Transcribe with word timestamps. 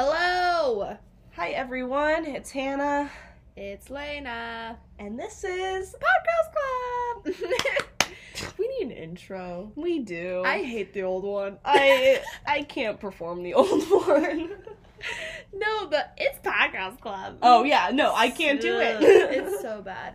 Hello! 0.00 0.94
Hi 1.36 1.52
everyone, 1.52 2.26
it's 2.26 2.50
Hannah, 2.50 3.10
It's 3.56 3.88
Lena. 3.88 4.76
and 4.98 5.18
this 5.18 5.42
is 5.42 5.96
Podcast 7.24 7.32
Club! 7.32 7.50
we 8.58 8.68
need 8.68 8.88
an 8.88 8.90
intro. 8.90 9.72
we 9.74 10.00
do. 10.00 10.42
I 10.44 10.62
hate 10.64 10.92
the 10.92 11.00
old 11.00 11.24
one. 11.24 11.56
I 11.64 12.20
I 12.46 12.64
can't 12.64 13.00
perform 13.00 13.42
the 13.42 13.54
old 13.54 13.84
one. 13.88 14.50
no, 15.54 15.86
but 15.86 16.12
it's 16.18 16.40
Podcast 16.46 17.00
Club. 17.00 17.38
oh 17.40 17.64
yeah, 17.64 17.88
no, 17.90 18.12
I 18.14 18.28
can't 18.28 18.60
do 18.60 18.78
it. 18.78 18.98
It's 19.00 19.62
so 19.62 19.80
bad. 19.80 20.12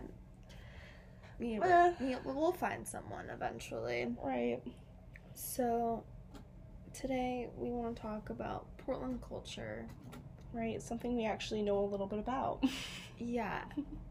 We, 1.40 1.56
Uh. 1.58 1.90
we, 2.00 2.14
we'll 2.24 2.52
find 2.52 2.86
someone 2.86 3.28
eventually. 3.34 4.14
right. 4.22 4.60
So, 5.34 6.04
today 6.94 7.48
we 7.56 7.70
want 7.70 7.94
to 7.96 8.02
talk 8.02 8.30
about 8.30 8.66
Portland 8.78 9.20
culture. 9.26 9.86
Right, 10.52 10.82
something 10.82 11.16
we 11.16 11.24
actually 11.24 11.62
know 11.62 11.78
a 11.78 11.86
little 11.86 12.06
bit 12.06 12.18
about. 12.18 12.64
Yeah. 13.18 13.62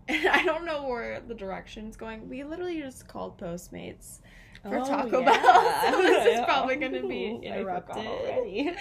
And 0.08 0.28
I 0.30 0.44
don't 0.46 0.64
know 0.64 0.88
where 0.88 1.20
the 1.28 1.34
direction's 1.34 1.98
going. 1.98 2.30
We 2.30 2.46
literally 2.46 2.80
just 2.80 3.10
called 3.10 3.38
Postmates 3.38 4.20
for 4.64 4.78
Oh, 4.78 4.86
Taco 4.86 5.20
yeah. 5.20 5.26
Bell. 5.42 5.92
So 5.92 6.02
this 6.02 6.40
is 6.40 6.40
probably 6.46 6.78
going 6.78 6.94
to 6.94 7.06
be 7.06 7.26
Ooh, 7.32 7.38
I 7.52 7.58
forgot 7.60 7.98
interrupted. 7.98 8.06
already. 8.08 8.72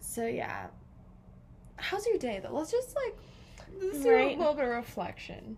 So 0.00 0.26
yeah. 0.26 0.66
How's 1.76 2.06
your 2.08 2.18
day 2.18 2.40
though? 2.42 2.52
Let's 2.56 2.72
just 2.72 2.96
like 2.96 3.14
let's 3.80 4.00
do 4.02 4.10
Right. 4.10 4.34
a 4.34 4.38
little 4.38 4.54
bit 4.54 4.64
of 4.64 4.70
reflection. 4.70 5.56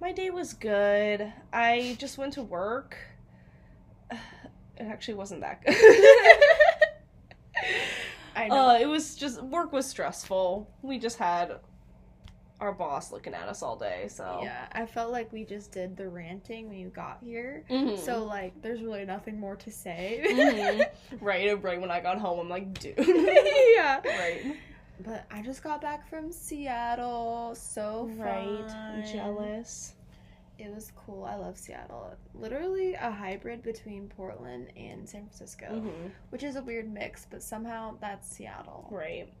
My 0.00 0.12
day 0.12 0.30
was 0.30 0.54
good. 0.54 1.30
I 1.52 1.96
just 1.98 2.16
went 2.16 2.32
to 2.34 2.42
work. 2.42 2.96
It 4.80 4.84
actually 4.84 5.14
wasn't 5.14 5.40
that 5.40 5.62
good. 5.66 5.74
I 8.38 8.48
know. 8.48 8.68
Uh, 8.68 8.78
it 8.80 8.86
was 8.86 9.16
just 9.16 9.42
work 9.42 9.72
was 9.72 9.86
stressful. 9.86 10.70
We 10.82 10.98
just 10.98 11.18
had 11.18 11.56
our 12.60 12.72
boss 12.72 13.12
looking 13.12 13.34
at 13.34 13.48
us 13.48 13.62
all 13.62 13.76
day, 13.76 14.06
so 14.08 14.40
yeah, 14.42 14.66
I 14.72 14.86
felt 14.86 15.12
like 15.12 15.32
we 15.32 15.44
just 15.44 15.70
did 15.72 15.96
the 15.96 16.08
ranting 16.08 16.68
when 16.68 16.78
you 16.78 16.88
got 16.88 17.18
here. 17.22 17.64
Mhm. 17.70 17.98
So 17.98 18.24
like 18.24 18.60
there's 18.62 18.80
really 18.82 19.04
nothing 19.04 19.38
more 19.38 19.56
to 19.56 19.70
say. 19.70 20.24
Mhm. 20.28 20.88
right, 21.20 21.62
right 21.62 21.80
when 21.80 21.90
I 21.90 22.00
got 22.00 22.18
home, 22.18 22.38
I'm 22.40 22.48
like, 22.48 22.78
dude. 22.78 22.94
yeah. 22.98 24.00
right, 24.04 24.56
But 25.04 25.24
I 25.30 25.42
just 25.42 25.62
got 25.62 25.80
back 25.80 26.08
from 26.08 26.32
Seattle. 26.32 27.54
So 27.54 28.08
right. 28.16 28.68
fun. 28.70 29.04
Jealous. 29.12 29.94
It 30.58 30.74
was 30.74 30.90
cool. 30.96 31.24
I 31.24 31.36
love 31.36 31.56
Seattle. 31.56 32.14
Literally 32.34 32.94
a 32.94 33.10
hybrid 33.12 33.62
between 33.62 34.08
Portland 34.08 34.72
and 34.76 35.08
San 35.08 35.22
Francisco, 35.22 35.66
Mhm. 35.66 36.10
which 36.30 36.42
is 36.42 36.56
a 36.56 36.62
weird 36.62 36.92
mix, 36.92 37.26
but 37.30 37.42
somehow 37.42 37.96
that's 38.00 38.28
Seattle. 38.28 38.88
Right, 38.90 39.32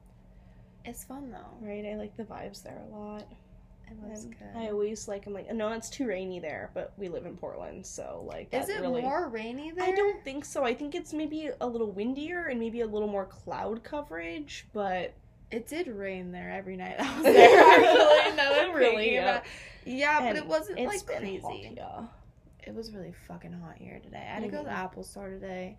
It's 0.84 1.02
fun 1.04 1.30
though. 1.30 1.56
right. 1.60 1.84
I 1.84 1.96
like 1.96 2.16
the 2.16 2.24
vibes 2.24 2.62
there 2.62 2.78
a 2.78 2.96
lot. 2.96 3.26
It 3.90 3.96
was 4.06 4.24
And 4.24 4.38
good. 4.38 4.54
I 4.54 4.68
always 4.68 5.08
like. 5.08 5.26
I'm 5.26 5.32
like, 5.32 5.50
no, 5.52 5.72
it's 5.72 5.88
too 5.90 6.06
rainy 6.06 6.38
there, 6.40 6.70
but 6.74 6.92
we 6.98 7.08
live 7.08 7.24
in 7.26 7.36
Portland, 7.38 7.84
so 7.86 8.22
like. 8.26 8.52
Is 8.52 8.68
it 8.68 8.80
really... 8.80 9.00
more 9.02 9.28
rainy 9.28 9.70
there? 9.70 9.86
I 9.86 9.92
don't 9.92 10.22
think 10.22 10.44
so. 10.44 10.62
I 10.62 10.74
think 10.74 10.94
it's 10.94 11.12
maybe 11.14 11.50
a 11.60 11.66
little 11.66 11.90
windier 11.90 12.46
and 12.46 12.60
maybe 12.60 12.82
a 12.82 12.86
little 12.86 13.08
more 13.08 13.24
cloud 13.24 13.82
coverage, 13.82 14.68
but 14.74 15.14
It 15.50 15.66
did 15.66 15.88
rain 15.88 16.30
there 16.32 16.50
every 16.50 16.76
night 16.76 16.96
I 16.98 17.14
was 17.14 17.22
there. 17.34 17.60
Actually, 17.60 18.36
now 18.36 18.50
that 18.50 18.66
I'm 18.68 18.74
Really, 18.74 19.14
yeah. 19.14 19.42
Yeah, 19.84 20.20
but 20.20 20.26
And 20.28 20.38
it 20.38 20.46
wasn't 20.46 20.78
like 20.80 21.06
crazy. 21.06 21.38
hot, 21.38 21.56
yeah. 21.76 22.02
It 22.66 22.74
was 22.74 22.92
really 22.92 23.14
fucking 23.26 23.52
hot 23.52 23.76
here 23.78 23.98
today. 24.02 24.18
I 24.18 24.34
had 24.34 24.42
to 24.42 24.48
go 24.48 24.58
to 24.58 24.64
the 24.64 24.70
Mhm. 24.70 24.74
Apple 24.74 25.02
Store 25.02 25.30
today. 25.30 25.78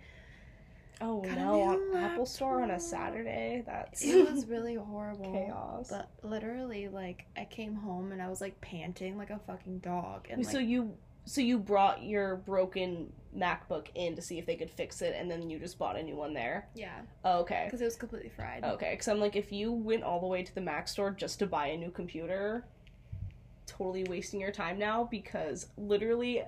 Oh 1.02 1.22
Got 1.22 1.38
no, 1.38 1.95
Apple 1.95 2.26
Store 2.26 2.61
on 2.64 2.72
a. 2.72 2.80
Saturday. 2.80 3.64
That's 3.66 4.03
It 4.03 4.30
was 4.34 4.48
really 4.48 4.76
horrible. 4.92 5.31
chaos. 5.31 5.88
But 5.89 6.09
literally, 6.23 6.88
like, 6.89 7.26
I 7.38 7.45
came 7.45 7.76
home 7.76 8.11
and 8.11 8.22
I 8.22 8.28
was 8.28 8.42
like 8.42 8.59
panting 8.59 9.17
like 9.17 9.30
a 9.30 9.39
fucking 9.39 9.80
dog. 9.80 10.28
And 10.30 10.44
like, 10.44 10.52
so 10.52 10.59
you 10.59 10.98
so 11.30 11.41
you 11.41 11.59
brought 11.59 12.02
your 12.02 12.37
broken 12.37 13.14
MacBook 13.37 13.86
in 13.93 14.15
to 14.15 14.21
see 14.23 14.39
if 14.39 14.48
they 14.48 14.55
could 14.55 14.71
fix 14.71 15.04
it, 15.04 15.14
and 15.15 15.30
then 15.30 15.48
you 15.48 15.59
just 15.59 15.77
bought 15.77 15.95
a 15.95 16.02
new 16.02 16.15
one 16.15 16.33
there. 16.33 16.67
yeah, 16.73 17.02
Oh, 17.23 17.42
okay. 17.42 17.65
because 17.65 17.81
it 17.81 17.86
was 17.86 17.95
completely 17.95 18.30
fried. 18.30 18.64
Okay, 18.64 18.92
because 18.93 19.08
I'm 19.08 19.20
like, 19.20 19.36
if 19.36 19.52
you 19.52 19.71
went 19.71 20.02
all 20.02 20.20
the 20.20 20.26
way 20.26 20.42
to 20.42 20.55
the 20.55 20.61
Mac 20.61 20.87
store 20.87 21.11
just 21.11 21.37
to 21.39 21.45
buy 21.45 21.67
a 21.67 21.77
new 21.77 21.92
computer, 21.92 22.65
totally 23.67 24.04
wasting 24.05 24.42
your 24.42 24.52
time 24.52 24.80
now 24.80 25.04
because 25.11 25.67
literally 25.77 26.42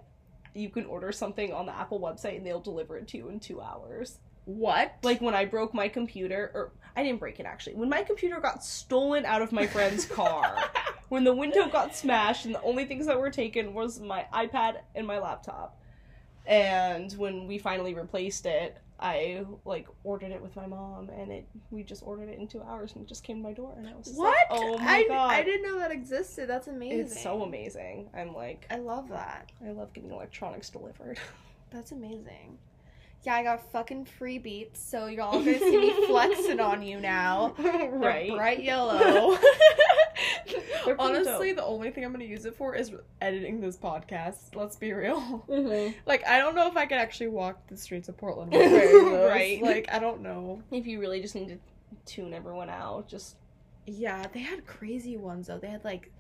you 0.56 0.69
can 0.69 0.85
order 0.88 1.11
something 1.11 1.53
on 1.53 1.67
the 1.67 1.75
Apple 1.75 2.00
website 2.00 2.38
and 2.38 2.45
they'll 2.45 2.59
deliver 2.59 2.97
it 2.97 3.07
to 3.09 3.17
you 3.17 3.29
in 3.29 3.39
two 3.39 3.61
hours. 3.61 4.17
What? 4.46 4.96
Like 5.03 5.22
when 5.22 5.35
I 5.35 5.46
broke 5.46 5.74
my 5.74 5.88
computer, 5.88 6.52
or 6.53 6.72
I 6.96 7.03
didn't 7.03 7.19
break 7.19 7.40
it 7.40 7.46
actually, 7.46 7.75
when 7.75 7.90
my 7.90 8.03
computer 8.03 8.40
got 8.40 8.63
stolen 8.63 9.25
out 9.25 9.41
of 9.41 9.52
my 9.52 9.68
friend's 9.68 10.06
car, 10.06 10.57
when 11.09 11.24
the 11.24 11.34
window 11.34 11.68
got 11.68 11.96
smashed 11.96 12.46
and 12.46 12.56
the 12.56 12.62
only 12.62 12.85
things 12.85 13.06
that 13.06 13.19
were 13.19 13.30
taken 13.30 13.74
was 13.74 14.00
my 14.00 14.25
iPad 14.34 14.78
and 14.96 15.06
my 15.06 15.19
laptop. 15.19 15.78
And 16.46 17.12
when 17.13 17.47
we 17.47 17.59
finally 17.59 17.94
replaced 17.94 18.46
it, 18.46 18.78
I 19.01 19.46
like 19.66 19.88
ordered 20.03 20.31
it 20.31 20.41
with 20.41 20.56
my 20.56 20.68
mom, 20.68 21.09
and 21.09 21.31
it 21.31 21.47
we 21.72 21.81
just 21.81 22.03
ordered 22.06 22.30
it 22.30 22.38
in 22.38 22.47
two 22.47 22.62
hours, 22.62 22.94
and 22.94 23.03
it 23.03 23.07
just 23.07 23.24
came 23.24 23.38
to 23.38 23.44
my 23.44 23.53
door, 23.53 23.74
and 23.75 23.88
I 23.88 23.96
was 23.96 24.13
what? 24.13 24.28
like, 24.28 24.62
oh 24.62 24.78
my 24.78 24.97
I, 24.97 25.07
god, 25.07 25.31
I 25.31 25.44
didn't 25.44 25.63
know 25.63 25.80
that 25.80 25.91
existed. 25.91 26.47
That's 26.47 26.68
amazing. 26.68 27.00
it's 27.00 27.22
so 27.22 27.41
amazing. 27.41 28.09
I'm 28.16 28.35
like, 28.35 28.68
I 28.69 28.78
love 28.78 29.09
that. 29.09 29.51
I 29.66 29.72
love 29.72 29.91
getting 29.94 30.12
electronics 30.12 30.69
delivered. 30.69 31.19
That's 31.72 31.91
amazing. 31.91 32.59
Yeah, 33.23 33.35
I 33.35 33.43
got 33.43 33.71
fucking 33.71 34.05
free 34.05 34.39
beats, 34.39 34.81
so 34.83 35.05
you're 35.05 35.21
all 35.21 35.33
gonna 35.39 35.59
see 35.59 35.77
me 35.77 35.93
flexing 36.07 36.59
on 36.59 36.81
you 36.81 36.99
now. 36.99 37.53
They're 37.57 37.91
right? 37.91 38.31
bright 38.31 38.63
yellow. 38.63 39.37
Honestly, 40.99 41.49
dope. 41.49 41.57
the 41.57 41.63
only 41.63 41.91
thing 41.91 42.03
I'm 42.03 42.11
gonna 42.11 42.23
use 42.25 42.45
it 42.45 42.55
for 42.55 42.75
is 42.75 42.91
editing 43.21 43.61
this 43.61 43.77
podcast. 43.77 44.55
Let's 44.55 44.75
be 44.75 44.91
real. 44.93 45.45
Mhm. 45.47 45.93
Like, 46.05 46.25
I 46.27 46.39
don't 46.39 46.55
know 46.55 46.67
if 46.67 46.75
I 46.75 46.85
could 46.85 46.97
actually 46.97 47.27
walk 47.27 47.67
the 47.67 47.77
streets 47.77 48.09
of 48.09 48.17
Portland 48.17 48.51
with 48.51 48.71
wearing 48.71 49.05
those. 49.11 49.29
Right. 49.29 49.61
Like, 49.61 49.85
I 49.91 49.99
don't 49.99 50.21
know. 50.21 50.61
If 50.71 50.88
you 50.88 50.99
really 50.99 51.21
just 51.21 51.35
need 51.35 51.49
to 51.49 51.57
tune 52.05 52.33
everyone 52.33 52.69
out, 52.69 53.07
just 53.07 53.35
Yeah, 53.85 54.25
they 54.33 54.39
had 54.39 54.65
crazy 54.65 55.17
ones 55.17 55.47
though. 55.47 55.59
They 55.59 55.69
had 55.69 55.83
like, 55.83 56.11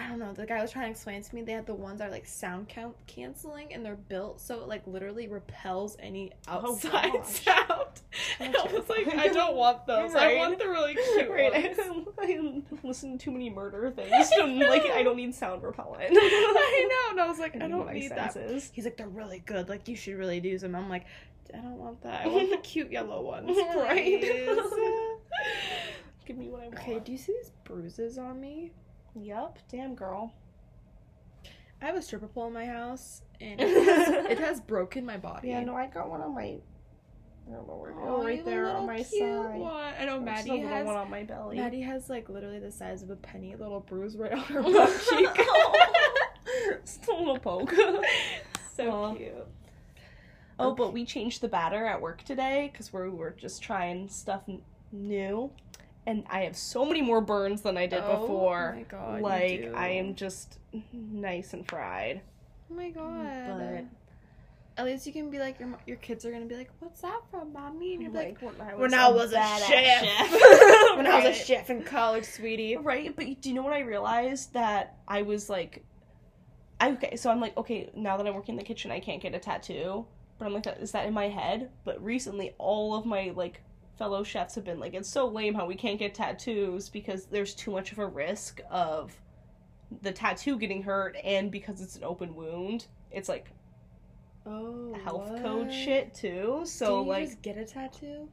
I 0.00 0.08
don't 0.08 0.20
know. 0.20 0.32
The 0.32 0.46
guy 0.46 0.62
was 0.62 0.70
trying 0.70 0.84
to 0.86 0.90
explain 0.92 1.22
to 1.22 1.34
me 1.34 1.42
they 1.42 1.52
had 1.52 1.66
the 1.66 1.74
ones 1.74 1.98
that 1.98 2.08
are 2.08 2.10
like 2.12 2.26
sound 2.26 2.68
count 2.68 2.94
canceling, 3.08 3.74
and 3.74 3.84
they're 3.84 3.96
built 3.96 4.40
so 4.40 4.60
it 4.60 4.68
like 4.68 4.86
literally 4.86 5.26
repels 5.26 5.96
any 5.98 6.30
Oh, 6.46 6.70
outside 6.72 7.12
gosh. 7.12 7.26
sound. 7.44 8.00
And 8.38 8.56
I 8.56 8.62
was 8.72 8.88
like, 8.88 9.08
I 9.14 9.26
don't 9.28 9.56
want 9.56 9.86
those. 9.86 10.14
I 10.14 10.36
want 10.36 10.58
the 10.58 10.68
really 10.68 10.94
cute 11.14 11.28
Right. 11.28 11.76
ones. 11.76 12.08
I 12.18 12.62
listen 12.86 13.18
to 13.18 13.24
too 13.24 13.32
many 13.32 13.50
murder 13.50 13.90
things. 13.90 14.30
So, 14.36 14.44
like 14.46 14.82
I 14.86 15.02
don't 15.02 15.16
need 15.16 15.34
sound 15.34 15.62
repellent. 15.64 16.10
I 16.12 16.88
know, 16.90 17.10
and 17.12 17.20
I 17.20 17.26
was 17.28 17.38
like, 17.40 17.56
I 17.56 17.66
need 17.66 17.70
don't 17.72 17.92
need 17.92 18.10
that. 18.12 18.36
He's 18.72 18.84
like, 18.84 18.96
they're 18.96 19.08
really 19.08 19.40
good. 19.40 19.68
Like, 19.68 19.88
you 19.88 19.96
should 19.96 20.16
really 20.16 20.38
use 20.38 20.60
them. 20.60 20.76
I'm 20.76 20.88
like, 20.88 21.06
I 21.52 21.56
don't 21.56 21.76
want 21.78 22.00
that. 22.02 22.24
I 22.24 22.28
want 22.28 22.50
the 22.50 22.56
cute 22.58 22.92
yellow 22.92 23.22
ones. 23.22 23.50
Right. 23.74 24.20
Give 26.26 26.36
me 26.36 26.48
what 26.50 26.60
I 26.60 26.64
want. 26.68 26.78
okay, 26.78 26.98
do 27.00 27.10
you 27.10 27.18
see 27.18 27.32
these 27.32 27.50
bruises 27.64 28.18
on 28.18 28.40
me? 28.40 28.70
Yup. 29.22 29.58
Damn 29.70 29.94
girl. 29.94 30.32
I 31.80 31.86
have 31.86 31.94
a 31.96 32.02
stripper 32.02 32.26
pole 32.28 32.48
in 32.48 32.52
my 32.52 32.66
house, 32.66 33.22
and 33.40 33.60
it 33.60 33.68
has, 33.68 34.08
it 34.30 34.38
has 34.40 34.60
broken 34.60 35.04
my 35.06 35.16
body. 35.16 35.48
Yeah, 35.48 35.62
no, 35.62 35.76
I 35.76 35.86
got 35.86 36.08
one 36.10 36.20
on 36.20 36.34
my. 36.34 36.42
I 37.48 37.52
don't 37.52 37.66
know 37.66 37.76
where. 37.76 37.94
Oh, 38.02 38.22
right 38.24 38.44
there 38.44 38.68
on 38.68 38.86
my 38.86 39.02
side. 39.02 39.58
One. 39.58 39.94
I 39.98 40.04
know 40.04 40.20
Maddie 40.20 40.58
has. 40.58 40.84
one 40.84 40.96
on 40.96 41.08
my 41.10 41.22
belly. 41.22 41.56
Maddie 41.56 41.80
has 41.80 42.10
like 42.10 42.28
literally 42.28 42.58
the 42.58 42.70
size 42.72 43.02
of 43.02 43.10
a 43.10 43.16
penny, 43.16 43.54
little 43.56 43.80
bruise 43.80 44.16
right 44.16 44.32
on 44.32 44.38
her 44.40 44.62
butt 44.62 45.00
cheek. 45.08 45.28
Oh. 46.50 46.76
Just 46.84 47.06
a 47.08 47.14
little 47.14 47.38
poke. 47.38 47.72
so 48.74 48.90
Aw. 48.90 49.14
cute. 49.14 49.34
Oh, 50.58 50.74
but 50.74 50.92
we 50.92 51.04
changed 51.04 51.40
the 51.40 51.48
batter 51.48 51.84
at 51.86 52.00
work 52.00 52.24
today 52.24 52.70
because 52.72 52.92
we 52.92 53.08
were 53.10 53.30
just 53.38 53.62
trying 53.62 54.08
stuff 54.08 54.42
n- 54.48 54.62
new, 54.90 55.50
and 56.08 56.24
I 56.30 56.40
have 56.44 56.56
so 56.56 56.86
many 56.86 57.02
more 57.02 57.20
burns 57.20 57.60
than 57.60 57.76
I 57.76 57.86
did 57.86 58.02
Oh 58.02 58.20
before. 58.22 58.74
my 58.76 58.82
God, 58.82 59.20
like. 59.20 59.70
I 59.74 59.88
am 59.88 60.14
just 60.14 60.58
nice 60.92 61.52
and 61.52 61.68
fried. 61.68 62.22
Oh 62.70 62.74
my 62.74 62.88
god. 62.90 63.58
But 63.58 64.80
At 64.80 64.86
least 64.86 65.06
you 65.06 65.12
can 65.12 65.30
be 65.30 65.38
like 65.38 65.60
your 65.60 65.68
your 65.86 65.98
kids 65.98 66.24
are 66.24 66.32
gonna 66.32 66.46
be 66.46 66.56
like, 66.56 66.70
"What's 66.78 67.02
that 67.02 67.20
from, 67.30 67.52
mommy?" 67.52 67.92
And 67.94 68.02
you're 68.02 68.12
like, 68.12 68.40
when 68.40 68.54
I 68.60 68.74
"When 68.74 68.94
I 68.94 69.08
was 69.10 69.32
a 69.32 69.36
badass 69.36 69.66
chef, 69.66 70.96
when 70.96 71.06
I 71.06 71.28
was 71.28 71.38
a 71.38 71.44
chef 71.44 71.68
in 71.68 71.82
college, 71.82 72.24
sweetie." 72.24 72.76
Right, 72.76 73.14
but 73.14 73.26
do 73.42 73.48
you 73.50 73.54
know 73.54 73.62
what 73.62 73.74
I 73.74 73.80
realized 73.80 74.54
that 74.54 74.96
I 75.06 75.22
was 75.22 75.50
like, 75.50 75.84
I, 76.80 76.92
okay, 76.92 77.16
so 77.16 77.30
I'm 77.30 77.40
like, 77.40 77.56
okay, 77.56 77.90
now 77.94 78.16
that 78.16 78.26
I'm 78.26 78.34
working 78.34 78.54
in 78.54 78.58
the 78.58 78.64
kitchen, 78.64 78.90
I 78.90 79.00
can't 79.00 79.20
get 79.20 79.34
a 79.34 79.38
tattoo. 79.38 80.06
But 80.38 80.46
I'm 80.46 80.54
like, 80.54 80.66
is 80.80 80.92
that 80.92 81.06
in 81.06 81.12
my 81.12 81.28
head? 81.28 81.70
But 81.84 82.02
recently, 82.02 82.54
all 82.58 82.94
of 82.94 83.04
my 83.04 83.32
like 83.34 83.60
fellow 83.98 84.22
chefs 84.22 84.54
have 84.54 84.64
been 84.64 84.78
like, 84.78 84.94
it's 84.94 85.08
so 85.08 85.26
lame 85.26 85.54
how 85.54 85.66
we 85.66 85.74
can't 85.74 85.98
get 85.98 86.14
tattoos 86.14 86.88
because 86.88 87.26
there's 87.26 87.54
too 87.54 87.70
much 87.70 87.92
of 87.92 87.98
a 87.98 88.06
risk 88.06 88.60
of 88.70 89.20
the 90.02 90.12
tattoo 90.12 90.58
getting 90.58 90.82
hurt, 90.82 91.16
and 91.24 91.50
because 91.50 91.80
it's 91.80 91.96
an 91.96 92.04
open 92.04 92.34
wound, 92.34 92.86
it's 93.10 93.28
like 93.28 93.50
Oh, 94.46 94.94
health 95.04 95.30
what? 95.30 95.42
code 95.42 95.72
shit 95.72 96.14
too. 96.14 96.62
So 96.64 97.02
like, 97.02 97.28
just 97.28 97.42
get 97.42 97.58
a 97.58 97.64
tattoo? 97.64 98.28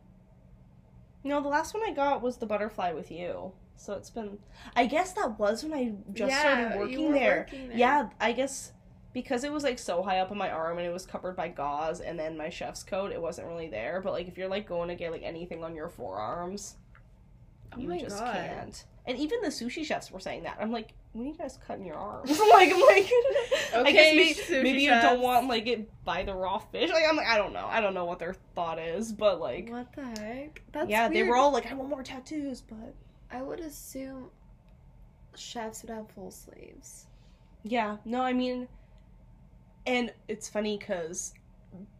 No, 1.23 1.41
the 1.41 1.49
last 1.49 1.73
one 1.73 1.83
I 1.83 1.91
got 1.91 2.21
was 2.21 2.37
the 2.37 2.45
butterfly 2.45 2.91
with 2.93 3.09
you. 3.11 3.51
So 3.77 3.93
it's 3.93 4.09
been. 4.09 4.37
I 4.75 4.85
guess 4.85 5.13
that 5.13 5.37
was 5.39 5.63
when 5.63 5.73
I 5.73 5.93
just 6.13 6.29
Yeah, 6.31 6.39
started 6.39 6.91
you 6.91 7.01
working 7.01 7.05
were 7.09 7.13
there. 7.15 7.37
working 7.39 7.69
there. 7.69 7.77
Yeah, 7.77 8.09
I 8.21 8.31
guess 8.31 8.71
because 9.15 9.45
it 9.45 9.51
was 9.51 9.63
like 9.63 9.79
so 9.79 10.03
high 10.03 10.19
up 10.19 10.29
on 10.29 10.37
my 10.37 10.51
arm 10.51 10.77
and 10.77 10.85
it 10.85 10.91
was 10.91 11.05
covered 11.05 11.35
by 11.37 11.47
gauze 11.47 12.01
and 12.01 12.19
then 12.19 12.37
my 12.37 12.49
chef's 12.49 12.83
coat, 12.83 13.11
it 13.13 13.21
wasn't 13.21 13.47
really 13.47 13.69
there. 13.69 14.01
But 14.03 14.11
like 14.11 14.27
if 14.27 14.37
you're 14.37 14.49
like 14.49 14.67
going 14.67 14.89
to 14.89 14.95
get 14.95 15.11
like 15.11 15.23
anything 15.23 15.63
on 15.63 15.73
your 15.73 15.87
forearms, 15.89 16.75
Oh 17.73 17.79
you 17.79 17.97
just 17.99 18.19
God. 18.19 18.35
can't. 18.35 18.83
And 19.07 19.17
even 19.17 19.41
the 19.41 19.47
sushi 19.47 19.85
chefs 19.85 20.11
were 20.11 20.19
saying 20.19 20.43
that. 20.43 20.57
I'm 20.59 20.71
like, 20.71 20.93
when 21.13 21.25
are 21.25 21.29
you 21.29 21.35
guys 21.35 21.57
cutting 21.65 21.85
your 21.85 21.95
arms? 21.95 22.29
like 22.51 22.73
I'm 22.73 22.81
like, 22.81 23.09
I 23.73 23.73
guess 23.73 23.75
Okay, 23.75 24.35
maybe, 24.49 24.63
maybe 24.63 24.81
you 24.83 24.89
don't 24.89 25.21
want 25.21 25.47
like 25.47 25.65
it 25.67 25.89
by 26.03 26.23
the 26.23 26.33
raw 26.33 26.57
fish. 26.57 26.89
Like 26.91 27.03
I'm 27.09 27.15
like 27.15 27.27
I 27.27 27.37
don't 27.37 27.53
know. 27.53 27.67
I 27.71 27.79
don't 27.79 27.93
know 27.93 28.05
what 28.05 28.19
their 28.19 28.33
thought 28.53 28.79
is, 28.79 29.13
but 29.13 29.39
like 29.39 29.69
What 29.69 29.93
the 29.95 30.03
heck? 30.21 30.61
That's 30.73 30.89
yeah, 30.89 31.07
they 31.07 31.23
were 31.23 31.37
all 31.37 31.51
like, 31.53 31.71
I 31.71 31.73
want 31.73 31.89
more 31.89 32.03
tattoos, 32.03 32.61
but 32.61 32.93
I 33.31 33.41
would 33.41 33.61
assume 33.61 34.29
chefs 35.35 35.83
would 35.83 35.89
have 35.89 36.09
full 36.11 36.31
sleeves. 36.31 37.05
yeah, 37.63 37.97
no, 38.05 38.21
I 38.21 38.33
mean, 38.33 38.67
and 39.85 40.11
it's 40.27 40.49
funny 40.49 40.77
because 40.77 41.33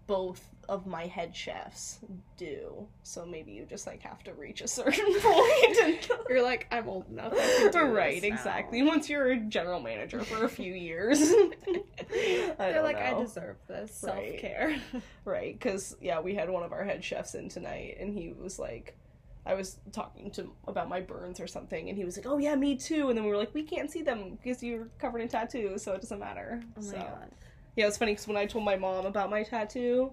both 0.08 0.50
of 0.68 0.88
my 0.88 1.06
head 1.06 1.36
chefs 1.36 2.00
do, 2.38 2.88
so 3.04 3.26
maybe 3.26 3.52
you 3.52 3.66
just 3.66 3.86
like 3.86 4.02
have 4.02 4.24
to 4.24 4.34
reach 4.34 4.62
a 4.62 4.68
certain 4.68 5.14
point. 5.20 5.78
And... 5.84 6.10
You're 6.30 6.44
like, 6.44 6.68
I'm 6.72 6.88
old 6.88 7.10
enough. 7.10 7.34
I 7.34 7.70
can 7.72 7.72
do 7.72 7.80
right, 7.94 8.22
this 8.22 8.30
now." 8.30 8.36
exactly. 8.36 8.84
Once 8.84 9.10
you're 9.10 9.32
a 9.32 9.38
general 9.38 9.80
manager 9.80 10.24
for 10.24 10.46
a 10.46 10.50
few 10.50 10.74
years, 10.74 11.20
They're 12.58 12.82
like, 12.82 12.98
I 12.98 13.14
deserve 13.20 13.58
this 13.68 13.94
self 13.94 14.38
care. 14.38 14.76
Right, 15.24 15.58
because 15.58 15.96
yeah, 16.02 16.20
we 16.20 16.36
had 16.36 16.50
one 16.50 16.64
of 16.64 16.72
our 16.72 16.84
head 16.84 17.04
chefs 17.04 17.36
in 17.36 17.50
tonight, 17.50 17.98
and 18.00 18.14
he 18.14 18.34
was 18.34 18.60
like, 18.60 18.98
I 19.46 19.54
was 19.54 19.78
talking 19.92 20.32
to 20.32 20.52
about 20.68 20.90
my 20.90 21.02
burns 21.02 21.40
or 21.40 21.48
something, 21.48 21.90
and 21.90 21.98
he 21.98 22.04
was 22.04 22.18
like, 22.18 22.26
"Oh 22.26 22.38
yeah, 22.38 22.56
me 22.56 22.76
too." 22.76 23.10
And 23.10 23.18
then 23.18 23.26
we 23.26 23.30
were 23.30 23.38
like, 23.38 23.54
"We 23.54 23.64
can't 23.64 23.92
see 23.92 24.02
them 24.02 24.40
because 24.42 24.64
you're 24.64 24.88
covered 24.98 25.20
in 25.20 25.28
tattoos, 25.28 25.84
so 25.84 25.94
it 25.94 26.02
doesn't 26.02 26.20
matter." 26.20 26.62
Oh 26.78 26.82
my 26.82 26.88
so 26.88 26.98
god. 26.98 27.30
Yeah, 27.75 27.88
it's 27.88 27.98
funny 27.98 28.13
because 28.13 28.27
when 28.27 28.38
I 28.38 28.45
told 28.45 28.63
my 28.66 28.75
mom 28.75 29.06
about 29.06 29.30
my 29.30 29.44
tattoo, 29.44 30.12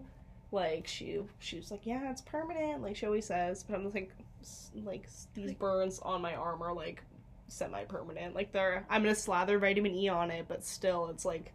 like 0.51 0.87
she 0.87 1.21
she 1.39 1.57
was 1.57 1.71
like, 1.71 1.87
"Yeah, 1.87 2.11
it's 2.11 2.21
permanent," 2.23 2.83
like 2.83 2.97
she 2.97 3.07
always 3.07 3.27
says. 3.27 3.63
But 3.65 3.77
I'm 3.77 3.83
just 3.85 3.95
like, 3.95 4.11
like 4.85 5.09
these 5.35 5.53
burns 5.55 5.99
on 6.01 6.21
my 6.23 6.35
arm 6.35 6.63
are 6.63 6.73
like 6.75 7.03
semi-permanent. 7.49 8.35
Like 8.35 8.53
they're 8.53 8.85
I'm 8.91 9.03
gonna 9.03 9.15
slather 9.15 9.59
vitamin 9.59 9.95
E 9.95 10.09
on 10.09 10.31
it, 10.31 10.47
but 10.49 10.65
still, 10.65 11.09
it's 11.09 11.25
like 11.25 11.53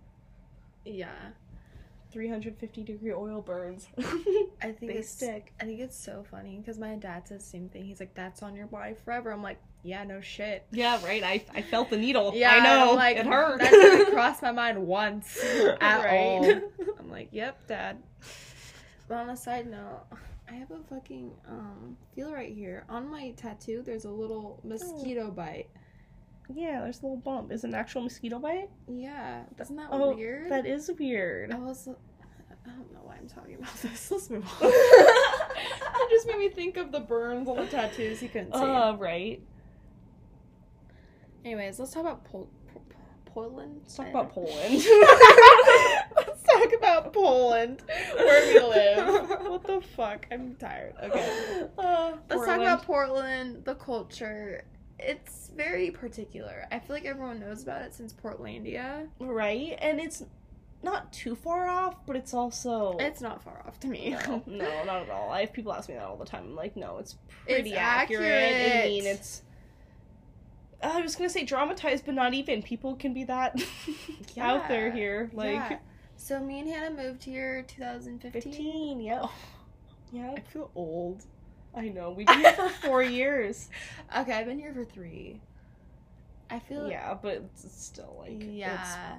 Yeah. 0.85 1.33
350 2.11 2.83
degree 2.83 3.13
oil 3.13 3.41
burns. 3.41 3.87
I 4.61 4.71
think 4.71 4.93
they 4.93 4.99
it's 4.99 5.09
stick. 5.09 5.53
I 5.59 5.65
think 5.65 5.79
it's 5.81 5.97
so 5.97 6.23
funny 6.31 6.57
because 6.57 6.79
my 6.79 6.95
dad 6.95 7.27
says 7.27 7.43
the 7.43 7.49
same 7.49 7.69
thing. 7.69 7.85
He's 7.85 7.99
like, 7.99 8.13
"That's 8.15 8.41
on 8.41 8.55
your 8.55 8.67
body 8.67 8.93
forever." 8.95 9.31
I'm 9.31 9.43
like, 9.43 9.59
"Yeah, 9.83 10.03
no 10.03 10.21
shit." 10.21 10.65
Yeah, 10.71 11.03
right. 11.05 11.23
I, 11.23 11.43
I 11.53 11.61
felt 11.61 11.89
the 11.89 11.97
needle. 11.97 12.31
Yeah, 12.35 12.51
I 12.51 12.59
know. 12.63 12.89
I'm 12.91 12.95
like 12.95 13.17
it 13.17 13.25
hurt. 13.25 13.59
That 13.59 13.71
didn't 13.71 14.11
cross 14.13 14.41
my 14.41 14.51
mind 14.51 14.85
once 14.85 15.37
at 15.81 16.03
Right. 16.03 16.17
all. 16.17 16.45
I'm 16.99 17.09
like, 17.09 17.29
"Yep, 17.31 17.67
dad." 17.67 17.97
But 19.07 19.15
on 19.19 19.29
a 19.29 19.37
side 19.37 19.69
note, 19.69 20.01
I 20.49 20.53
have 20.55 20.71
a 20.71 20.79
fucking 20.89 21.31
um 21.47 21.97
feel 22.15 22.31
right 22.33 22.53
here 22.53 22.85
on 22.89 23.09
my 23.09 23.31
tattoo. 23.37 23.81
There's 23.85 24.05
a 24.05 24.09
little 24.11 24.59
mosquito 24.63 25.31
bite. 25.31 25.67
Yeah, 26.53 26.81
there's 26.81 26.99
a 26.99 27.03
little 27.03 27.17
bump. 27.17 27.51
Is 27.51 27.63
it 27.65 27.67
an 27.67 27.73
actual 27.75 28.01
mosquito 28.03 28.39
bite? 28.39 28.69
Yeah, 28.87 29.43
isn't 29.59 29.75
that 29.75 29.89
Oh, 29.91 30.15
weird? 30.15 30.49
That 30.51 30.65
is 30.65 30.89
weird. 30.97 31.51
I 31.51 31.57
was. 31.59 31.87
I 31.89 32.69
don't 32.71 32.91
know 32.93 32.99
why 33.03 33.15
I'm 33.15 33.27
talking 33.29 33.55
about 33.55 33.73
this. 33.81 34.11
Let's 34.11 34.29
move 34.29 34.45
on. 34.61 34.69
it 34.71 36.09
just 36.09 36.27
made 36.27 36.37
me 36.37 36.49
think 36.49 36.75
of 36.77 36.91
the 36.91 36.99
burns 36.99 37.47
on 37.47 37.55
the 37.57 37.65
tattoos 37.65 38.21
you 38.21 38.27
couldn't 38.29 38.53
see. 38.53 38.59
Uh, 38.59 38.93
right. 38.95 39.41
Anyways, 41.47 41.79
let's 41.79 41.93
talk 41.93 42.01
about 42.01 42.25
Pol- 42.25 42.49
Pol- 42.73 42.83
Poland. 43.23 43.79
Let's 43.83 43.95
talk 43.95 44.09
about 44.09 44.33
Poland. 44.33 44.73
let's 46.17 46.43
talk 46.43 46.73
about 46.77 47.13
Poland, 47.13 47.83
where 48.17 48.53
we 48.53 48.59
live. 48.67 49.29
what 49.47 49.63
the 49.63 49.79
fuck? 49.95 50.27
I'm 50.29 50.55
tired. 50.55 50.95
Okay. 51.01 51.67
Uh, 51.77 52.17
Let's 52.29 52.45
talk 52.45 52.59
about 52.59 52.83
Portland, 52.83 53.63
the 53.63 53.75
culture. 53.75 54.65
It's 54.99 55.49
very 55.55 55.89
particular. 55.89 56.65
I 56.69 56.79
feel 56.79 56.97
like 56.97 57.05
everyone 57.05 57.39
knows 57.39 57.63
about 57.63 57.81
it 57.83 57.93
since 57.93 58.11
Portlandia. 58.11 59.07
right, 59.21 59.77
and 59.81 60.01
it's 60.01 60.25
not 60.83 61.13
too 61.13 61.33
far 61.37 61.69
off, 61.69 62.05
but 62.05 62.17
it's 62.17 62.33
also 62.33 62.97
It's 62.99 63.21
not 63.21 63.41
far 63.41 63.63
off 63.65 63.79
to 63.81 63.87
me. 63.87 64.17
no, 64.27 64.43
no, 64.45 64.83
not 64.85 65.03
at 65.03 65.09
all. 65.09 65.29
I 65.31 65.39
have 65.41 65.53
people 65.53 65.71
ask 65.71 65.87
me 65.87 65.95
that 65.95 66.03
all 66.03 66.17
the 66.17 66.25
time. 66.25 66.43
I'm 66.43 66.55
like, 66.57 66.75
no, 66.75 66.97
it's 66.97 67.15
pretty 67.45 67.69
It's 67.69 67.79
accurate. 67.79 68.83
I 68.83 68.87
mean, 68.89 69.05
it's. 69.05 69.43
I 70.81 71.01
was 71.01 71.15
gonna 71.15 71.29
say 71.29 71.43
dramatized, 71.43 72.05
but 72.05 72.13
not 72.15 72.33
even. 72.33 72.61
People 72.61 72.95
can 72.95 73.13
be 73.13 73.23
that 73.25 73.59
out 74.39 74.67
there 74.67 74.91
here. 74.91 75.29
Like 75.33 75.53
Yeah. 75.53 75.77
So 76.15 76.39
me 76.39 76.59
and 76.59 76.69
Hannah 76.69 76.95
moved 76.95 77.23
here 77.23 77.63
2015. 77.67 78.41
fifteen, 78.41 79.01
yeah, 79.01 79.27
yeah. 80.11 80.33
I 80.35 80.39
feel 80.41 80.71
old. 80.75 81.23
I 81.75 81.89
know. 81.89 82.11
We've 82.11 82.25
been 82.27 82.39
here 82.39 82.53
for 82.53 82.69
four 82.85 83.03
years. 83.03 83.69
Okay, 84.17 84.33
I've 84.33 84.45
been 84.47 84.59
here 84.59 84.73
for 84.73 84.83
three. 84.83 85.41
I 86.49 86.59
feel 86.59 86.89
Yeah, 86.89 87.13
but 87.21 87.43
it's 87.53 87.83
still 87.83 88.15
like 88.19 88.41
yeah. 88.41 89.17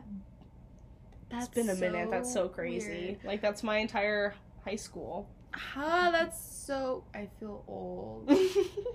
it's, 1.30 1.44
it's 1.44 1.48
been 1.48 1.68
a 1.70 1.74
minute. 1.74 2.10
That's 2.10 2.32
so 2.32 2.48
crazy. 2.48 2.88
weird. 2.88 3.18
Like 3.24 3.40
that's 3.40 3.62
my 3.62 3.78
entire 3.78 4.34
high 4.64 4.76
school. 4.76 5.28
Ah, 5.76 6.10
that's 6.12 6.38
so. 6.40 7.04
I 7.14 7.28
feel 7.38 7.64
old. 7.68 8.28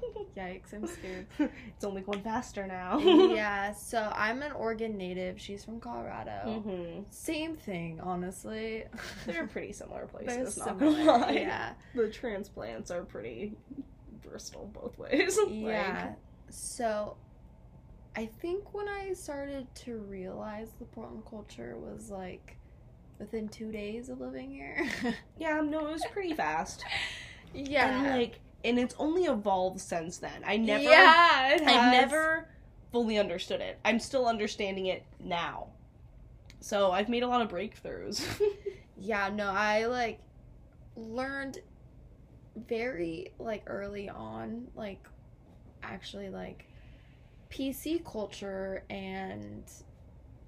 Yikes! 0.43 0.73
I'm 0.73 0.87
scared. 0.87 1.25
it's 1.67 1.83
only 1.83 2.01
going 2.01 2.21
faster 2.21 2.67
now. 2.67 2.97
yeah. 2.99 3.73
So 3.73 4.11
I'm 4.15 4.41
an 4.41 4.51
Oregon 4.51 4.97
native. 4.97 5.39
She's 5.39 5.63
from 5.63 5.79
Colorado. 5.79 6.61
hmm 6.61 7.03
Same 7.09 7.55
thing, 7.55 7.99
honestly. 8.01 8.85
They're 9.25 9.47
pretty 9.47 9.73
similar 9.73 10.05
places. 10.07 10.57
Not 10.57 10.79
gonna 10.79 11.03
lie. 11.03 11.31
Yeah. 11.31 11.73
The 11.95 12.09
transplants 12.09 12.91
are 12.91 13.03
pretty 13.03 13.53
versatile 14.23 14.69
both 14.73 14.97
ways. 14.97 15.37
Yeah. 15.49 16.13
So 16.49 17.17
I 18.15 18.25
think 18.25 18.73
when 18.73 18.87
I 18.87 19.13
started 19.13 19.67
to 19.75 19.97
realize 19.97 20.69
the 20.79 20.85
Portland 20.85 21.23
culture 21.29 21.77
was 21.77 22.09
like 22.09 22.57
within 23.19 23.47
two 23.47 23.71
days 23.71 24.09
of 24.09 24.19
living 24.19 24.51
here. 24.51 24.85
Like, 25.03 25.15
yeah. 25.37 25.61
No, 25.61 25.87
it 25.87 25.91
was 25.93 26.05
pretty 26.11 26.33
fast. 26.33 26.83
yeah. 27.53 27.99
And 28.03 28.19
like, 28.19 28.39
and 28.63 28.79
it's 28.79 28.95
only 28.97 29.23
evolved 29.25 29.79
since 29.79 30.17
then. 30.17 30.43
I 30.45 30.57
never. 30.57 30.83
Yeah, 30.83 31.57
I 31.65 31.91
never 31.91 32.47
fully 32.91 33.17
understood 33.17 33.61
it. 33.61 33.79
I'm 33.83 33.99
still 33.99 34.27
understanding 34.27 34.85
it 34.87 35.03
now. 35.19 35.67
So 36.59 36.91
I've 36.91 37.09
made 37.09 37.23
a 37.23 37.27
lot 37.27 37.41
of 37.41 37.49
breakthroughs. 37.49 38.23
Yeah, 38.95 39.29
no, 39.33 39.49
I 39.49 39.85
like 39.87 40.19
learned 40.95 41.59
very 42.55 43.31
like 43.39 43.63
early 43.67 44.07
on, 44.07 44.67
like 44.75 45.05
actually 45.81 46.29
like 46.29 46.67
PC 47.49 48.05
culture 48.05 48.83
and 48.89 49.63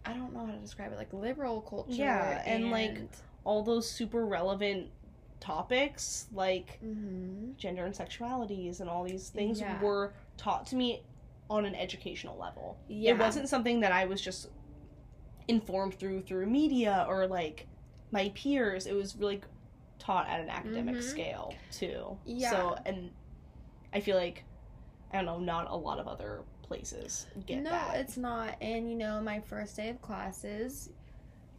I 0.06 0.14
don't 0.14 0.34
know 0.34 0.46
how 0.46 0.52
to 0.52 0.60
describe 0.60 0.92
it, 0.94 0.98
like 0.98 1.12
liberal 1.12 1.62
culture. 1.62 1.94
Yeah, 1.94 2.42
and, 2.46 2.70
like, 2.72 3.00
All 3.44 3.64
those 3.64 3.90
super 3.90 4.26
relevant 4.26 4.90
topics 5.40 6.28
like 6.34 6.80
Mhm. 6.84 7.56
gender 7.58 7.86
and 7.86 7.94
sexualities 7.94 8.80
and 8.80 8.90
all 8.90 9.04
these 9.04 9.30
things 9.30 9.60
Yeah. 9.60 9.80
were 9.82 10.14
taught 10.38 10.66
to 10.68 10.76
me 10.76 11.04
on 11.50 11.66
an 11.66 11.76
educational 11.76 12.38
level. 12.38 12.78
Yeah. 12.88 13.12
It 13.12 13.20
wasn't 13.20 13.50
something 13.50 13.80
that 13.82 13.92
I 13.92 14.06
was 14.06 14.22
just 14.22 14.50
informed 15.48 15.94
through 15.96 16.22
through 16.24 16.48
media 16.48 17.06
or 17.08 17.28
like 17.28 17.68
my 18.12 18.30
peers. 18.34 18.88
It 18.88 18.94
was 18.94 19.16
really 19.16 19.42
taught 20.00 20.28
at 20.28 20.40
an 20.40 20.50
academic 20.50 20.96
Mhm. 20.96 21.04
scale 21.04 21.54
too. 21.72 22.18
Yeah. 22.26 22.50
So 22.50 22.78
and 22.86 23.12
I 23.94 24.00
feel 24.00 24.18
like 24.18 24.44
I 25.12 25.18
don't 25.18 25.26
know, 25.26 25.40
not 25.40 25.70
a 25.70 25.76
lot 25.76 26.00
of 26.00 26.08
other 26.08 26.44
places 26.64 27.28
get 27.46 27.58
that 27.58 27.64
no, 27.64 27.70
that. 27.70 27.98
it's 27.98 28.18
not. 28.18 28.56
And 28.60 28.90
you 28.90 28.96
know, 28.98 29.22
my 29.22 29.40
first 29.40 29.76
day 29.76 29.90
of 29.90 30.02
classes, 30.02 30.90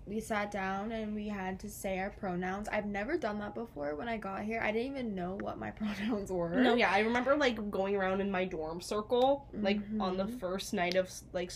we 0.06 0.20
sat 0.20 0.50
down 0.50 0.92
and 0.92 1.14
we 1.14 1.28
had 1.28 1.58
to 1.60 1.68
say 1.68 1.98
our 1.98 2.10
pronouns. 2.10 2.68
I've 2.68 2.86
never 2.86 3.16
done 3.18 3.38
that 3.40 3.54
before 3.54 3.94
when 3.96 4.08
I 4.08 4.16
got 4.16 4.42
here. 4.44 4.60
I 4.62 4.70
didn't 4.72 4.92
even 4.92 5.14
know 5.14 5.34
what 5.34 5.58
my 5.58 5.70
pronouns 5.80 6.30
were. 6.30 6.62
No, 6.62 6.74
yeah, 6.74 6.90
I 6.92 7.00
remember 7.00 7.36
like 7.36 7.70
going 7.70 7.96
around 7.96 8.20
in 8.20 8.30
my 8.30 8.44
dorm 8.44 8.80
circle, 8.80 9.46
like 9.62 9.80
on 10.00 10.16
the 10.16 10.26
Mhm. 10.26 10.38
first 10.40 10.72
night 10.72 10.96
of 10.96 11.10
like 11.32 11.52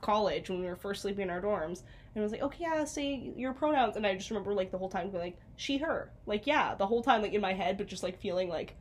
college 0.00 0.50
when 0.50 0.60
we 0.60 0.66
were 0.66 0.76
first 0.76 1.02
sleeping 1.02 1.24
in 1.24 1.30
our 1.30 1.40
dorms, 1.42 1.80
and 2.14 2.16
it 2.16 2.20
was 2.22 2.32
like, 2.32 2.42
okay, 2.42 2.64
yeah, 2.64 2.84
say 2.84 3.32
your 3.36 3.52
pronouns, 3.52 3.96
and 3.96 4.06
I 4.06 4.14
just 4.14 4.30
remember 4.30 4.54
like 4.54 4.70
the 4.70 4.78
whole 4.78 4.88
time 4.88 5.10
being 5.10 5.22
like 5.22 5.38
she, 5.56 5.78
her, 5.78 6.12
like 6.26 6.46
yeah, 6.46 6.74
the 6.74 6.86
whole 6.86 7.02
time 7.02 7.22
like 7.22 7.32
in 7.34 7.40
my 7.40 7.54
head, 7.54 7.76
but 7.78 7.86
just 7.88 8.02
like 8.02 8.20
feeling 8.20 8.48
like 8.48 8.76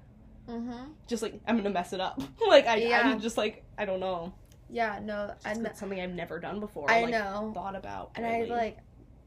Mm-hmm. 0.49 0.91
just 1.07 1.23
like 1.23 1.39
I'm 1.47 1.57
gonna 1.57 1.69
mess 1.69 1.93
it 1.93 1.99
up, 2.01 2.21
like 2.47 2.67
I, 2.67 2.87
Yeah. 2.89 2.99
I'm 2.99 3.19
just 3.19 3.37
like 3.37 3.63
I 3.77 3.85
don't 3.85 3.99
know, 3.99 4.33
Yeah, 4.69 4.99
no, 5.03 5.27
Just 5.27 5.45
I 5.47 5.49
'cause 5.51 5.59
know. 5.59 5.69
it's 5.69 5.79
something 5.79 5.99
I've 6.01 6.13
never 6.13 6.39
done 6.39 6.59
before, 6.59 6.89
I 6.89 7.01
like, 7.01 7.11
know. 7.11 7.51
thought 7.53 7.75
about, 7.75 8.11
And 8.15 8.25
really. 8.25 8.51
I 8.51 8.55
like 8.55 8.77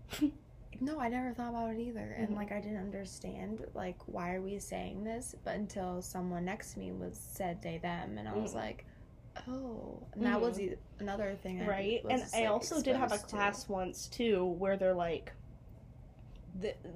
no, 0.81 0.99
I 1.01 1.09
never 1.09 1.33
thought 1.33 1.51
about 1.51 1.71
it 1.75 1.79
either. 1.81 2.15
And 2.19 2.31
Mhm. 2.31 2.37
like 2.37 2.53
I 2.53 2.61
didn't 2.61 2.79
understand 2.79 3.65
like 3.75 3.97
why 4.07 4.35
are 4.35 4.41
we 4.43 4.59
saying 4.59 5.05
this? 5.05 5.35
But 5.45 5.55
until 5.57 6.03
someone 6.03 6.45
next 6.45 6.75
to 6.75 6.79
me 6.81 6.93
was 6.93 7.17
said 7.19 7.63
they 7.63 7.79
them 7.79 8.19
and 8.19 8.29
I 8.29 8.35
was 8.37 8.53
Mhm. 8.53 8.57
like, 8.57 8.87
Oh 9.49 10.03
and 10.15 10.25
that 10.25 10.41
was 10.41 10.57
Mhm. 10.59 10.73
e- 10.73 10.77
another 10.99 11.35
thing 11.37 11.61
I 11.63 11.67
right 11.67 12.05
was, 12.05 12.13
and 12.35 12.45
i 12.45 12.47
also 12.47 12.81
did 12.81 12.97
have 12.97 13.13
a 13.13 13.17
exposed 13.17 13.29
to. 13.31 13.37
class 13.37 13.69
once 13.69 14.09
too 14.09 14.45
where 14.47 14.77
they're 14.79 14.95
like 14.95 15.33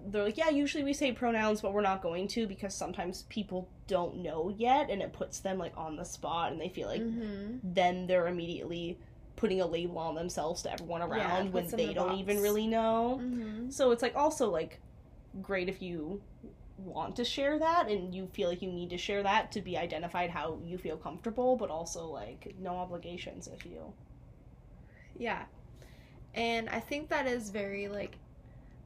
they're 0.07 0.25
like 0.25 0.37
yeah 0.37 0.49
usually 0.49 0.83
we 0.85 0.93
say 0.93 1.12
pronouns 1.12 1.61
but 1.61 1.73
we're 1.73 1.81
not 1.83 2.02
going 2.02 2.26
to 2.26 2.47
because 2.47 2.75
sometimes 2.75 3.23
people 3.29 3.69
don't 3.87 4.17
know 4.17 4.55
yet 4.57 4.88
and 4.90 5.02
it 5.02 5.12
puts 5.12 5.40
them 5.40 5.59
like 5.59 5.76
on 5.76 5.97
the 5.97 6.05
spot 6.05 6.50
and 6.52 6.61
they 6.61 6.69
feel 6.69 6.88
like 6.88 7.02
Mhm. 7.02 7.61
then 7.62 8.07
they're 8.07 8.26
immediately 8.29 8.99
putting 9.37 9.61
a 9.61 9.67
label 9.67 9.99
on 9.99 10.14
themselves 10.14 10.62
to 10.62 10.73
everyone 10.73 11.02
around 11.02 11.49
it 11.49 11.52
when 11.52 11.67
they 11.69 11.90
a 11.90 11.95
don't 11.95 12.19
even 12.19 12.40
really 12.40 12.67
know 12.67 13.21
Mhm. 13.23 13.73
so 13.73 13.90
it's 13.90 14.02
like 14.02 14.17
also 14.17 14.50
like 14.50 14.81
great 15.43 15.69
if 15.69 15.83
you 15.83 16.23
want 16.79 17.14
to 17.17 17.25
share 17.25 17.59
that 17.59 17.88
and 17.88 18.14
you 18.14 18.26
feel 18.29 18.49
like 18.49 18.62
you 18.62 18.73
need 18.73 18.88
to 18.90 18.97
share 18.97 19.23
that 19.23 19.52
to 19.52 19.61
be 19.61 19.76
identified 19.76 20.31
how 20.31 20.59
you 20.64 20.79
feel 20.79 20.97
comfortable 20.97 21.55
but 21.57 21.69
also 21.71 22.07
like 22.07 22.55
no 22.59 22.76
obligations 22.76 23.47
if 23.49 23.67
you 23.67 23.93
Yeah. 25.19 25.45
And 26.35 26.69
I 26.71 26.81
think 26.81 27.09
that 27.11 27.26
is 27.26 27.50
very 27.50 27.88
like 27.88 28.17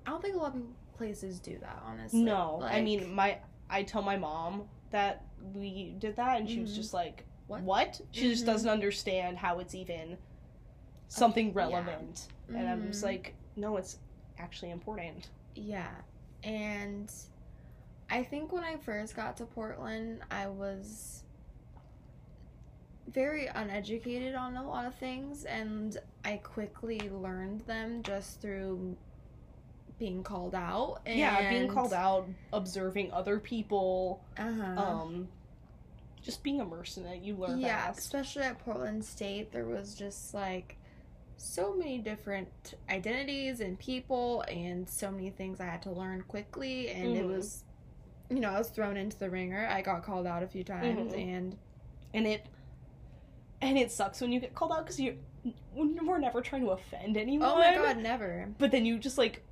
I 0.07 0.11
don't 0.11 0.23
think 0.23 0.37
a 0.37 0.39
lot 0.39 0.55
of 0.55 0.63
places 0.97 1.41
do 1.41 1.59
that, 1.59 1.83
honestly. 1.85 2.23
No, 2.23 2.61
I 2.63 2.81
mean 2.83 3.15
my 3.15 3.39
I 3.71 3.83
tell 3.83 4.03
my 4.03 4.17
mom 4.17 4.69
that 4.91 5.25
we 5.55 5.95
did 5.99 6.17
that, 6.17 6.39
and 6.41 6.49
she 6.49 6.61
was 6.61 6.73
Mhm. 6.73 6.77
just 6.77 6.95
like, 6.95 7.25
What? 7.47 7.63
"What?" 7.63 8.01
She 8.13 8.31
just 8.31 8.43
Mhm. 8.45 8.47
doesn't 8.47 8.71
understand 8.71 9.39
how 9.39 9.59
it's 9.59 9.75
even 9.75 10.19
something 11.09 11.49
yeah. 11.49 11.53
relevant, 11.55 12.29
and 12.49 12.69
I'm 12.69 12.87
just 12.89 13.01
Mhm. 13.01 13.07
like, 13.07 13.35
"No, 13.57 13.77
it's 13.77 13.99
actually 14.39 14.71
important." 14.71 15.31
Yeah. 15.55 15.95
And 16.43 17.13
I 18.11 18.23
think 18.23 18.53
when 18.53 18.65
I 18.65 18.77
first 18.77 19.17
got 19.17 19.37
to 19.39 19.47
Portland, 19.47 20.23
I 20.31 20.47
was 20.49 21.25
very 23.09 23.47
uneducated 23.47 24.35
on 24.35 24.57
a 24.57 24.67
lot 24.67 24.87
of 24.87 24.95
things 24.95 25.45
and 25.45 25.99
I 26.25 26.39
quickly 26.39 26.99
learned 27.11 27.61
them 27.63 28.03
just 28.03 28.41
through 28.41 28.97
being 29.99 30.23
called 30.23 30.55
out 30.55 31.01
and 31.07 31.19
Yeah, 31.19 31.49
being 31.51 31.69
called 31.69 31.93
out, 31.93 32.29
observing 32.53 33.13
other 33.13 33.39
people, 33.39 34.23
uh-huh. 34.37 34.63
um, 34.81 35.29
just 36.23 36.43
being 36.43 36.59
immersed 36.61 36.97
in 36.99 37.05
it, 37.07 37.23
you 37.23 37.37
learn 37.37 37.61
yeah 37.61 37.87
fast. 37.87 37.99
especially 37.99 38.43
at 38.45 38.59
portland 38.59 39.05
state 39.05 39.53
there 39.53 39.67
was 39.67 39.95
just 39.95 40.33
like 40.33 40.79
so 41.37 41.75
many 41.75 41.99
different 41.99 42.49
identities 42.89 43.61
and 43.61 43.79
people 43.79 44.41
and 44.49 44.89
so 44.89 45.11
many 45.11 45.29
things 45.29 45.61
i 45.61 45.65
had 45.67 45.83
to 45.83 45.91
learn 45.91 46.23
quickly 46.23 46.89
and 46.89 47.15
it 47.15 47.25
Mhm. 47.25 47.29
was 47.37 47.65
you 48.31 48.41
know 48.41 48.49
i 48.49 48.57
was 48.59 48.71
thrown 48.71 48.97
into 48.97 49.19
the 49.19 49.29
ringer 49.29 49.67
i 49.71 49.83
got 49.83 50.03
called 50.03 50.27
out 50.27 50.43
a 50.43 50.47
few 50.47 50.65
times 50.65 51.13
Mhm. 51.13 51.29
and 51.37 51.57
and 52.15 52.27
it 52.27 52.47
and 53.61 53.77
it 53.77 53.91
sucks 53.93 54.21
when 54.23 54.33
you 54.33 54.41
get 54.41 54.55
called 54.55 54.73
out 54.73 54.85
because 54.85 54.99
you 54.99 55.19
we're 55.75 56.17
never 56.19 56.41
trying 56.41 56.63
to 56.63 56.71
offend 56.71 57.19
anyone. 57.19 57.47
oh 57.53 57.59
my 57.59 57.75
god 57.75 57.99
never 57.99 58.49
But 58.57 58.71
then 58.71 58.87
you 58.87 58.99
just 58.99 59.19
like 59.19 59.45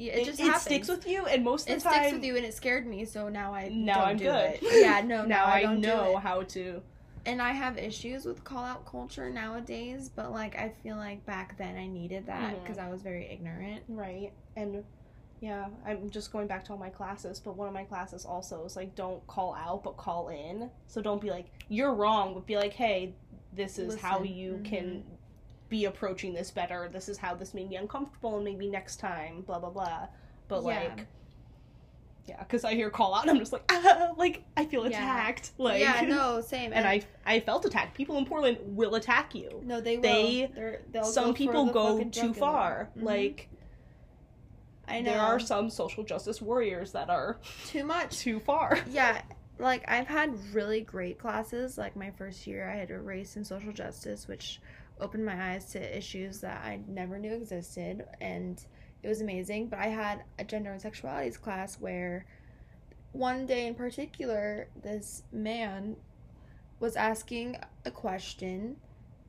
yeah, 0.00 0.12
it, 0.12 0.18
it 0.20 0.24
just 0.24 0.40
it 0.40 0.44
happens. 0.44 0.62
sticks 0.62 0.88
with 0.88 1.06
you, 1.06 1.26
and 1.26 1.44
most 1.44 1.68
of 1.68 1.76
it 1.76 1.82
the 1.82 1.88
time 1.88 1.94
sticks 2.00 2.12
with 2.14 2.24
you 2.24 2.36
and 2.36 2.44
it 2.46 2.54
scared 2.54 2.86
me 2.86 3.04
so 3.04 3.28
now 3.28 3.52
i 3.54 3.68
Now 3.68 3.94
don't 3.96 4.04
I'm 4.08 4.16
do 4.16 4.24
good. 4.24 4.58
it. 4.62 4.82
yeah 4.82 5.00
no 5.00 5.22
now 5.26 5.26
now 5.26 5.44
i, 5.44 5.58
I, 5.58 5.62
don't 5.62 5.80
know 5.80 6.16
it. 6.16 6.20
how 6.20 6.42
to. 6.42 6.82
and 7.26 7.40
i 7.42 7.50
have 7.52 7.76
issues 7.78 8.24
with 8.24 8.42
call 8.44 8.64
out 8.64 8.86
culture 8.86 9.28
nowadays 9.30 10.10
but 10.14 10.32
like 10.32 10.56
i 10.56 10.72
feel 10.82 10.96
like 10.96 11.24
back 11.26 11.56
then 11.58 11.76
i 11.76 11.86
needed 11.86 12.26
that 12.26 12.52
mm-hmm. 12.54 12.62
because 12.62 12.78
i 12.78 12.88
was 12.88 13.02
very 13.02 13.26
ignorant 13.30 13.82
Right. 13.88 14.32
And 14.56 14.82
yeah, 15.40 15.68
I'm 15.86 16.10
just 16.10 16.32
going 16.32 16.46
back 16.46 16.64
to 16.66 16.72
all 16.72 16.78
my 16.78 16.90
classes, 16.90 17.40
but 17.40 17.56
one 17.56 17.66
of 17.66 17.72
my 17.72 17.84
classes 17.84 18.24
also 18.26 18.64
is 18.66 18.76
like 18.76 18.94
don't 18.94 19.26
call 19.26 19.54
out 19.54 19.82
but 19.82 19.96
call 19.96 20.28
in. 20.28 20.70
So 20.86 21.00
don't 21.00 21.20
be 21.20 21.30
like 21.30 21.46
you're 21.68 21.94
wrong, 21.94 22.34
but 22.34 22.46
be 22.46 22.56
like, 22.56 22.74
"Hey, 22.74 23.14
this 23.54 23.78
is 23.78 23.98
how 23.98 24.20
Listen, 24.20 24.36
you 24.36 24.60
can 24.64 24.84
mm-hmm. 24.84 25.14
Be 25.70 25.86
approaching 25.86 26.34
this 26.34 26.50
better. 26.50 26.90
This 26.92 27.08
is 27.08 27.16
how 27.16 27.34
this 27.34 27.54
made 27.54 27.70
me 27.70 27.76
uncomfortable 27.76 28.36
and 28.36 28.44
maybe 28.44 28.68
next 28.68 28.96
time, 29.00 29.40
blah 29.42 29.58
blah 29.58 29.70
blah." 29.70 30.08
But 30.48 30.62
Yeah. 30.64 30.66
like 30.66 31.06
yeah, 32.26 32.44
cuz 32.44 32.64
I 32.64 32.74
hear 32.74 32.90
call 32.90 33.14
out 33.14 33.22
and 33.22 33.30
I'm 33.30 33.38
just 33.38 33.52
like, 33.52 33.64
ah, 33.70 34.12
like 34.16 34.42
I 34.56 34.66
feel 34.66 34.82
Yeah. 34.88 34.98
attacked. 34.98 35.52
Like 35.58 35.80
yeah, 35.80 36.02
no, 36.02 36.40
same. 36.46 36.72
and 36.74 36.86
I 36.86 37.02
I 37.24 37.40
felt 37.40 37.64
attacked. 37.64 37.94
People 37.96 38.18
in 38.18 38.26
Portland 38.26 38.58
will 38.76 38.94
attack 38.96 39.34
you. 39.34 39.62
no, 39.64 39.80
they 39.80 39.96
will. 39.96 40.02
they- 40.02 41.02
Some 41.02 41.28
go 41.28 41.32
people 41.32 41.66
go 41.66 42.04
too 42.04 42.34
far. 42.34 42.90
Mhm. 42.96 43.02
Like 43.04 43.48
I 44.86 45.00
know 45.00 45.12
there 45.12 45.20
are 45.20 45.38
some 45.38 45.70
social 45.70 46.02
justice 46.02 46.42
warriors 46.42 46.92
that 46.92 47.10
are 47.10 47.38
too 47.66 47.84
much. 47.84 48.18
too 48.26 48.40
far. 48.40 48.78
Yeah, 48.90 49.22
like 49.58 49.84
I've 49.88 50.08
had 50.08 50.36
really 50.52 50.80
great 50.80 51.18
classes. 51.18 51.78
Like 51.78 51.94
my 51.96 52.10
first 52.10 52.46
year, 52.46 52.68
I 52.68 52.74
had 52.76 52.90
a 52.90 52.98
race 52.98 53.36
and 53.36 53.46
social 53.46 53.72
justice, 53.72 54.26
which 54.26 54.60
opened 55.00 55.24
my 55.24 55.52
eyes 55.52 55.66
to 55.72 55.96
issues 55.96 56.40
that 56.40 56.62
I 56.64 56.80
never 56.86 57.18
knew 57.18 57.32
existed, 57.32 58.04
and 58.20 58.62
it 59.02 59.08
was 59.08 59.20
amazing. 59.20 59.68
But 59.68 59.80
I 59.80 59.86
had 59.86 60.24
a 60.38 60.44
gender 60.44 60.72
and 60.72 60.82
sexualities 60.82 61.40
class 61.40 61.80
where 61.80 62.26
one 63.12 63.46
day 63.46 63.66
in 63.66 63.74
particular, 63.74 64.68
this 64.82 65.22
man 65.32 65.96
was 66.78 66.96
asking 66.96 67.56
a 67.84 67.90
question. 67.90 68.76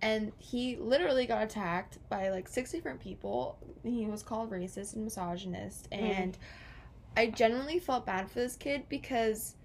And 0.03 0.31
he 0.39 0.77
literally 0.77 1.27
got 1.27 1.43
attacked 1.43 1.99
by 2.09 2.29
like 2.29 2.47
six 2.47 2.71
different 2.71 2.99
people. 2.99 3.59
He 3.83 4.07
was 4.07 4.23
called 4.23 4.49
racist 4.49 4.95
and 4.95 5.03
misogynist. 5.03 5.87
Hmm. 5.93 5.99
And 5.99 6.37
I 7.15 7.27
genuinely 7.27 7.79
felt 7.79 8.05
bad 8.05 8.29
for 8.29 8.39
this 8.39 8.55
kid 8.55 8.83
because 8.89 9.55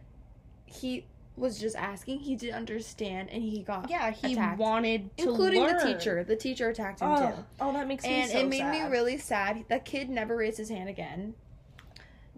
he 0.66 1.06
was 1.36 1.58
just 1.58 1.76
asking. 1.76 2.20
He 2.20 2.34
didn't 2.36 2.54
understand, 2.56 3.28
and 3.30 3.42
he 3.42 3.62
got 3.62 3.90
Yeah, 3.90 4.10
he 4.10 4.32
attacked. 4.32 4.58
wanted 4.58 5.16
to 5.18 5.28
including 5.28 5.60
learn. 5.62 5.76
the 5.78 5.94
teacher. 5.94 6.24
The 6.24 6.36
teacher 6.36 6.68
attacked 6.70 7.00
him 7.00 7.08
Oh, 7.10 7.16
too, 7.30 7.44
oh, 7.60 7.72
that 7.72 7.86
makes 7.86 8.04
me 8.04 8.10
and 8.10 8.30
so 8.30 8.38
it 8.40 8.48
made 8.48 8.58
sad. 8.60 8.72
me 8.72 8.90
really 8.90 9.18
sad. 9.18 9.64
That 9.68 9.84
kid 9.84 10.08
never 10.08 10.36
raised 10.36 10.58
his 10.58 10.68
hand 10.70 10.88
again. 10.88 11.34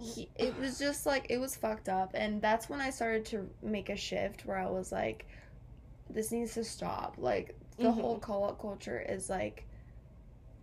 He, 0.00 0.28
it 0.36 0.56
was 0.58 0.78
just 0.78 1.06
like 1.06 1.26
it 1.28 1.38
was 1.38 1.56
fucked 1.56 1.88
up, 1.88 2.10
and 2.14 2.40
that's 2.40 2.68
when 2.68 2.80
I 2.80 2.90
started 2.90 3.24
to 3.26 3.48
make 3.62 3.88
a 3.88 3.96
shift 3.96 4.46
where 4.46 4.56
I 4.58 4.66
was 4.70 4.92
like, 4.92 5.26
"This 6.08 6.30
needs 6.30 6.54
to 6.54 6.62
stop." 6.64 7.16
Like 7.18 7.56
the 7.78 7.84
Mhm. 7.84 8.00
whole 8.00 8.18
call 8.18 8.44
out 8.46 8.60
culture 8.60 9.00
is 9.00 9.28
like 9.30 9.64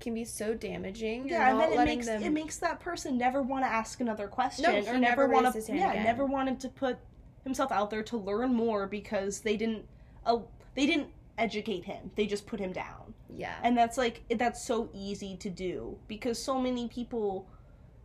can 0.02 0.14
be 0.14 0.26
so 0.26 0.54
damaging. 0.54 1.28
Yeah, 1.28 1.50
and 1.52 1.60
then 1.60 1.72
it 1.74 1.86
makes 1.86 2.06
them. 2.06 2.22
it 2.24 2.30
makes 2.32 2.58
that 2.58 2.80
person 2.82 3.18
never 3.18 3.42
want 3.42 3.64
to 3.64 3.70
ask 3.70 4.00
another 4.02 4.28
question 4.28 4.64
No, 4.64 4.78
or 4.78 4.82
never 4.98 5.00
never 5.00 5.28
want 5.30 5.54
to 5.54 5.74
yeah 5.74 5.92
again. 5.92 6.04
never 6.04 6.26
wanted 6.26 6.60
to 6.62 6.70
put 6.70 6.98
himself 7.46 7.72
out 7.72 7.90
there 7.90 8.04
to 8.04 8.18
learn 8.18 8.54
more 8.54 8.88
because 8.88 9.40
they 9.40 9.56
didn't 9.56 9.86
uh, 10.26 10.40
they 10.76 10.86
didn't 10.86 11.08
educate 11.38 11.86
him 11.86 12.12
they 12.16 12.26
just 12.26 12.46
put 12.46 12.60
him 12.60 12.74
down 12.74 13.14
yeah, 13.34 13.56
and 13.64 13.78
that's 13.78 13.98
like 13.98 14.24
that's 14.38 14.64
so 14.64 14.90
easy 14.94 15.36
to 15.38 15.50
do 15.50 15.98
because 16.08 16.42
so 16.42 16.60
many 16.60 16.88
people 16.88 17.48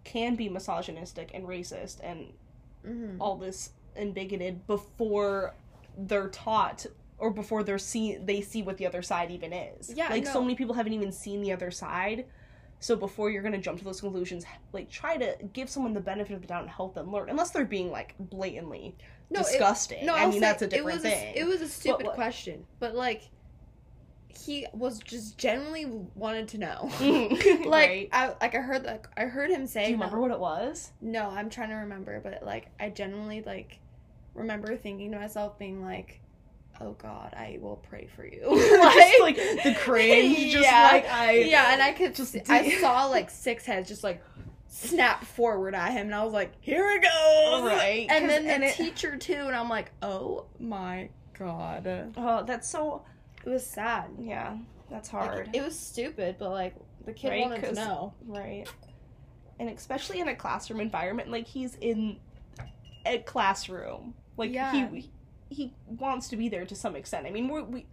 can 0.04 0.34
be 0.34 0.48
misogynistic 0.48 1.30
and 1.34 1.44
racist 1.46 1.98
and 2.02 2.32
hmm 2.84 3.20
all 3.20 3.36
this 3.36 3.72
and 3.96 4.14
bigoted 4.14 4.66
before 4.66 5.54
they're 5.98 6.28
taught 6.28 6.86
or 7.18 7.30
before 7.30 7.62
they're 7.62 7.78
see 7.78 8.16
they 8.16 8.40
see 8.40 8.62
what 8.62 8.78
the 8.78 8.86
other 8.86 9.02
side 9.02 9.30
even 9.30 9.52
is. 9.52 9.92
Yeah, 9.94 10.08
like 10.08 10.26
so 10.26 10.40
many 10.40 10.54
people 10.54 10.74
haven't 10.74 10.94
even 10.94 11.12
seen 11.12 11.42
the 11.42 11.52
other 11.52 11.70
side. 11.70 12.24
So 12.78 12.96
before 12.96 13.30
you're 13.30 13.42
gonna 13.42 13.58
jump 13.58 13.78
to 13.78 13.84
those 13.84 14.00
conclusions, 14.00 14.44
like 14.72 14.90
try 14.90 15.18
to 15.18 15.36
give 15.52 15.68
someone 15.68 15.92
the 15.92 16.00
benefit 16.00 16.32
of 16.34 16.40
the 16.40 16.46
doubt 16.46 16.62
and 16.62 16.70
help 16.70 16.94
them 16.94 17.12
learn. 17.12 17.28
Unless 17.28 17.50
they're 17.50 17.66
being 17.66 17.90
like 17.90 18.14
blatantly 18.18 18.96
no, 19.30 19.40
it- 19.40 19.44
disgusting. 19.44 20.04
No, 20.06 20.14
I 20.14 20.20
I'll 20.22 20.30
mean 20.30 20.40
that's 20.40 20.62
a 20.62 20.66
it 20.66 20.70
different 20.70 21.02
was 21.02 21.02
thing. 21.02 21.34
A, 21.36 21.38
it 21.40 21.44
was 21.46 21.60
a 21.62 21.68
stupid 21.68 22.06
what- 22.06 22.14
question, 22.14 22.64
but 22.78 22.94
like 22.94 23.22
he 24.28 24.66
was 24.72 24.98
just 25.00 25.36
genuinely 25.38 25.84
wanted 26.14 26.48
to 26.48 26.58
know. 26.58 26.90
like, 27.00 27.66
like 27.66 28.08
I 28.12 28.34
like 28.40 28.54
I 28.54 28.58
heard 28.58 28.84
like 28.84 29.06
I 29.16 29.22
heard 29.24 29.50
him 29.50 29.66
say. 29.66 29.84
do 29.84 29.90
you 29.90 29.96
remember 29.96 30.20
what 30.20 30.30
it 30.30 30.40
was? 30.40 30.92
No, 31.00 31.28
I'm 31.30 31.50
trying 31.50 31.68
to 31.70 31.74
remember, 31.76 32.20
but 32.20 32.42
like 32.44 32.68
I 32.78 32.88
genuinely 32.90 33.42
like 33.42 33.78
remember 34.34 34.76
thinking 34.76 35.12
to 35.12 35.18
myself, 35.18 35.58
being 35.58 35.82
like, 35.84 36.20
"Oh 36.80 36.92
God, 36.92 37.34
I 37.36 37.58
will 37.60 37.76
pray 37.76 38.08
for 38.16 38.24
you." 38.24 38.40
just 38.94 39.20
like 39.20 39.36
the 39.36 39.74
cringe, 39.78 40.52
just 40.52 40.64
Yeah. 40.64 40.88
like 40.92 41.10
I 41.10 41.32
yeah, 41.40 41.72
and 41.72 41.82
I 41.82 41.92
could 41.92 42.14
just 42.14 42.36
I 42.48 42.70
saw 42.80 43.06
like 43.06 43.28
six 43.30 43.66
heads 43.66 43.88
just 43.88 44.02
like 44.04 44.22
snap 44.70 45.24
forward 45.24 45.74
at 45.74 45.92
him, 45.92 46.06
and 46.06 46.14
I 46.14 46.24
was 46.24 46.32
like, 46.32 46.52
"Here 46.60 46.88
it 46.90 47.02
goes!" 47.02 47.62
Right, 47.64 48.06
And 48.08 48.28
then 48.30 48.44
the 48.46 48.52
and 48.52 48.64
it- 48.64 48.74
teacher 48.76 49.16
too, 49.16 49.34
and 49.34 49.54
I'm 49.54 49.68
like, 49.68 49.90
"Oh 50.00 50.46
my 50.58 51.10
God." 51.38 52.12
Oh, 52.16 52.42
that's 52.44 52.68
so 52.68 53.04
It 53.44 53.48
was 53.50 53.66
sad. 53.66 54.10
yeah, 54.18 54.56
that's 54.88 55.12
Like, 55.12 55.22
hard. 55.24 55.50
it 55.52 55.62
was 55.62 55.78
stupid, 55.78 56.36
but 56.38 56.50
like 56.50 56.74
the 57.04 57.12
kid 57.12 57.30
Right, 57.30 57.42
wanted 57.42 57.60
to 57.62 57.66
'cause- 57.68 57.76
know. 57.76 58.14
Right. 58.26 58.66
And 59.58 59.68
especially 59.68 60.20
in 60.20 60.28
a 60.28 60.34
classroom 60.36 60.80
environment, 60.80 61.30
like 61.30 61.46
he's 61.46 61.74
in 61.76 62.18
a 63.04 63.18
classroom. 63.18 64.14
Like 64.36 64.52
Yeah. 64.52 64.72
he 64.88 65.10
he 65.52 65.74
wants 65.98 66.28
to 66.28 66.36
be 66.36 66.48
there 66.48 66.64
to 66.64 66.76
some 66.76 66.94
extent. 66.94 67.26
I 67.26 67.30
mean, 67.30 67.48
we're, 67.48 67.64
we 67.64 67.84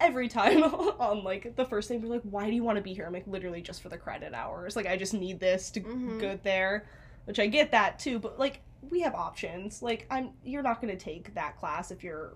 every 0.00 0.28
time 0.28 0.62
on 0.64 1.24
like 1.24 1.56
the 1.56 1.64
first 1.64 1.88
day 1.88 1.96
we're 1.96 2.08
like 2.08 2.22
why 2.22 2.46
do 2.48 2.54
you 2.54 2.62
want 2.62 2.76
to 2.76 2.82
be 2.82 2.92
here 2.92 3.06
i'm 3.06 3.12
like 3.12 3.26
literally 3.26 3.62
just 3.62 3.82
for 3.82 3.88
the 3.88 3.96
credit 3.96 4.34
hours 4.34 4.76
like 4.76 4.86
i 4.86 4.96
just 4.96 5.14
need 5.14 5.40
this 5.40 5.70
to 5.70 5.80
Mhm. 5.80 6.18
go 6.20 6.38
there 6.42 6.86
which 7.24 7.38
i 7.38 7.46
get 7.46 7.70
that 7.70 7.98
too 7.98 8.18
but 8.18 8.38
like 8.38 8.60
we 8.90 9.00
have 9.00 9.14
options 9.14 9.82
like 9.82 10.06
i'm 10.10 10.30
you're 10.44 10.62
not 10.62 10.80
going 10.80 10.96
to 10.96 11.02
take 11.02 11.32
that 11.34 11.56
class 11.56 11.90
if 11.90 12.04
you're 12.04 12.34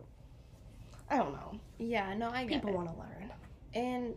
i 1.11 1.17
don't 1.17 1.33
know 1.33 1.59
Yeah, 1.79 2.14
no, 2.14 2.31
I 2.31 2.45
get 2.45 2.62
people 2.62 2.73
want 2.73 2.88
to 2.88 2.99
learn 2.99 3.31
And 3.75 4.14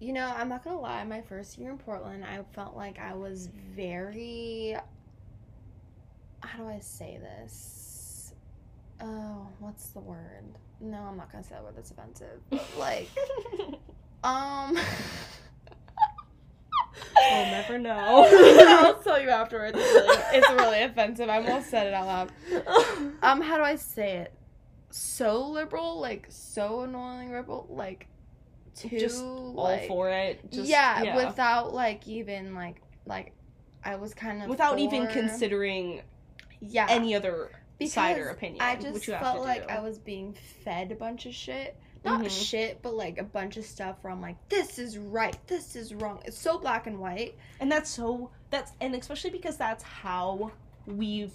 you 0.00 0.12
know, 0.12 0.26
I'm 0.36 0.48
not 0.50 0.62
gonna 0.64 0.78
lie, 0.80 1.02
my 1.04 1.22
first 1.22 1.56
year 1.56 1.70
in 1.70 1.78
Portland, 1.78 2.24
I 2.24 2.42
felt 2.52 2.76
like 2.76 2.98
I 2.98 3.14
was 3.14 3.48
very 3.74 4.76
how 6.40 6.58
do 6.58 6.68
I 6.68 6.78
say 6.80 7.18
this? 7.22 8.34
Oh, 9.00 9.48
what's 9.60 9.88
the 9.90 10.00
word? 10.00 10.44
No, 10.84 10.98
I'm 10.98 11.16
not 11.16 11.32
gonna 11.32 11.42
say 11.42 11.54
that 11.54 11.64
word 11.64 11.74
that's 11.76 11.90
offensive. 11.90 12.40
But 12.50 12.68
like 12.78 13.08
um 14.24 14.76
we'll 17.16 17.46
never 17.46 17.78
know 17.78 18.28
I'll 18.68 19.02
tell 19.02 19.20
you 19.20 19.30
afterwards. 19.30 19.78
It's 19.80 19.94
really, 19.94 20.38
it's 20.38 20.50
really 20.50 20.82
offensive. 20.82 21.30
I 21.30 21.36
almost 21.38 21.70
said 21.70 21.86
it 21.86 21.94
out 21.94 22.06
loud. 22.06 22.32
Um, 23.22 23.40
how 23.40 23.56
do 23.56 23.62
I 23.62 23.76
say 23.76 24.18
it? 24.18 24.34
So 24.90 25.48
liberal, 25.48 25.98
like 25.98 26.26
so 26.28 26.82
annoyingly 26.82 27.34
liberal, 27.34 27.66
like 27.70 28.06
too 28.76 28.98
just 28.98 29.22
all 29.22 29.54
like, 29.54 29.88
for 29.88 30.10
it 30.10 30.50
just 30.50 30.68
yeah, 30.68 31.16
without 31.16 31.72
like 31.72 32.06
even 32.06 32.54
like 32.54 32.82
like 33.06 33.32
I 33.82 33.96
was 33.96 34.12
kind 34.12 34.42
of 34.42 34.50
without 34.50 34.78
even 34.78 35.06
considering 35.06 36.02
yeah 36.60 36.86
any 36.90 37.14
other 37.14 37.50
because 37.78 37.92
side 37.94 38.18
or 38.18 38.28
opinion 38.28 38.62
I 38.62 38.76
just 38.76 38.94
which 38.94 39.06
you 39.08 39.14
have 39.14 39.22
felt 39.22 39.40
like 39.40 39.66
do. 39.68 39.72
I 39.74 39.80
was 39.80 39.98
being 39.98 40.34
fed 40.64 40.92
a 40.92 40.94
bunch 40.94 41.26
of 41.26 41.34
shit. 41.34 41.76
Not 42.04 42.20
Mhm. 42.22 42.30
shit, 42.30 42.82
but 42.82 42.94
like 42.94 43.16
a 43.18 43.24
bunch 43.24 43.56
of 43.56 43.64
stuff 43.64 43.96
where 44.02 44.12
I'm 44.12 44.20
like, 44.20 44.36
this 44.50 44.78
is 44.78 44.98
right, 44.98 45.36
this 45.46 45.74
is 45.74 45.94
wrong. 45.94 46.20
It's 46.26 46.36
so 46.38 46.58
black 46.58 46.86
and 46.86 46.98
white. 46.98 47.34
and 47.60 47.72
that's 47.72 47.88
so 47.90 48.30
that's 48.50 48.72
and 48.80 48.94
especially 48.94 49.30
because 49.30 49.56
that's 49.56 49.82
how 49.82 50.52
we've 50.86 51.32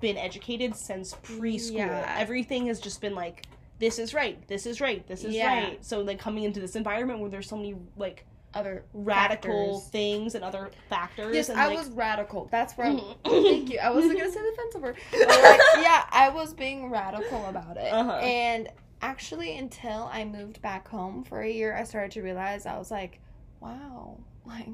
been 0.00 0.18
educated 0.18 0.76
since 0.76 1.14
preschool 1.14 1.72
Yeah. 1.72 2.14
everything 2.18 2.66
has 2.66 2.80
just 2.80 3.00
been 3.00 3.14
like 3.14 3.46
this 3.78 3.98
is 3.98 4.12
right 4.12 4.46
this 4.46 4.66
is 4.66 4.78
right 4.80 5.04
this 5.08 5.24
is 5.24 5.34
Yeah. 5.34 5.46
right 5.46 5.84
so 5.84 6.02
like 6.02 6.18
coming 6.18 6.44
into 6.44 6.60
this 6.60 6.76
environment 6.76 7.18
where 7.20 7.30
there's 7.30 7.48
so 7.48 7.56
many 7.56 7.74
like 7.96 8.26
Other 8.52 8.82
radical 8.92 9.74
factors. 9.78 9.90
things 9.90 10.34
and 10.34 10.42
other 10.42 10.70
factors 10.88 11.36
Yes, 11.36 11.48
and 11.50 11.60
I 11.60 11.68
like, 11.68 11.78
was 11.78 11.90
radical. 11.90 12.48
That's 12.50 12.74
where. 12.76 12.88
I'm, 12.88 12.98
Mhm. 12.98 13.16
thank 13.24 13.70
you. 13.70 13.78
I 13.78 13.90
wasn't 13.90 14.18
gonna 14.18 14.30
say 14.32 14.40
the 14.40 14.48
offensive 14.52 14.82
word. 14.82 14.96
But 15.12 15.28
like, 15.28 15.60
yeah, 15.84 16.04
I 16.10 16.30
was 16.30 16.52
being 16.52 16.90
radical 16.90 17.46
about 17.46 17.76
it. 17.76 17.92
Uh-huh. 17.92 18.12
And 18.14 18.68
actually, 19.02 19.56
until 19.56 20.10
I 20.12 20.24
moved 20.24 20.60
back 20.62 20.88
home 20.88 21.22
for 21.22 21.42
a 21.42 21.48
year, 21.50 21.76
I 21.76 21.84
started 21.84 22.10
to 22.12 22.22
realize 22.22 22.66
I 22.66 22.76
was 22.76 22.90
like, 22.90 23.20
wow, 23.60 24.16
like 24.44 24.66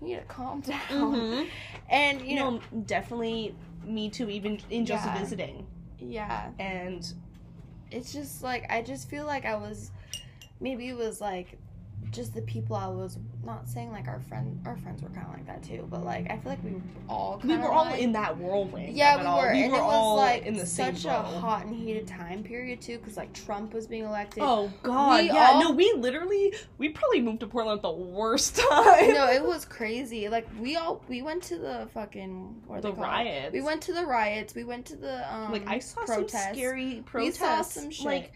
you 0.00 0.08
need 0.08 0.16
to 0.16 0.22
calm 0.22 0.60
down. 0.62 0.80
Mhm. 0.90 1.48
And 1.90 2.20
you 2.20 2.34
know, 2.34 2.50
know 2.50 2.60
definitely 2.86 3.54
me 3.84 4.08
too 4.10 4.28
even 4.28 4.58
in 4.70 4.84
just 4.86 5.04
Yeah. 5.06 5.18
visiting 5.18 5.66
yeah, 6.00 6.50
and 6.58 7.06
it's 7.90 8.12
just 8.12 8.42
like 8.42 8.70
I 8.70 8.82
just 8.82 9.08
feel 9.08 9.24
like 9.24 9.44
I 9.46 9.54
was, 9.54 9.92
maybe 10.60 10.88
it 10.88 10.96
was 10.96 11.20
like. 11.20 11.56
Just 12.10 12.32
the 12.34 12.42
people 12.42 12.76
I 12.76 12.86
was 12.86 13.18
not 13.44 13.68
saying 13.68 13.90
like 13.90 14.06
our 14.06 14.20
friend 14.20 14.60
our 14.64 14.76
friends 14.76 15.02
were 15.02 15.08
kind 15.10 15.26
of 15.26 15.32
like 15.32 15.46
that 15.46 15.62
too, 15.64 15.86
but 15.90 16.04
like 16.04 16.30
I 16.30 16.36
feel 16.38 16.52
like 16.52 16.62
we 16.62 16.72
were 16.72 16.80
all 17.08 17.40
we 17.42 17.56
were 17.56 17.70
all 17.72 17.86
like, 17.86 18.00
in 18.00 18.12
that 18.12 18.36
whirlwind 18.38 18.96
Yeah, 18.96 19.18
we 19.20 19.24
all. 19.26 19.40
were, 19.42 19.52
we 19.52 19.62
and 19.64 19.72
were 19.72 19.78
it 19.78 19.82
was 19.82 19.92
all 19.94 20.16
like 20.16 20.44
in 20.44 20.54
the 20.54 20.64
same 20.64 20.94
such 20.96 21.06
a 21.06 21.22
boat. 21.22 21.40
hot 21.40 21.66
and 21.66 21.74
heated 21.74 22.06
time 22.06 22.42
period 22.44 22.80
too, 22.80 22.98
because 22.98 23.16
like 23.16 23.32
Trump 23.32 23.74
was 23.74 23.86
being 23.88 24.04
elected. 24.04 24.42
Oh 24.46 24.72
God! 24.84 25.22
We 25.22 25.26
yeah, 25.26 25.50
all- 25.54 25.60
no, 25.64 25.70
we 25.72 25.92
literally 25.94 26.54
we 26.78 26.90
probably 26.90 27.20
moved 27.20 27.40
to 27.40 27.46
Portland 27.48 27.78
at 27.78 27.82
the 27.82 27.90
worst 27.90 28.56
time. 28.70 29.08
no, 29.12 29.28
it 29.30 29.44
was 29.44 29.64
crazy. 29.64 30.28
Like 30.28 30.46
we 30.60 30.76
all 30.76 31.02
we 31.08 31.20
went 31.22 31.42
to 31.44 31.58
the 31.58 31.88
fucking 31.94 32.62
what 32.66 32.78
are 32.78 32.80
the 32.82 32.92
riots. 32.92 33.52
We 33.52 33.60
went 33.60 33.82
to 33.82 33.92
the 33.92 34.06
riots. 34.06 34.54
We 34.54 34.62
went 34.64 34.86
to 34.86 34.96
the 34.96 35.34
um 35.34 35.50
like 35.52 35.66
I 35.66 35.80
saw 35.80 36.04
protests. 36.04 36.32
some 36.44 36.54
scary 36.54 37.02
protests. 37.04 37.40
We 37.40 37.46
saw 37.46 37.62
some 37.62 37.90
shit. 37.90 38.06
Like 38.06 38.32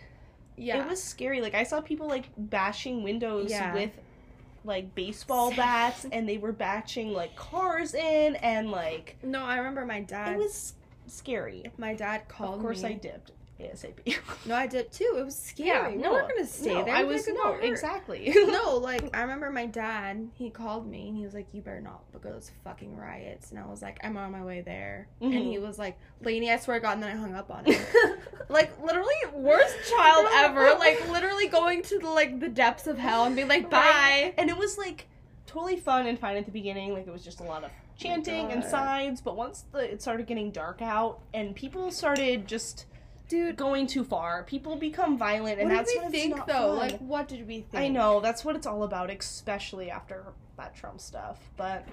yeah. 0.58 0.82
it 0.84 0.88
was 0.88 1.02
scary. 1.02 1.40
Like 1.40 1.54
I 1.54 1.62
saw 1.64 1.80
people 1.80 2.08
like 2.08 2.26
bashing 2.36 3.02
windows 3.02 3.50
Yeah. 3.50 3.72
with 3.74 3.90
like 4.64 4.94
baseball 4.94 5.54
bats, 5.54 6.04
and 6.12 6.28
they 6.28 6.36
were 6.38 6.52
bashing 6.52 7.12
like 7.12 7.34
cars 7.36 7.94
in, 7.94 8.36
and 8.36 8.70
like 8.70 9.16
no, 9.22 9.42
I 9.44 9.56
remember 9.58 9.86
my 9.86 10.00
dad. 10.00 10.32
it 10.34 10.38
was 10.38 10.74
scary. 11.06 11.64
my 11.78 11.94
dad 11.94 12.28
called 12.28 12.56
Of 12.56 12.60
course, 12.62 12.82
me. 12.82 12.90
I 12.90 12.92
dipped 12.94 13.32
ASAP. 13.60 14.16
No, 14.46 14.54
I 14.54 14.66
did 14.68 14.92
too. 14.92 15.14
It 15.18 15.24
was 15.24 15.36
scary. 15.36 15.94
Yeah, 15.94 16.00
No, 16.00 16.10
we 16.10 16.16
weren't 16.16 16.28
gonna 16.28 16.46
stay 16.46 16.74
no, 16.74 16.84
there. 16.84 16.94
I 16.94 17.02
was 17.02 17.26
no 17.26 17.54
exactly. 17.54 18.32
no, 18.36 18.76
like 18.76 19.16
I 19.16 19.22
remember 19.22 19.50
my 19.50 19.66
dad. 19.66 20.28
He 20.34 20.48
called 20.50 20.88
me 20.88 21.08
and 21.08 21.16
he 21.16 21.24
was 21.24 21.34
like, 21.34 21.46
"You 21.52 21.60
better 21.60 21.80
not 21.80 22.10
because 22.12 22.52
fucking 22.62 22.96
riots." 22.96 23.50
And 23.50 23.58
I 23.58 23.66
was 23.66 23.82
like, 23.82 23.98
"I'm 24.04 24.16
on 24.16 24.30
my 24.30 24.44
way 24.44 24.60
there." 24.60 25.08
And 25.20 25.32
Mhm. 25.32 25.50
he 25.50 25.58
was 25.58 25.78
like, 25.78 25.98
"Lainey, 26.22 26.52
I 26.52 26.56
swear 26.58 26.78
to 26.78 26.82
God." 26.82 26.92
And 26.92 27.02
then 27.02 27.10
I 27.16 27.20
hung 27.20 27.34
up 27.34 27.50
on 27.50 27.64
him. 27.64 27.80
like 28.48 28.80
literally 28.82 29.14
worst 29.34 29.76
child 29.90 30.26
ever. 30.34 30.76
Like 30.78 31.08
literally 31.10 31.48
going 31.48 31.82
to 31.82 31.98
the 31.98 32.08
like 32.08 32.38
the 32.38 32.48
depths 32.48 32.86
of 32.86 32.96
hell 32.98 33.24
and 33.24 33.34
being 33.34 33.48
like, 33.48 33.68
"Bye." 33.70 33.78
Right. 33.78 34.34
And 34.38 34.48
it 34.50 34.56
was 34.56 34.78
like 34.78 35.06
totally 35.46 35.76
fun 35.76 36.06
and 36.06 36.18
fine 36.18 36.36
at 36.36 36.44
the 36.44 36.52
beginning. 36.52 36.92
Like 36.92 37.08
it 37.08 37.12
was 37.12 37.24
just 37.24 37.40
a 37.40 37.44
lot 37.44 37.64
of 37.64 37.70
chanting 37.98 38.52
and 38.52 38.62
God. 38.62 38.70
signs. 38.70 39.20
But 39.20 39.36
once 39.36 39.64
the 39.72 39.80
it 39.92 40.00
started 40.00 40.26
getting 40.28 40.52
dark 40.52 40.80
out 40.80 41.18
and 41.34 41.56
people 41.56 41.90
started 41.90 42.46
just 42.46 42.86
Dude, 43.28 43.56
going 43.56 43.86
too 43.86 44.04
far, 44.04 44.42
people 44.44 44.76
become 44.76 45.18
violent, 45.18 45.60
and 45.60 45.68
what 45.68 45.76
that's 45.76 45.92
did 45.92 46.02
we 46.04 46.10
think 46.10 46.36
though? 46.46 46.76
fun. 46.76 46.76
Like, 46.78 46.98
what 46.98 47.28
did 47.28 47.46
we 47.46 47.60
think? 47.60 47.74
I 47.84 47.88
know 47.88 48.20
that's 48.20 48.44
what 48.44 48.56
it's 48.56 48.66
all 48.66 48.84
about, 48.84 49.10
especially 49.10 49.90
after 49.90 50.24
that 50.56 50.74
Trump 50.74 50.98
stuff. 51.00 51.38
But 51.56 51.86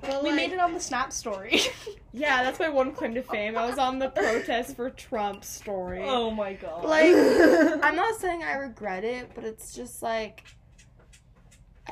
But, 0.00 0.22
we 0.22 0.30
like, 0.30 0.36
made 0.36 0.52
it 0.52 0.58
on 0.58 0.72
the 0.72 0.80
Snap 0.80 1.12
story. 1.12 1.60
Yeah, 2.12 2.42
that's 2.42 2.58
my 2.58 2.70
one 2.70 2.92
claim 2.92 3.12
to 3.14 3.22
fame. 3.22 3.58
I 3.58 3.66
was 3.68 3.76
on 3.78 3.98
the 3.98 4.08
protest 4.08 4.74
for 4.76 4.88
Trump 4.88 5.44
story. 5.44 6.02
oh 6.02 6.30
my 6.30 6.54
god! 6.54 6.82
Like, 6.86 7.12
I'm 7.84 7.94
not 7.94 8.14
saying 8.18 8.42
I 8.42 8.54
regret 8.54 9.04
it, 9.04 9.32
but 9.34 9.44
it's 9.44 9.74
just 9.74 10.02
like 10.02 10.42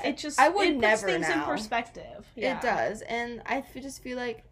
it 0.02 0.16
just 0.16 0.40
I 0.40 0.48
would 0.48 0.66
it 0.66 0.72
puts 0.76 0.80
never 0.80 1.06
things 1.08 1.28
in 1.28 1.38
now. 1.40 1.44
perspective. 1.44 2.26
Yeah. 2.36 2.56
It 2.56 2.62
does, 2.62 3.02
and 3.02 3.42
I 3.44 3.58
f- 3.58 3.74
just 3.74 4.02
feel 4.02 4.16
like 4.16 4.44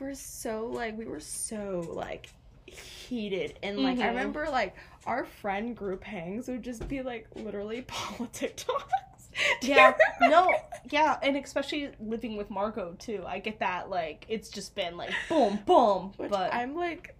we're 0.00 0.14
so 0.14 0.70
like 0.72 0.96
we 0.96 1.04
were 1.04 1.20
so 1.20 1.86
like 1.94 2.30
heated, 2.78 3.58
and 3.62 3.78
like 3.82 3.98
I 4.00 4.06
Mhm. 4.06 4.08
remember 4.08 4.46
like 4.50 4.74
our 5.06 5.24
friend 5.24 5.76
group 5.76 6.04
hangs 6.04 6.48
would 6.48 6.62
just 6.62 6.86
be 6.88 7.02
like 7.02 7.26
literally 7.34 7.82
politic 7.86 8.56
talks. 8.56 9.30
Yeah, 9.62 9.94
no, 10.28 10.54
yeah, 10.90 11.18
and 11.22 11.36
especially 11.36 11.90
living 12.00 12.36
with 12.36 12.50
Marco 12.50 12.94
too. 12.98 13.24
I 13.26 13.38
get 13.38 13.58
that 13.60 13.88
like 13.90 14.26
it's 14.28 14.48
just 14.50 14.74
been 14.74 14.96
like 14.96 15.12
boom, 15.28 15.60
boom, 15.66 16.12
Which 16.16 16.30
but 16.30 16.52
I'm 16.52 16.74
like 16.74 17.14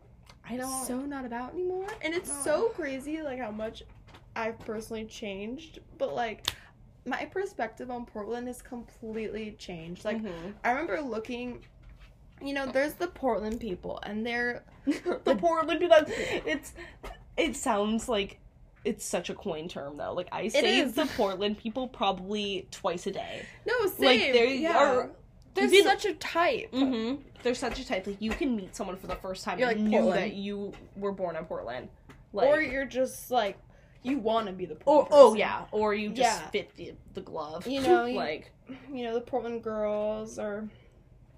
I 0.48 0.56
don't. 0.56 0.86
so 0.86 1.00
not 1.00 1.24
about 1.24 1.54
anymore, 1.54 1.86
and 2.02 2.12
it's 2.14 2.30
so 2.44 2.68
crazy 2.70 3.22
like 3.22 3.38
how 3.38 3.50
much 3.50 3.82
I've 4.36 4.58
personally 4.60 5.04
changed, 5.04 5.80
but 5.98 6.14
like. 6.14 6.48
My 7.04 7.24
perspective 7.24 7.90
on 7.90 8.06
Portland 8.06 8.46
has 8.46 8.62
completely 8.62 9.56
changed. 9.58 10.04
Like, 10.04 10.22
Mhm. 10.22 10.54
I 10.62 10.70
remember 10.70 11.00
looking, 11.00 11.64
you 12.42 12.52
know, 12.54 12.66
there's 12.66 12.94
the 12.94 13.06
Portland 13.08 13.60
people, 13.60 13.98
and 14.02 14.24
they're 14.26 14.64
the 14.86 15.36
Portland 15.38 15.80
people. 15.80 15.96
It's 16.08 16.72
it 17.36 17.56
sounds 17.56 18.08
like 18.08 18.38
it's 18.84 19.04
such 19.04 19.30
a 19.30 19.34
coin 19.34 19.68
term 19.68 19.96
though. 19.96 20.12
Like 20.12 20.28
I 20.32 20.48
say 20.48 20.82
the 20.84 21.06
Portland 21.16 21.58
people 21.58 21.88
probably 21.88 22.66
twice 22.70 23.06
a 23.06 23.12
day. 23.12 23.44
no 23.66 23.86
same. 23.86 24.06
Like 24.06 24.32
they 24.32 24.56
yeah. 24.58 24.76
are. 24.76 25.10
There's 25.54 25.72
Even- 25.72 25.86
such 25.86 26.06
a 26.06 26.14
type. 26.14 26.72
Mm-hmm. 26.72 27.22
They're 27.42 27.54
such 27.54 27.78
a 27.78 27.86
type. 27.86 28.06
Like 28.06 28.20
you 28.20 28.30
can 28.30 28.56
meet 28.56 28.74
someone 28.74 28.96
for 28.96 29.06
the 29.06 29.16
first 29.16 29.44
time 29.44 29.58
You're 29.58 29.68
and 29.68 29.80
like, 29.82 29.88
knew 29.90 29.98
Portland. 30.00 30.20
that 30.22 30.34
you 30.34 30.72
were 30.96 31.12
born 31.12 31.36
in 31.36 31.44
Portland. 31.44 31.88
Like, 32.32 32.48
or 32.48 32.62
you're 32.62 32.86
just 32.86 33.30
like 33.30 33.58
you 34.02 34.18
want 34.18 34.46
to 34.46 34.52
be 34.52 34.64
the 34.64 34.74
or 34.86 35.06
Portland 35.06 35.12
oh 35.12 35.34
yeah, 35.34 35.64
or 35.70 35.92
you 35.94 36.08
just 36.08 36.40
Yeah. 36.40 36.48
fit 36.48 36.74
the, 36.76 36.94
the 37.14 37.20
glove. 37.20 37.66
You 37.66 37.80
know, 37.86 38.06
you- 38.06 38.16
like 38.16 38.50
you 38.90 39.04
know 39.04 39.12
the 39.14 39.20
Portland 39.20 39.62
girls 39.62 40.38
or 40.38 40.68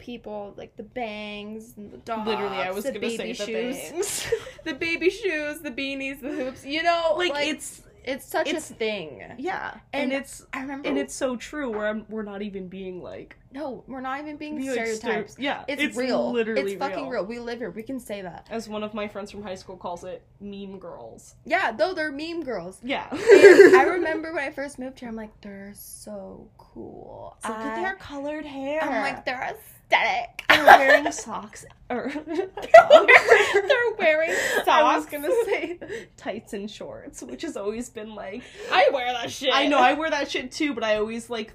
people 0.05 0.53
like 0.57 0.77
the 0.77 0.83
bangs 0.83 1.75
and 1.77 1.91
the 1.91 1.97
dogs. 1.99 2.27
literally, 2.29 2.59
I 2.59 2.71
was 2.71 2.85
the 2.85 2.93
gonna 2.93 3.11
say 3.11 3.17
baby 3.17 3.33
the 3.33 3.45
shoes, 3.47 3.91
bangs. 3.91 4.27
the 4.65 4.75
baby 4.75 5.11
shoes, 5.11 5.61
the 5.61 5.71
beanies, 5.71 6.21
the 6.21 6.31
hoops. 6.31 6.65
You 6.65 6.83
know, 6.83 7.15
like, 7.17 7.33
like, 7.33 7.49
it's 7.49 7.81
it's 8.05 8.27
such 8.27 8.47
it's- 8.49 8.71
a 8.71 8.75
thing. 8.75 9.23
yeah, 9.39 9.79
And 9.95 10.13
and 10.13 10.13
it's 10.13 10.45
I 10.53 10.61
remember 10.61 10.87
and 10.89 10.99
it's 10.99 11.15
so 11.15 11.37
true. 11.37 11.71
Where 11.71 11.87
I'm, 11.89 12.05
we're 12.11 12.23
not 12.23 12.43
even 12.43 12.69
being 12.69 13.03
like 13.03 13.39
No, 13.51 13.83
we're 13.87 14.03
not 14.03 14.21
even 14.21 14.37
being 14.37 14.59
Be, 14.59 14.65
like, 14.69 14.75
stereotypes. 14.75 15.37
stere- 15.37 15.43
yeah, 15.43 15.65
it's, 15.69 15.97
real. 15.97 16.31
Literally, 16.31 16.73
it's 16.75 16.79
fucking 16.79 17.09
real. 17.09 17.25
We 17.25 17.39
live 17.39 17.61
here. 17.61 17.71
We 17.71 17.83
can 17.83 17.99
say 17.99 18.21
that. 18.21 18.47
As 18.51 18.69
one 18.69 18.83
of 18.83 18.93
my 18.93 19.09
friends 19.09 19.31
from 19.31 19.43
high 19.43 19.55
school 19.55 19.79
calls 19.79 20.05
it, 20.05 20.21
meme 20.39 20.79
girls. 20.79 21.35
Yeah, 21.47 21.73
though 21.73 21.95
they're 21.95 22.13
meme 22.13 22.43
girls. 22.45 22.79
Yeah. 22.85 23.07
I 23.13 23.87
remember 23.89 24.35
when 24.35 24.45
I 24.45 24.51
first 24.51 24.79
moved 24.79 25.01
here, 25.01 25.09
I'm 25.09 25.17
like, 25.17 25.41
they're 25.41 25.73
so 25.75 26.47
cool. 26.59 27.39
Look 27.43 27.57
at 27.57 27.79
I- 27.79 27.83
their 27.83 27.95
colored 27.95 28.45
hair. 28.45 28.83
I'm 28.83 29.01
like, 29.01 29.25
they're 29.25 29.41
aesthetic. 29.91 30.45
they're 30.49 30.65
wearing 30.65 31.13
socks. 31.13 31.65
Or 31.91 32.11
they're 32.27 32.49
wearing 33.99 34.35
socks. 34.57 34.69
I 34.69 34.97
was 34.97 35.07
gonna 35.07 35.29
say 35.45 35.79
tights 36.17 36.53
and 36.53 36.71
shorts, 36.71 37.23
which 37.23 37.43
has 37.43 37.57
always 37.57 37.91
been 37.91 38.15
like 38.15 38.43
I 38.73 38.89
wear 38.93 39.13
that 39.13 39.31
shit. 39.31 39.51
I 39.53 39.67
know 39.67 39.79
I 39.79 39.95
wear 39.95 40.11
that 40.11 40.31
shit 40.31 40.53
too, 40.53 40.75
but 40.75 40.85
I 40.85 40.97
always 40.97 41.29
like 41.31 41.53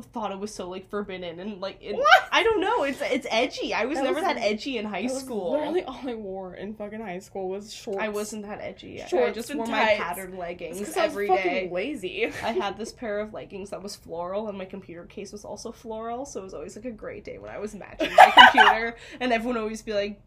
thought 0.00 0.32
it 0.32 0.38
was 0.38 0.54
so 0.54 0.68
like 0.68 0.88
forbidden 0.88 1.38
and 1.40 1.60
like 1.60 1.78
it, 1.80 1.94
What? 1.96 2.08
I 2.32 2.42
don't 2.42 2.60
know. 2.60 2.82
It's 2.84 3.00
it's 3.02 3.26
edgy. 3.30 3.74
I 3.74 3.84
was 3.84 3.98
That 3.98 4.04
never 4.04 4.14
was- 4.16 4.24
that 4.24 4.38
edgy 4.38 4.78
in 4.78 4.86
high 4.86 5.06
school. 5.06 5.52
Literally, 5.52 5.84
all 5.84 6.00
I 6.08 6.14
wore 6.14 6.54
in 6.54 6.74
fucking 6.74 7.00
high 7.00 7.18
school 7.18 7.48
was 7.48 7.72
shorts. 7.74 7.98
I 8.00 8.08
wasn't 8.08 8.42
that 8.46 8.60
edgy. 8.60 9.02
I- 9.02 9.06
I 9.24 9.30
just 9.30 9.54
wore 9.54 9.66
my 9.66 9.84
tights. 9.84 10.00
patterned 10.00 10.38
leggings 10.38 10.80
It's 10.80 10.94
'cause 10.94 10.96
I 10.98 11.06
was 11.14 11.28
day. 11.28 11.68
lazy. 11.70 12.26
I 12.26 12.52
had 12.52 12.78
this 12.78 12.92
pair 12.92 13.20
of 13.20 13.32
leggings 13.34 13.70
that 13.70 13.82
was 13.82 13.94
floral, 13.96 14.48
and 14.48 14.56
my 14.56 14.64
computer 14.64 15.04
case 15.04 15.32
was 15.32 15.44
also 15.44 15.72
floral, 15.72 16.24
so 16.24 16.40
it 16.40 16.44
was 16.44 16.54
always 16.54 16.76
like 16.76 16.84
a 16.86 16.90
great 16.90 17.24
day 17.24 17.38
when 17.38 17.50
I 17.50 17.58
was 17.58 17.74
matching 17.74 18.14
my 18.14 18.30
computer, 18.52 18.96
and 19.20 19.32
everyone 19.32 19.56
would 19.56 19.62
always 19.62 19.82
be 19.82 19.92
like, 19.92 20.20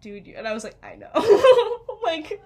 "Dude," 0.00 0.26
you-" 0.26 0.34
and 0.36 0.46
I 0.46 0.52
was 0.54 0.64
like, 0.64 0.76
"I 0.82 0.96
know." 0.96 1.10
like, 2.02 2.40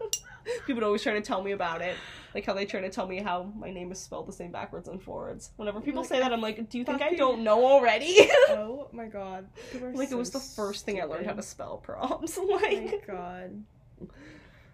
people 0.67 0.85
always 0.85 1.03
try 1.03 1.15
to 1.15 1.21
tell 1.21 1.43
me 1.43 1.53
about 1.53 1.81
it, 1.83 1.97
like 2.35 2.45
how 2.45 2.55
they 2.55 2.65
try 2.65 2.81
to 2.81 2.91
tell 2.91 3.07
me 3.07 3.19
how 3.19 3.53
my 3.57 3.71
name 3.71 3.91
is 3.93 4.01
spelled 4.01 4.27
the 4.27 4.33
same 4.33 4.53
backwards 4.53 4.89
and 4.89 5.03
forwards. 5.03 5.51
Whenever 5.57 5.81
people 5.81 6.03
Like, 6.03 6.09
say 6.09 6.21
that, 6.21 6.33
I'm 6.33 6.41
like, 6.41 6.69
"Do 6.69 6.79
you 6.79 6.85
think 6.85 7.03
I 7.03 7.15
don't 7.15 7.43
know 7.43 7.67
already?" 7.67 8.17
oh 8.51 8.89
my 8.93 9.07
god. 9.07 9.49
Like 9.81 10.11
it 10.11 10.17
was 10.17 10.31
the 10.31 10.41
first 10.41 10.85
thing 10.85 11.01
I 11.01 11.05
learned 11.05 11.27
how 11.27 11.35
to 11.35 11.43
spell 11.43 11.79
prompts. 11.79 12.39
Oh 12.41 12.47
my 12.47 12.69
like, 12.69 13.07
god. 13.07 13.65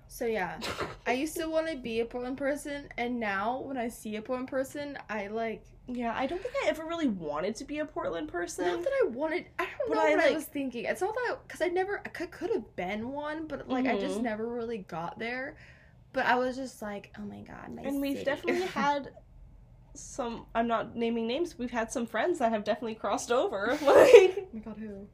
So 0.09 0.27
yeah, 0.27 0.61
I 1.07 1.13
used 1.13 1.37
to 1.39 1.47
want 1.49 1.69
to 1.69 1.77
be 1.77 2.01
a 2.01 2.05
Portland 2.05 2.37
person, 2.37 2.89
and 2.97 3.19
now 3.19 3.61
when 3.61 3.77
I 3.77 3.89
see 3.89 4.17
a 4.17 4.23
Portland 4.23 4.49
person, 4.49 4.99
I 5.09 5.27
like. 5.29 5.65
Yeah, 5.87 6.15
I 6.17 6.27
don't 6.27 6.43
think 6.43 6.55
I 6.65 6.69
ever 6.69 6.85
really 6.85 7.09
wanted 7.09 7.55
to 7.57 7.65
be 7.65 7.79
a 7.79 7.85
Portland 7.85 8.29
person. 8.29 8.65
Not 8.65 8.83
that 8.83 8.93
I 9.05 9.09
wanted. 9.09 9.47
I 9.59 9.65
don't 9.65 9.73
But 9.87 9.93
know 9.93 9.99
I, 9.99 10.11
what 10.11 10.21
I 10.21 10.31
was 10.31 10.45
thinking. 10.45 10.85
It's 10.85 11.01
not 11.01 11.15
that 11.15 11.39
because 11.47 11.61
I 11.61 11.69
never. 11.69 12.01
I 12.05 12.09
could 12.09 12.51
have 12.51 12.75
been 12.77 13.13
one, 13.13 13.47
but 13.47 13.69
like 13.69 13.87
I 13.87 13.97
just 13.97 14.19
Mhm. 14.19 14.23
never 14.23 14.47
really 14.47 14.79
got 14.79 15.19
there. 15.19 15.57
But 16.13 16.27
I 16.27 16.37
was 16.37 16.57
just 16.57 16.83
like, 16.83 17.13
oh 17.19 17.23
my 17.23 17.43
god, 17.43 17.75
my 17.75 17.85
and 17.85 18.01
we've 18.01 18.13
city. 18.13 18.25
definitely 18.25 18.67
had 18.75 19.13
some 19.95 20.47
i'm 20.55 20.69
not 20.69 20.97
naming 20.97 21.27
names 21.27 21.59
we've 21.59 21.73
had 21.73 21.93
some 21.93 22.07
friends 22.07 22.39
that 22.41 22.53
have 22.53 22.65
definitely 22.65 22.95
crossed 22.95 23.33
over 23.33 23.79
like 23.83 24.49
Oh 24.53 24.53
my 24.53 24.61
god, 24.61 24.79
who? 24.79 25.09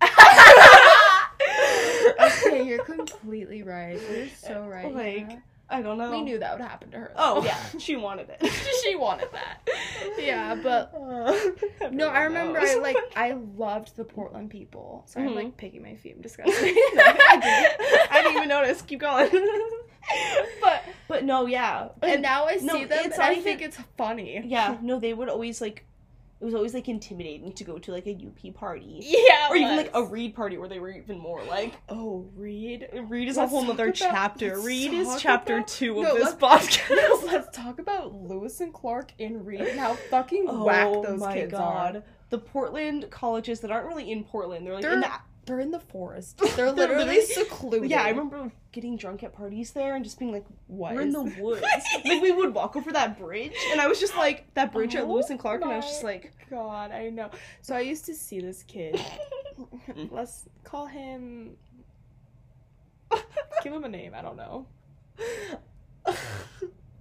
okay, 2.20 2.62
you're 2.62 2.80
completely 2.80 3.62
right. 3.62 4.02
You're 4.06 4.28
so 4.28 4.66
right. 4.66 4.94
Like, 4.94 4.96
yeah. 4.96 5.36
I 5.72 5.82
don't 5.82 5.98
know 5.98 6.10
we 6.10 6.20
knew 6.22 6.38
that 6.38 6.52
would 6.56 6.64
happen 6.66 6.90
to 6.90 6.98
her. 6.98 7.12
oh 7.16 7.42
yeah 7.44 7.58
she 7.78 7.96
wanted 7.96 8.28
it 8.30 8.52
she 8.84 8.94
wanted 8.94 9.28
that. 9.32 9.68
Yeah, 10.18 10.54
but 10.54 10.92
Uh, 11.02 11.88
no, 11.90 12.08
I 12.08 12.22
remember 12.24 12.60
knows. 12.60 12.70
I 12.70 12.74
like 12.78 12.96
I 13.16 13.32
loved 13.56 13.96
the 13.96 14.04
Portland 14.04 14.50
people. 14.50 15.02
Sorry, 15.06 15.26
I'm 15.26 15.32
Mhm. 15.32 15.36
like 15.36 15.56
picking 15.56 15.82
my 15.82 15.94
feet. 15.96 16.14
I'm 16.16 16.22
disgusting. 16.22 16.74
No, 16.94 17.02
I, 17.04 17.38
didn't. 17.40 18.12
I 18.12 18.22
didn't 18.22 18.36
even 18.36 18.48
notice 18.48 18.82
keep 18.82 19.00
going 19.00 19.30
but 20.60 20.82
but 21.08 21.24
no 21.24 21.46
yeah 21.46 21.88
and 22.02 22.22
now 22.22 22.44
I 22.46 22.58
see 22.58 22.66
no, 22.66 22.84
them 22.86 23.04
and 23.04 23.14
I 23.14 23.34
not 23.34 23.42
think 23.44 23.62
it's 23.62 23.78
funny. 23.96 24.42
yeah 24.44 24.76
no 24.82 24.98
they 24.98 25.12
would 25.14 25.28
always 25.28 25.60
like 25.60 25.84
it 26.42 26.44
was 26.44 26.54
always 26.54 26.74
like 26.74 26.88
intimidating 26.88 27.52
to 27.52 27.62
go 27.62 27.78
to 27.78 27.92
like 27.92 28.06
a 28.08 28.10
up 28.12 28.54
party 28.54 28.98
Yeah. 29.00 29.48
or 29.48 29.54
even 29.56 29.76
like 29.76 29.92
a 29.94 30.02
Reed 30.04 30.34
party 30.34 30.58
where 30.58 30.68
they 30.68 30.80
were 30.80 30.90
even 30.90 31.16
more 31.18 31.42
like 31.44 31.72
oh 31.88 32.28
Reed. 32.34 32.88
read 33.04 33.28
is 33.28 33.36
Let's 33.36 33.46
a 33.46 33.50
whole 33.50 33.60
talk 33.60 33.68
nother 33.68 33.84
about- 33.84 33.94
chapter 33.94 34.60
Reed 34.60 34.92
is 34.92 35.08
chapter 35.20 35.58
about- 35.58 35.68
two 35.68 35.98
of 35.98 36.02
No, 36.02 36.14
this 36.16 36.34
podcast 36.34 37.24
Let's 37.32 37.56
talk 37.56 37.78
about 37.78 38.12
Lewis 38.12 38.60
and 38.60 38.74
Clark 38.74 39.12
in 39.18 39.44
Reed 39.44 39.60
and 39.60 39.78
how 39.78 39.94
fucking 39.94 40.46
Oh 40.48 40.64
whack 40.64 40.92
those 41.04 41.20
my 41.20 41.34
kids 41.34 41.52
god. 41.52 41.96
are. 41.96 42.02
The 42.30 42.38
Portland 42.38 43.08
colleges 43.10 43.60
that 43.60 43.70
aren't 43.70 43.86
really 43.86 44.10
in 44.10 44.24
Portland, 44.24 44.66
they're 44.66 44.74
like 44.74 44.82
They're 44.82 44.94
in 44.94 45.00
the 45.00 45.12
They're 45.44 45.60
in 45.60 45.72
the 45.72 45.80
forest. 45.80 46.38
They're 46.38 46.48
They're 46.56 46.72
literally 46.72 47.04
literally- 47.04 47.20
secluded. 47.26 47.90
Yeah, 47.90 48.02
I 48.02 48.10
remember 48.10 48.52
getting 48.70 48.96
drunk 48.96 49.22
at 49.22 49.32
parties 49.32 49.72
there 49.72 49.96
and 49.96 50.04
just 50.04 50.18
being 50.18 50.32
like, 50.32 50.44
What 50.68 50.94
we're 50.94 51.00
in 51.02 51.10
the 51.12 51.22
woods. 51.38 51.62
like 52.04 52.22
we 52.22 52.30
would 52.32 52.54
walk 52.54 52.76
over 52.76 52.92
that 52.92 53.18
bridge 53.18 53.52
and 53.70 53.80
I 53.80 53.86
was 53.88 53.98
just 54.00 54.16
like 54.16 54.52
that 54.54 54.72
bridge 54.72 54.94
at 54.94 55.02
Oh 55.04 55.12
Lewis 55.12 55.30
and 55.30 55.38
Clark 55.38 55.62
and 55.62 55.72
I 55.72 55.76
was 55.76 55.86
just 55.86 56.04
like 56.04 56.32
God, 56.48 56.90
I 56.92 57.08
know. 57.10 57.30
So 57.60 57.74
I 57.74 57.80
used 57.80 58.04
to 58.06 58.14
see 58.14 58.40
this 58.40 58.62
kid. 58.62 59.00
Let's 60.10 60.48
call 60.64 60.86
him. 60.86 61.56
Give 63.62 63.72
him 63.72 63.84
a 63.84 63.88
name. 63.88 64.12
I 64.14 64.22
don't 64.22 64.36
know. 64.36 64.66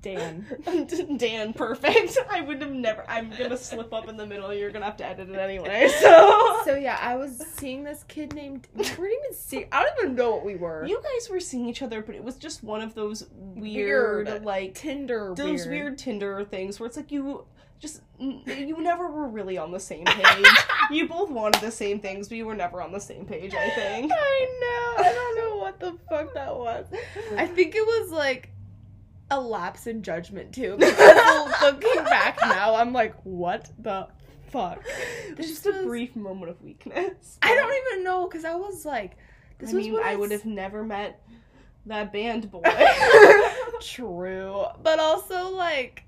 Dan. 0.02 0.46
Dan, 1.18 1.54
perfect. 1.54 2.18
I 2.30 2.42
would 2.42 2.62
have 2.62 2.72
never. 2.72 3.06
I'm 3.08 3.30
gonna 3.38 3.58
slip 3.58 3.94
up 3.94 4.08
in 4.10 4.18
the 4.18 4.26
middle. 4.26 4.54
You're 4.54 4.72
gonna 4.72 4.86
have 4.86 4.98
to 4.98 5.06
edit 5.06 5.30
it 5.30 5.36
anyway. 5.38 5.90
So, 6.00 6.60
So 6.66 6.76
yeah, 6.76 6.98
I 7.00 7.16
was 7.16 7.38
seeing 7.58 7.84
this 7.84 8.04
kid 8.08 8.34
named. 8.34 8.68
We 8.74 8.84
weren't 8.84 9.00
even 9.00 9.34
seeing. 9.34 9.68
I 9.72 9.84
don't 9.84 9.98
even 10.04 10.16
know 10.16 10.32
what 10.32 10.46
we 10.46 10.56
were. 10.56 10.86
you 10.86 11.02
guys 11.02 11.30
were 11.30 11.40
seeing 11.40 11.68
each 11.68 11.82
other, 11.82 12.02
but 12.02 12.16
it 12.16 12.24
was 12.24 12.36
just 12.36 12.64
one 12.64 12.82
of 12.82 12.96
those 12.96 13.28
weird, 13.36 14.28
Weird. 14.28 14.46
like 14.46 14.76
Tinder. 14.76 15.34
those 15.36 15.66
weird. 15.66 15.70
weird 15.70 15.98
Tinder 15.98 16.44
things 16.46 16.80
where 16.80 16.88
it's 16.88 16.98
like 16.98 17.12
you 17.12 17.46
just 17.80 18.02
you 18.20 18.78
never 18.82 19.10
were 19.10 19.28
really 19.28 19.58
on 19.58 19.72
the 19.72 19.80
same 19.80 20.06
page. 20.06 20.46
you 20.92 21.08
both 21.08 21.30
wanted 21.30 21.62
the 21.62 21.72
same 21.72 22.00
things, 22.00 22.28
but 22.28 22.38
you 22.38 22.46
were 22.46 22.56
never 22.56 22.82
on 22.82 22.92
the 22.92 23.00
same 23.00 23.26
page. 23.26 23.54
I 23.54 23.70
think. 23.72 24.12
I 24.14 24.48
know. 24.62 25.04
I 25.04 25.14
don't 25.14 25.38
know 25.38 25.58
what 25.58 25.80
the 25.80 25.98
fuck 26.10 26.34
that 26.36 26.56
was. 26.56 26.86
I 27.38 27.46
think 27.48 27.76
it 27.76 27.86
was 27.86 28.12
like 28.12 28.52
a 29.32 29.40
lapse 29.40 29.88
in 29.88 30.04
judgment 30.04 30.54
too. 30.54 30.76
Because 30.78 31.52
looking 31.62 32.04
back 32.04 32.38
now, 32.44 32.76
I'm 32.76 32.94
like, 32.94 33.16
what 33.24 33.72
the 33.80 34.08
fuck? 34.50 34.84
This 35.36 35.48
just 35.48 35.66
a 35.66 35.84
brief 35.84 36.16
moment 36.16 36.52
of 36.52 36.62
weakness. 36.62 37.40
I 37.42 37.56
don't 37.56 37.74
even 37.88 38.04
know 38.04 38.28
because 38.28 38.46
I 38.46 38.56
was 38.56 38.86
like, 38.86 39.18
this 39.58 39.72
I 39.72 39.78
was 39.78 39.88
mean, 39.88 40.00
I 40.04 40.16
would 40.16 40.32
have 40.32 40.46
never 40.46 40.84
met 40.84 41.22
that 41.88 42.14
band 42.14 42.52
boy. 42.52 42.62
True, 43.82 44.66
but 44.84 45.00
also 45.00 45.50
like, 45.50 46.04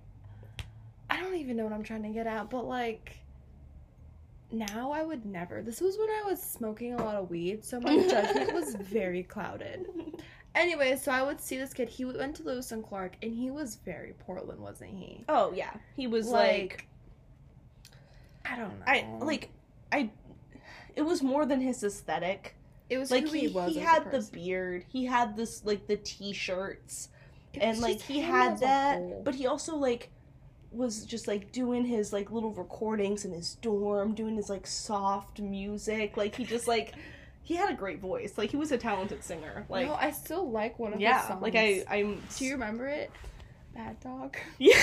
I 1.09 1.19
don't 1.19 1.35
even 1.35 1.57
know 1.57 1.63
what 1.63 1.73
I'm 1.73 1.83
trying 1.83 2.03
to 2.03 2.09
get 2.09 2.27
at. 2.27 2.49
But 2.49 2.65
like, 2.67 3.17
now 4.51 4.91
I 4.91 5.01
would 5.03 5.25
never. 5.25 5.61
This 5.61 5.81
was 5.81 5.97
when 5.97 6.09
I 6.09 6.23
was 6.25 6.41
smoking 6.41 6.93
a 6.93 7.03
lot 7.03 7.15
of 7.15 7.29
weed, 7.29 7.63
so 7.63 7.79
my 7.79 8.07
judgment 8.07 8.53
was 8.53 8.75
very 8.75 9.23
clouded. 9.23 9.87
Anyway, 10.55 10.95
so 10.95 11.11
I 11.11 11.23
would 11.23 11.41
see 11.41 11.57
this 11.57 11.73
kid. 11.73 11.89
He 11.89 12.05
went 12.05 12.35
to 12.35 12.43
Lewis 12.43 12.71
and 12.71 12.83
Clark, 12.83 13.13
and 13.23 13.33
he 13.33 13.49
was 13.49 13.75
very 13.83 14.13
Portland, 14.19 14.59
wasn't 14.59 14.91
he? 14.91 15.23
oh 15.27 15.51
yeah, 15.53 15.71
he 15.95 16.05
was 16.07 16.27
like, 16.29 16.87
I 18.45 18.55
don't 18.55 18.79
know. 18.79 18.85
I 18.85 19.07
like 19.19 19.49
I. 19.91 20.11
It 20.95 21.01
was 21.01 21.23
more 21.23 21.45
than 21.45 21.59
his 21.59 21.83
aesthetic. 21.83 22.55
it 22.89 22.99
was 22.99 23.09
Like 23.09 23.27
he, 23.27 23.49
he 23.49 23.73
he 23.73 23.79
had 23.79 24.11
the 24.11 24.21
beard. 24.31 24.85
He 24.89 25.05
had 25.05 25.35
this 25.35 25.65
like 25.65 25.87
the 25.87 25.97
t-shirts. 25.97 27.09
And 27.59 27.79
like 27.79 28.01
he 28.01 28.19
had 28.19 28.59
that 28.59 29.23
but 29.23 29.35
he 29.35 29.45
also 29.45 29.75
like 29.75 30.09
was 30.71 31.05
just 31.05 31.27
like 31.27 31.51
doing 31.51 31.85
his 31.85 32.11
like 32.11 32.31
little 32.31 32.51
recordings 32.51 33.25
in 33.25 33.31
his 33.31 33.55
dorm 33.55 34.15
doing 34.15 34.35
his 34.35 34.49
like 34.49 34.65
soft 34.65 35.39
music 35.39 36.17
like 36.17 36.33
he 36.33 36.43
just 36.43 36.67
like 36.67 36.95
he 37.43 37.55
had 37.55 37.69
a 37.69 37.75
great 37.75 37.99
voice 37.99 38.37
like 38.37 38.49
he 38.49 38.57
was 38.57 38.71
a 38.71 38.77
talented 38.77 39.23
singer 39.23 39.65
like 39.69 39.85
no, 39.85 39.93
I 39.95 40.11
still 40.11 40.49
like 40.49 40.79
one 40.79 40.93
of 40.93 40.99
his 40.99 41.03
yeah 41.03 41.27
songs. 41.27 41.41
like 41.41 41.55
i 41.55 41.83
i'm 41.89 42.21
Do 42.37 42.45
you 42.45 42.53
remember 42.53 42.87
it? 42.87 43.11
Bad 43.75 43.99
Dog. 44.01 44.37
yeah 44.59 44.75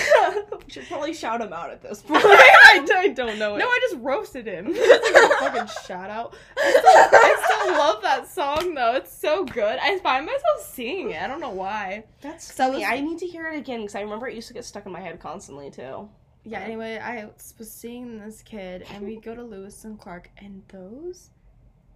should 0.67 0.85
probably 0.87 1.13
shout 1.13 1.39
him 1.39 1.53
out 1.53 1.69
at 1.71 1.81
this 1.81 2.01
point 2.07 2.21
I, 2.25 2.85
I 2.93 3.07
don't 3.09 3.39
know 3.39 3.55
it. 3.55 3.59
No, 3.59 3.65
I 3.65 3.79
just 3.89 4.01
roasted 4.01 4.45
him. 4.45 4.65
It's 4.69 5.11
like 5.13 5.23
a 5.23 5.35
fucking 5.39 5.73
shout 5.87 6.09
out. 6.09 6.35
I 6.57 6.71
still, 6.71 7.19
I 7.19 7.45
still 7.45 7.71
love 7.77 8.01
that 8.01 8.29
song 8.29 8.73
though. 8.75 8.95
It's 8.95 9.17
so 9.17 9.45
good. 9.45 9.79
I 9.81 9.97
find 9.99 10.25
myself 10.25 10.61
singing 10.73 11.11
it. 11.11 11.21
I 11.21 11.27
don't 11.27 11.39
know 11.39 11.51
why. 11.51 12.03
that's 12.21 12.53
So 12.53 12.73
I. 12.73 12.95
I 12.95 12.99
need 12.99 13.17
to 13.19 13.27
hear 13.27 13.47
it 13.47 13.57
again 13.57 13.79
because 13.79 13.95
i 13.95 14.01
remember 14.01 14.27
it 14.27 14.35
used 14.35 14.49
to 14.49 14.53
get 14.53 14.65
stuck 14.65 14.85
in 14.85 14.91
my 14.91 14.99
head 14.99 15.19
constantly 15.21 15.71
too 15.71 16.09
Yeah. 16.43 16.59
Anyway, 16.59 16.97
I 16.99 17.29
was 17.57 17.71
seeing 17.71 18.19
this 18.19 18.41
kid, 18.41 18.83
and 18.93 19.05
we 19.05 19.21
go 19.21 19.33
to 19.35 19.43
Lewis 19.43 19.85
and 19.85 19.97
Clark, 19.97 20.29
and 20.37 20.63
those 20.67 21.29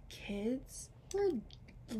kids 0.08 0.88
were 1.14 1.30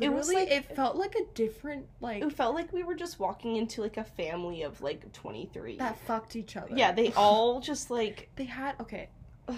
It 0.01 0.13
was 0.13 0.29
literally. 0.29 0.51
It, 0.51 0.65
felt 0.77 0.97
like 0.97 1.15
a 1.15 1.25
different 1.35 1.87
like 2.01 2.23
it 2.23 2.33
felt 2.33 2.55
like 2.55 2.73
we 2.73 2.83
were 2.83 2.95
just 2.95 3.19
walking 3.21 3.57
into 3.57 3.83
like 3.83 3.97
a 3.97 4.05
family 4.05 4.63
of 4.63 4.81
like 4.81 5.13
23 5.13 5.77
that 5.79 5.99
fucked 6.07 6.35
each 6.37 6.57
other. 6.57 6.75
yeah 6.75 6.93
they 6.93 7.13
all 7.13 7.61
just 7.61 7.91
like 7.91 8.29
they 8.37 8.45
had 8.45 8.75
okay. 8.81 9.09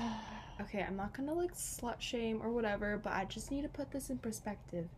Okay, 0.61 0.82
I'm 0.82 0.96
not 0.96 1.12
gonna 1.16 1.32
like 1.34 1.54
slut 1.54 2.00
shame 2.00 2.40
or 2.42 2.50
whatever, 2.50 2.98
but 3.00 3.12
I 3.12 3.26
just 3.26 3.52
need 3.52 3.62
to 3.62 3.68
put 3.68 3.92
this 3.92 4.11
in 4.11 4.18
perspective. 4.18 4.88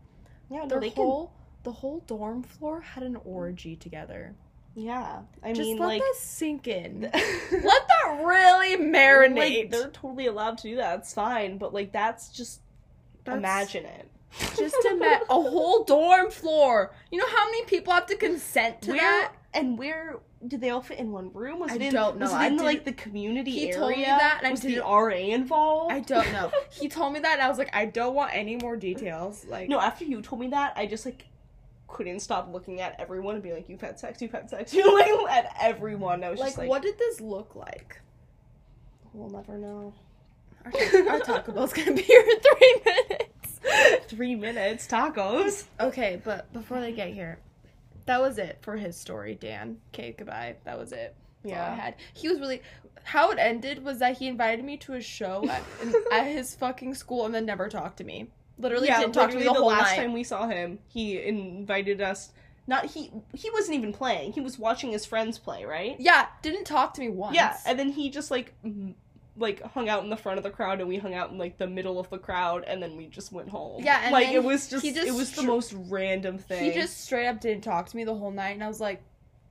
yeah 0.51 0.61
no, 0.61 0.69
Their 0.69 0.81
they 0.81 0.89
can 0.89 1.05
whole 1.05 1.33
the 1.65 1.73
whole 1.73 2.01
dorm 2.07 2.43
floor 2.43 2.81
had 2.81 3.03
an 3.03 3.17
orgy 3.27 3.77
together. 3.77 4.35
Yeah, 4.75 5.23
I 5.43 5.53
Just 5.53 5.61
mean, 5.69 5.79
let 5.79 5.87
like, 5.87 6.01
that 6.01 6.15
sink 6.17 6.67
in. 6.69 7.03
let 7.03 7.13
let 7.53 7.89
that 7.89 8.23
really 8.25 8.77
marinate. 8.79 9.37
Like, 9.65 9.71
they're 9.71 9.91
totally 9.91 10.29
allowed 10.29 10.59
to 10.59 10.69
do 10.71 10.77
that. 10.77 11.01
It's 11.01 11.13
fine, 11.13 11.59
but 11.59 11.75
like, 11.75 11.93
that's 11.93 12.31
just 12.31 12.61
That's- 13.31 13.39
imagine 13.75 13.85
it. 13.87 14.07
Just 14.57 14.77
imagine 14.85 15.27
a 15.29 15.35
whole 15.35 15.83
dorm 15.85 16.31
floor. 16.31 16.93
You 17.11 17.19
know 17.19 17.27
how 17.27 17.47
many 17.47 17.65
people 17.65 17.93
have 17.93 18.07
to 18.07 18.17
consent 18.17 18.81
to 18.83 18.93
Where 18.93 19.01
that? 19.01 19.33
and 19.55 19.77
where 19.77 20.21
did 20.47 20.61
they 20.61 20.71
all 20.71 20.81
fit 20.81 20.99
in 21.01 21.11
one 21.11 21.33
room? 21.33 21.59
Was 21.59 21.73
I 21.73 21.75
it 21.75 21.83
in, 21.83 21.93
don't 21.93 22.17
know. 22.19 22.27
Was 22.27 22.33
it 22.35 22.37
in 22.47 22.53
didn't- 22.53 22.65
like 22.65 22.85
the 22.85 22.93
community 22.93 23.51
He 23.51 23.63
area? 23.71 23.77
told 23.79 23.91
me 23.97 24.05
that, 24.05 24.37
and 24.39 24.47
I 24.47 24.51
was 24.53 24.61
the 24.61 24.69
didn't- 24.69 24.85
RA 24.87 25.17
involved? 25.17 25.93
I 25.93 26.01
don't 26.01 26.33
know. 26.33 26.51
He 26.71 26.89
told 26.89 27.13
me 27.13 27.19
that, 27.21 27.33
and 27.35 27.43
I 27.43 27.49
was 27.49 27.59
like, 27.59 27.75
I 27.75 27.87
don't 27.87 28.15
want 28.15 28.31
any 28.33 28.55
more 28.57 28.77
details. 28.77 29.45
Like, 29.47 29.69
No, 29.69 29.81
after 29.81 30.05
you 30.05 30.23
told 30.23 30.41
me 30.41 30.47
that, 30.49 30.75
I 30.77 30.87
just 30.87 31.05
like 31.05 31.27
couldn't 31.89 32.21
stop 32.21 32.49
looking 32.53 32.81
at 32.81 32.95
everyone 33.01 33.35
and 33.35 33.43
being 33.43 33.57
like, 33.57 33.69
"You've 33.69 33.81
had 33.81 33.99
sex, 33.99 34.23
you've 34.23 34.31
had 34.31 34.49
sex," 34.49 34.73
you 34.75 34.95
like 34.97 35.11
at 35.29 35.53
everyone. 35.61 36.23
I 36.23 36.31
was 36.31 36.39
like, 36.39 36.51
just 36.51 36.59
like, 36.59 36.69
what 36.69 36.83
did 36.83 36.97
this 36.99 37.21
look 37.21 37.57
like? 37.57 38.01
We'll 39.13 39.29
never 39.29 39.59
know. 39.59 39.93
Our, 40.65 41.09
our 41.11 41.21
Taco 41.21 41.53
Bell's 41.53 41.73
gonna 41.73 41.93
be 41.93 42.03
here 42.03 42.21
in 42.23 42.41
three 42.41 42.83
minutes. 42.85 44.07
Three 44.09 44.35
minutes 44.35 44.87
tacos. 44.87 45.65
Okay, 45.79 46.21
but 46.25 46.53
before 46.53 46.81
they 46.81 46.93
get 46.93 47.11
here, 47.13 47.39
that 48.07 48.21
was 48.21 48.39
it 48.39 48.59
for 48.63 48.77
his 48.77 48.97
story, 48.97 49.35
Dan. 49.35 49.79
Okay, 49.95 50.15
goodbye. 50.17 50.57
That 50.65 50.79
was 50.79 50.93
it. 50.93 51.15
That's 51.45 51.55
all 51.55 51.61
I 51.61 51.69
Yeah. 51.69 51.75
had. 51.77 51.95
He 52.15 52.29
was 52.29 52.41
really. 52.41 52.63
How 53.05 53.31
it 53.31 53.39
ended 53.39 53.83
was 53.83 53.99
that 54.01 54.19
he 54.19 54.29
invited 54.29 54.63
me 54.65 54.77
to 54.79 54.93
a 54.95 55.01
show 55.01 55.49
at, 55.49 55.63
at 56.13 56.25
his 56.27 56.55
fucking 56.55 56.95
school 56.95 57.25
and 57.25 57.35
then 57.35 57.47
never 57.47 57.69
talked 57.69 57.97
to 57.99 58.05
me. 58.05 58.29
Literally 58.59 58.89
yeah, 58.89 59.01
didn't 59.01 59.15
talk 59.15 59.31
to 59.31 59.39
me 59.39 59.45
the, 59.45 59.53
whole 59.55 59.69
last 59.69 59.93
night. 59.93 59.97
time 59.97 60.13
we 60.13 60.23
saw 60.23 60.47
him, 60.47 60.79
he 60.89 61.23
invited 61.23 62.03
us. 62.03 62.31
Not 62.67 62.85
he. 62.87 63.11
He 63.35 63.51
wasn't 63.51 63.79
even 63.79 63.93
playing. 63.93 64.33
He 64.33 64.41
was 64.41 64.59
watching 64.59 64.93
his 64.93 65.07
friends 65.07 65.39
play, 65.39 65.65
right? 65.65 65.97
Yeah, 65.99 66.27
didn't 66.43 66.65
talk 66.65 66.93
to 66.95 67.01
me 67.01 67.09
once. 67.09 67.35
Yeah, 67.37 67.57
and 67.67 67.79
then 67.79 67.91
he 67.91 68.11
just 68.11 68.31
like 68.31 68.53
like 69.41 69.63
hung 69.73 69.89
out 69.89 70.05
in 70.05 70.11
the 70.11 70.17
front 70.17 70.39
of 70.39 70.45
the 70.45 70.51
crowd, 70.51 70.81
and 70.81 70.89
we 70.89 70.99
hung 70.99 71.15
out 71.15 71.31
in 71.31 71.39
like 71.39 71.59
the 71.59 71.67
middle 71.67 71.99
of 71.99 72.09
the 72.11 72.19
crowd, 72.19 72.65
and 72.67 72.83
then 72.83 72.97
we 72.97 73.07
just 73.07 73.33
went 73.33 73.49
home. 73.49 73.83
Yeah, 73.83 74.01
and 74.05 74.13
like 74.13 74.29
it 74.31 74.43
was 74.45 74.69
just, 74.69 74.85
just 74.85 74.97
it 74.97 75.13
was 75.15 75.33
the 75.33 75.43
most 75.43 75.75
random 75.89 76.39
thing. 76.39 76.65
he 76.65 76.73
just 76.73 77.01
straight 77.01 77.27
up 77.27 77.41
didn't 77.41 77.65
talk 77.65 77.89
to 77.89 77.97
me 77.97 78.05
the 78.05 78.15
whole 78.15 78.31
night, 78.31 78.51
and 78.53 78.63
I 78.65 78.69
was 78.69 78.81
like, 78.81 79.03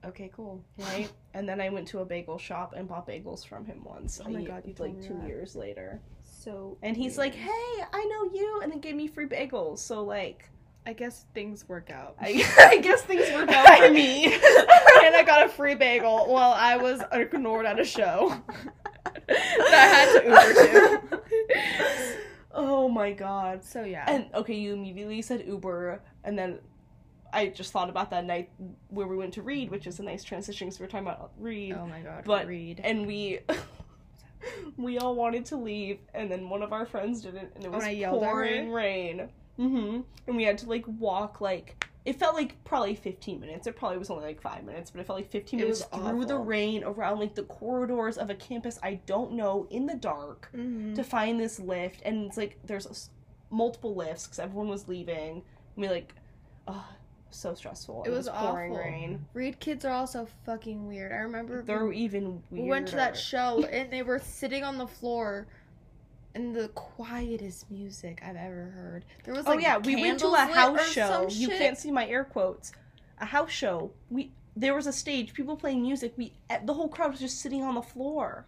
okay, 0.06 0.32
cool. 0.36 0.64
right, 0.78 1.12
and 1.34 1.48
then 1.50 1.60
I 1.60 1.70
went 1.70 1.88
to 1.90 2.00
a 2.00 2.06
bagel 2.06 2.38
shop 2.38 2.74
and 2.76 2.88
bought 2.88 3.08
bagels 3.08 3.46
from 3.46 3.66
him 3.66 3.84
once. 3.84 4.22
Oh 4.26 4.30
my 4.30 4.44
God, 4.44 4.64
you 4.66 4.74
like 4.80 5.02
two 5.02 5.16
that. 5.16 5.28
years 5.28 5.56
later, 5.56 6.00
So. 6.24 6.78
and 6.82 6.96
he's 6.96 7.18
like, 7.18 7.34
"Hey, 7.36 7.84
I 7.94 8.06
know 8.06 8.32
you," 8.34 8.60
and 8.64 8.72
then 8.72 8.80
gave 8.80 8.96
me 8.96 9.08
free 9.08 9.28
bagels. 9.28 9.80
So 9.80 10.04
like, 10.04 10.50
I 10.86 10.94
guess 10.94 11.26
things 11.34 11.68
work 11.68 11.90
out. 11.92 12.16
I, 12.20 12.44
I 12.72 12.78
guess 12.78 13.02
things 13.02 13.30
work 13.34 13.50
out 13.52 13.78
for 13.80 13.90
me. 13.94 14.26
and 14.34 15.16
I 15.16 15.24
got 15.26 15.46
a 15.46 15.50
free 15.50 15.76
bagel 15.76 16.28
while 16.28 16.52
I 16.54 16.78
was 16.78 17.02
ignored 17.12 17.66
at 17.66 17.80
a 17.80 17.84
show. 17.86 18.34
That 19.06 19.74
I 19.74 19.88
had 19.88 20.22
to 20.22 20.24
Uber 20.28 21.20
to. 21.20 22.18
oh 22.54 22.90
my 22.90 23.12
god. 23.12 23.64
So 23.64 23.84
yeah. 23.84 24.06
And 24.08 24.26
okay, 24.34 24.56
you 24.56 24.74
immediately 24.74 25.22
said 25.22 25.46
Uber, 25.48 26.02
and 26.24 26.38
then 26.38 26.60
I 27.32 27.48
just 27.48 27.72
thought 27.72 27.90
about 27.90 28.10
that 28.12 28.26
night 28.26 28.50
where 28.90 29.08
we 29.08 29.16
went 29.18 29.34
to 29.36 29.42
Reed, 29.42 29.70
which 29.72 29.86
is 29.88 30.00
a 30.00 30.04
nice 30.04 30.24
transition 30.24 30.68
because 30.68 30.80
we 30.80 30.86
were 30.86 30.90
talking 30.92 31.08
about 31.08 31.32
Reed, 31.38 31.76
oh 31.80 31.86
my 31.86 32.02
god. 32.02 32.24
but- 32.26 32.48
Reed. 32.48 32.82
and 32.84 33.06
we 33.06 33.40
we 34.78 34.98
all 34.98 35.16
wanted 35.16 35.46
to 35.48 35.56
leave, 35.58 36.00
and 36.14 36.32
then 36.32 36.50
one 36.50 36.64
of 36.64 36.74
our 36.74 36.86
friends 36.86 37.22
didn't, 37.22 37.52
and 37.56 37.64
it 37.66 37.72
was 37.72 37.80
When 37.82 37.88
I 37.90 37.92
yelled 37.92 38.24
at 38.24 38.28
her? 38.28 38.32
pouring 38.34 38.72
rain. 38.72 39.30
hmm 39.58 40.02
And 40.28 40.36
we 40.36 40.44
had 40.44 40.58
to 40.60 40.70
like 40.70 40.86
walk 40.88 41.42
like 41.42 41.86
it 42.06 42.18
felt 42.18 42.34
like 42.36 42.64
probably 42.64 42.96
15 42.96 43.40
minutes. 43.40 43.68
It 43.68 43.76
probably 43.76 43.98
was 43.98 44.10
only 44.10 44.24
like 44.26 44.42
five 44.42 44.64
minutes, 44.64 44.90
but 44.90 45.02
it 45.02 45.08
felt 45.08 45.20
like 45.20 45.30
15 45.30 45.60
It 45.60 45.64
minutes 45.64 45.86
was 45.92 46.02
through 46.02 46.26
the 46.26 46.38
rain 46.38 46.84
around 46.84 47.20
like 47.20 47.36
the 47.36 47.44
corridors 47.44 48.18
of 48.18 48.30
a 48.30 48.36
campus 48.36 48.80
I 48.82 48.96
don't 49.06 49.34
know 49.34 49.68
in 49.70 49.86
the 49.86 49.96
dark 49.96 50.50
Mhm. 50.56 50.96
to 50.96 51.04
find 51.04 51.40
this 51.40 51.60
Lyft 51.60 51.98
and 52.06 52.26
it's 52.26 52.38
like 52.38 52.58
there's 52.66 53.10
multiple 53.50 53.94
Lyfts 53.96 54.26
because 54.26 54.40
everyone 54.40 54.70
was 54.70 54.88
leaving 54.88 55.32
and 55.38 55.44
we 55.76 55.90
like 55.90 56.14
oh 56.68 56.88
so 57.32 57.54
stressful 57.54 58.04
It 58.04 58.08
and 58.08 58.18
was 58.18 58.28
pouring 58.30 58.72
awful. 58.72 58.84
rain 58.84 59.26
Reed 59.34 59.60
kids 59.60 59.86
are 59.86 59.92
also 59.94 60.28
fucking 60.46 60.88
weird. 60.88 61.12
I 61.12 61.18
remember 61.18 61.62
they're 61.62 61.86
we, 61.86 61.98
even 61.98 62.42
we 62.50 62.62
went 62.64 62.88
to 62.88 62.96
that 62.96 63.16
show 63.18 63.64
and 63.66 63.92
they 63.92 64.02
were 64.04 64.20
sitting 64.20 64.64
on 64.64 64.78
the 64.80 64.88
floor 64.88 65.48
in 66.36 66.54
the 66.54 66.68
quietest 66.70 67.70
music 67.72 68.22
I've 68.26 68.36
ever 68.36 68.66
heard. 68.76 69.06
There 69.24 69.34
was 69.34 69.46
like 69.46 69.54
oh 69.54 69.56
like 69.58 69.64
yeah 69.64 69.78
we 69.78 69.96
went 70.02 70.20
to 70.20 70.28
a 70.28 70.38
house 70.46 70.92
show 70.92 71.28
you 71.30 71.48
can't 71.50 71.78
see 71.78 71.92
my 71.92 72.08
air 72.08 72.24
quotes 72.24 72.72
a 73.20 73.26
house 73.26 73.52
show 73.52 73.92
we 74.10 74.32
there 74.56 74.74
was 74.76 74.88
a 74.88 74.94
stage 74.94 75.34
people 75.34 75.56
playing 75.58 75.82
music 75.82 76.14
we 76.18 76.34
the 76.66 76.74
whole 76.74 76.88
crowd 76.88 77.12
was 77.12 77.20
just 77.20 77.40
sitting 77.42 77.62
on 77.64 77.76
the 77.76 77.82
floor 77.82 78.46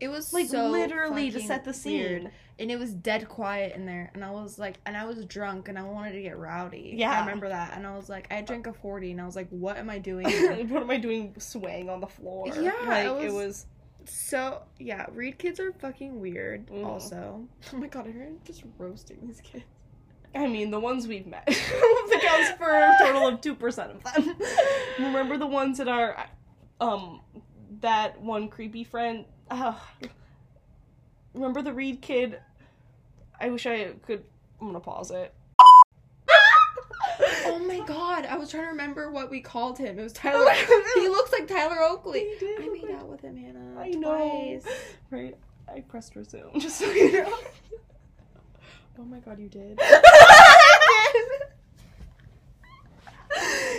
It 0.00 0.08
was 0.08 0.32
like 0.32 0.46
so 0.48 0.68
literally 0.68 1.30
to 1.32 1.40
set 1.40 1.64
the 1.64 1.72
scene 1.74 1.98
weird. 2.00 2.30
and 2.60 2.70
it 2.70 2.78
was 2.78 2.92
dead 2.92 3.28
quiet 3.28 3.74
in 3.74 3.86
there 3.86 4.10
and 4.14 4.24
i 4.24 4.30
was 4.30 4.58
like 4.58 4.76
and 4.86 4.96
i 4.96 5.04
was 5.04 5.24
drunk 5.26 5.68
and 5.68 5.76
i 5.78 5.82
wanted 5.82 6.12
to 6.12 6.22
get 6.22 6.38
rowdy 6.38 6.94
Yeah. 6.96 7.10
i 7.12 7.20
remember 7.20 7.48
that 7.48 7.76
and 7.76 7.86
i 7.86 7.96
was 7.96 8.08
like 8.08 8.30
i 8.32 8.40
drank 8.40 8.66
a 8.68 8.72
40 8.72 9.10
and 9.12 9.20
i 9.20 9.26
was 9.26 9.34
like 9.36 9.48
what 9.50 9.76
am 9.76 9.90
i 9.90 9.98
doing 9.98 10.24
what 10.70 10.82
am 10.82 10.90
I 10.90 10.96
doing 10.98 11.34
swaying 11.38 11.88
on 11.90 12.00
the 12.00 12.06
floor? 12.06 12.46
Yeah, 12.48 12.72
like 12.86 13.06
it 13.06 13.26
it 13.26 13.32
was- 13.32 13.34
was. 13.34 13.66
So 14.08 14.62
yeah 14.78 15.06
reed 15.12 15.38
kids 15.38 15.60
are 15.60 15.72
fucking 15.72 16.20
weird 16.20 16.66
Mhm. 16.68 16.84
also 16.84 17.44
oh 17.72 17.76
my 17.76 17.86
god 17.86 18.06
i'm 18.06 18.38
just 18.44 18.62
roasting 18.78 19.18
these 19.26 19.40
kids 19.40 19.64
I 20.34 20.46
mean, 20.46 20.70
the 20.70 20.78
ones 20.78 21.08
we've 21.08 21.26
met 21.26 21.48
accounts 21.48 22.50
for 22.58 22.68
a 22.70 22.94
total 23.00 23.26
of 23.28 23.40
two 23.40 23.54
percent 23.54 23.92
of 23.92 24.04
them. 24.04 24.36
Remember 24.98 25.38
the 25.38 25.46
ones 25.46 25.78
that 25.78 25.88
are, 25.88 26.28
um, 26.82 27.22
that 27.80 28.20
one 28.20 28.48
creepy 28.48 28.84
friend. 28.84 29.24
Uh, 29.50 29.72
remember 31.32 31.62
the 31.62 31.72
Reed 31.72 32.02
kid? 32.02 32.38
I 33.40 33.48
wish 33.48 33.64
I 33.66 33.92
could. 34.06 34.22
I'm 34.60 34.66
gonna 34.66 34.80
pause 34.80 35.10
it. 35.10 35.32
Oh 37.58 37.64
my 37.66 37.80
god 37.80 38.24
i 38.26 38.36
was 38.36 38.50
trying 38.50 38.62
to 38.64 38.68
remember 38.68 39.10
what 39.10 39.30
we 39.30 39.40
called 39.40 39.78
him 39.78 39.98
it 39.98 40.02
was 40.02 40.12
oh 40.12 40.20
tyler 40.20 40.52
he 40.94 41.08
looks 41.08 41.32
like 41.32 41.48
tyler 41.48 41.80
oakley 41.82 42.26
i 42.60 42.68
made 42.72 42.90
out 42.90 43.08
with 43.08 43.20
him 43.20 43.36
hannah 43.36 43.80
I 43.80 43.90
know. 43.90 44.16
twice. 44.16 44.74
Right. 45.10 45.36
I 45.72 45.80
pressed 45.80 46.16
resume 46.16 46.58
just 46.58 46.78
so 46.78 46.90
you 46.90 47.12
know. 47.12 47.38
oh 48.98 49.04
my 49.04 49.18
god 49.18 49.38
you 49.38 49.48
did 49.48 49.78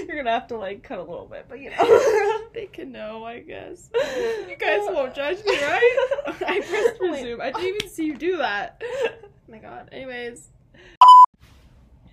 You're 0.08 0.15
gonna 0.18 0.32
have 0.32 0.48
to 0.48 0.58
like 0.58 0.84
cut 0.84 1.00
a 1.00 1.04
little 1.04 1.26
bit, 1.26 1.46
but 1.50 1.60
you 1.60 1.70
know. 1.78 2.42
they 2.54 2.68
can 2.68 2.92
know, 2.92 3.26
I 3.26 3.39
guess. 3.39 3.89
You 3.94 4.56
guys 4.58 4.82
won't 4.84 5.13
judge 5.13 5.44
me, 5.46 5.62
right? 5.62 6.24
I 6.26 6.62
pressed 6.62 7.02
resume. 7.02 7.42
I 7.42 7.52
didn't 7.52 7.76
even 7.76 7.89
see 7.89 8.06
you 8.06 8.18
do 8.18 8.38
that. 8.38 8.82
Oh 8.82 9.52
my 9.52 9.58
god. 9.58 9.89
Anyways. 9.92 10.50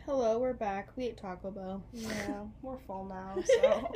Hello, 0.06 0.38
we're 0.38 0.52
back. 0.52 0.90
We 0.96 1.06
ate 1.06 1.16
Taco 1.16 1.50
Bell. 1.50 1.82
Yeah, 1.92 2.44
we're 2.62 2.78
full 2.78 3.06
now, 3.06 3.34
so 3.44 3.92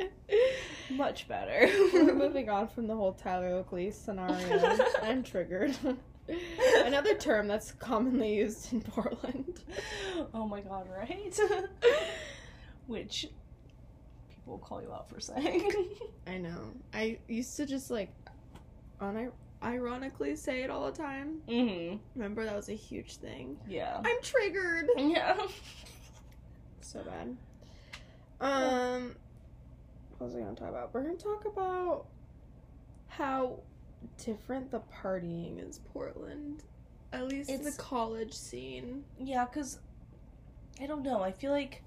much 0.89 1.25
better. 1.29 1.69
we're 1.93 2.13
moving 2.13 2.49
on 2.49 2.67
from 2.67 2.87
the 2.87 2.95
whole 2.95 3.13
Tyler 3.13 3.47
Oakley 3.47 3.91
scenario. 3.91 4.77
I'm 5.01 5.23
triggered. 5.23 5.73
Another 6.83 7.15
term 7.15 7.47
that's 7.47 7.71
commonly 7.71 8.35
used 8.35 8.73
in 8.73 8.81
Portland. 8.81 9.61
Oh 10.33 10.45
my 10.45 10.59
god, 10.59 10.89
right? 10.93 11.39
Which 12.87 13.27
people 14.29 14.57
call 14.57 14.81
you 14.81 14.91
out 14.91 15.09
for 15.09 15.21
saying. 15.21 15.71
I 16.27 16.37
know. 16.37 16.59
I 16.93 17.19
used 17.29 17.55
to 17.55 17.65
just 17.65 17.89
like 17.89 18.13
un- 18.99 19.31
ironically 19.63 20.35
say 20.35 20.63
it 20.63 20.69
all 20.69 20.91
the 20.91 20.97
time. 20.97 21.41
mm-hmm. 21.47 21.97
Remember 22.15 22.43
that 22.43 22.55
was 22.55 22.67
a 22.67 22.75
huge 22.75 23.15
thing. 23.15 23.55
Yeah. 23.65 24.01
I'm 24.03 24.21
triggered. 24.21 24.87
Yeah. 24.97 25.37
So 26.81 27.01
bad. 27.03 27.37
Um, 28.39 29.15
what 30.17 30.27
was 30.27 30.35
I 30.35 30.39
gonna 30.39 30.55
talk 30.55 30.69
about? 30.69 30.93
We're 30.93 31.03
gonna 31.03 31.15
talk 31.15 31.45
about 31.45 32.05
how 33.07 33.59
different 34.23 34.71
the 34.71 34.81
partying 35.03 35.67
is 35.67 35.79
Portland. 35.93 36.63
At 37.13 37.27
least 37.27 37.49
the 37.63 37.71
college 37.77 38.33
scene. 38.33 39.03
Yeah, 39.19 39.45
because 39.45 39.79
I 40.81 40.87
don't 40.87 41.03
know. 41.03 41.21
I 41.21 41.31
feel 41.31 41.51
like 41.51 41.83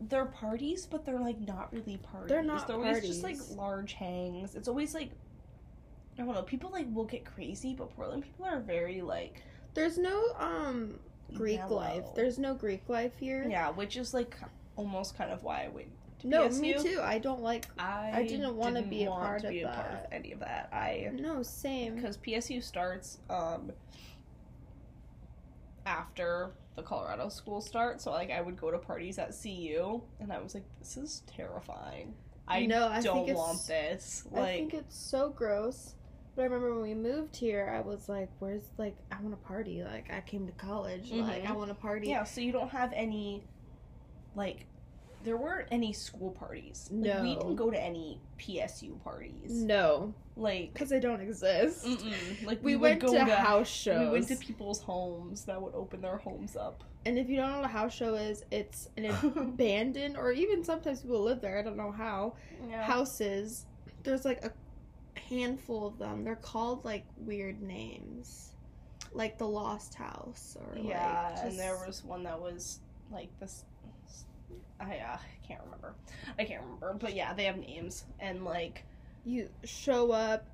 they're 0.00 0.26
parties, 0.26 0.86
but 0.86 1.04
they're 1.04 1.20
like 1.20 1.40
not 1.40 1.72
really 1.72 1.96
parties. 1.98 2.28
They're 2.28 2.42
not 2.42 2.66
They're 2.66 2.76
always 2.76 3.06
just 3.06 3.22
like 3.22 3.38
large 3.56 3.94
hangs. 3.94 4.54
It's 4.54 4.68
always 4.68 4.94
like 4.94 5.10
I 6.18 6.24
don't 6.24 6.34
know. 6.34 6.42
People 6.42 6.70
like 6.70 6.86
will 6.92 7.04
get 7.04 7.24
crazy, 7.24 7.74
but 7.74 7.94
Portland 7.94 8.24
people 8.24 8.44
are 8.44 8.60
very 8.60 9.00
like 9.00 9.42
There's 9.74 9.96
no 9.98 10.32
um 10.38 10.98
Greek 11.34 11.58
mellow. 11.60 11.76
life. 11.76 12.04
There's 12.14 12.38
no 12.38 12.54
Greek 12.54 12.88
life 12.88 13.12
here. 13.18 13.46
yeah, 13.48 13.70
which 13.70 13.96
is 13.96 14.14
like 14.14 14.36
almost 14.76 15.16
kind 15.16 15.30
of 15.30 15.42
why 15.42 15.64
I 15.64 15.68
went. 15.68 15.88
To 16.20 16.26
No, 16.28 16.48
PSU. 16.48 16.60
me 16.60 16.74
too. 16.74 17.00
I 17.02 17.18
don't 17.18 17.42
like. 17.42 17.66
I, 17.78 18.10
I 18.14 18.26
didn't 18.26 18.56
wanna 18.56 18.82
be 18.82 19.04
a 19.04 19.10
want 19.10 19.22
part 19.24 19.42
to 19.42 19.48
be 19.50 19.62
a 19.62 19.68
part 19.68 19.86
of 19.86 19.92
that. 19.92 20.08
any 20.12 20.32
of 20.32 20.40
that. 20.40 20.68
I 20.72 21.10
No, 21.12 21.42
same. 21.42 21.94
because 21.96 22.16
PSU 22.16 22.62
starts 22.62 23.18
um 23.30 23.70
after 25.86 26.50
the 26.76 26.82
Colorado 26.82 27.28
school 27.28 27.60
starts, 27.60 28.04
so 28.04 28.10
like 28.10 28.30
I 28.30 28.40
would 28.40 28.60
go 28.60 28.70
to 28.70 28.78
parties 28.78 29.18
at 29.18 29.34
CU, 29.42 30.00
and 30.20 30.32
I 30.32 30.38
was 30.40 30.54
like, 30.54 30.64
this 30.78 30.96
is 30.96 31.22
terrifying. 31.26 32.14
I 32.46 32.66
No, 32.66 32.88
I 32.88 33.00
don't 33.00 33.26
think 33.26 33.36
want 33.38 33.66
this. 33.66 34.24
Like, 34.30 34.42
I 34.42 34.56
think 34.56 34.74
it's 34.74 34.96
so 34.96 35.28
gross. 35.30 35.94
But 36.38 36.44
I 36.44 36.46
remember 36.46 36.72
when 36.72 36.82
we 36.82 36.94
moved 36.94 37.34
here, 37.34 37.68
I 37.76 37.80
was 37.80 38.08
like, 38.08 38.30
"Where's 38.38 38.62
like 38.78 38.94
I 39.10 39.20
want 39.20 39.32
to 39.32 39.44
party? 39.44 39.82
Like 39.82 40.08
I 40.12 40.20
came 40.20 40.46
to 40.46 40.52
college, 40.52 41.10
like 41.10 41.42
Mhm. 41.42 41.50
I 41.50 41.52
want 41.52 41.68
to 41.70 41.74
party." 41.74 42.10
yeah. 42.10 42.22
So 42.22 42.40
you 42.40 42.52
don't 42.52 42.68
have 42.68 42.92
any, 42.92 43.42
like, 44.36 44.66
there 45.24 45.36
weren't 45.36 45.66
any 45.72 45.92
school 45.92 46.30
parties. 46.30 46.88
Like, 46.92 47.22
we 47.22 47.34
didn't 47.34 47.56
go 47.56 47.72
to 47.72 47.76
any 47.82 48.20
PSU 48.38 49.02
parties. 49.02 49.50
No, 49.50 50.14
Like, 50.36 50.72
because 50.72 50.90
they 50.90 51.00
don't 51.00 51.20
exist. 51.20 51.84
mm-mm. 51.84 52.46
like 52.46 52.62
We, 52.62 52.76
would 52.76 52.82
went 52.82 53.00
go 53.00 53.12
to, 53.12 53.24
house 53.24 53.66
shows. 53.68 53.98
We 54.06 54.12
went 54.12 54.28
to 54.28 54.36
people's 54.36 54.80
homes 54.80 55.44
that 55.46 55.60
would 55.60 55.74
open 55.74 56.00
their 56.02 56.18
homes 56.18 56.54
up. 56.54 56.84
and 57.04 57.18
if 57.18 57.28
you 57.28 57.34
don't 57.34 57.50
know 57.50 57.56
what 57.56 57.64
a 57.64 57.68
house 57.68 57.92
show 57.92 58.14
is, 58.14 58.44
it's 58.52 58.90
an 58.96 59.06
abandoned, 59.36 60.16
or 60.16 60.30
even 60.30 60.62
sometimes 60.62 61.00
people 61.02 61.20
live 61.20 61.40
there. 61.40 61.58
I 61.58 61.62
don't 61.62 61.76
know 61.76 61.90
how. 61.90 62.34
Yeah. 62.70 62.84
Houses. 62.84 63.66
There's 64.04 64.24
like 64.24 64.44
a 64.44 64.52
handful 65.18 65.86
of 65.86 65.98
them. 65.98 66.24
They're 66.24 66.36
called 66.36 66.84
like 66.84 67.04
weird 67.16 67.62
names, 67.62 68.52
like 69.12 69.38
the 69.38 69.48
Lost 69.48 69.94
House, 69.94 70.56
or 70.60 70.78
yeah, 70.78 71.24
like, 71.24 71.34
just... 71.34 71.44
and 71.44 71.58
there 71.58 71.76
was 71.86 72.04
one 72.04 72.24
that 72.24 72.40
was 72.40 72.80
like 73.10 73.28
this. 73.40 73.64
I 74.80 74.98
uh, 74.98 75.18
can't 75.46 75.60
remember. 75.64 75.94
I 76.38 76.44
can't 76.44 76.62
remember, 76.62 76.94
but 76.94 77.14
yeah, 77.14 77.34
they 77.34 77.44
have 77.44 77.56
names 77.56 78.04
and 78.20 78.44
like, 78.44 78.84
you 79.24 79.48
show 79.64 80.12
up 80.12 80.46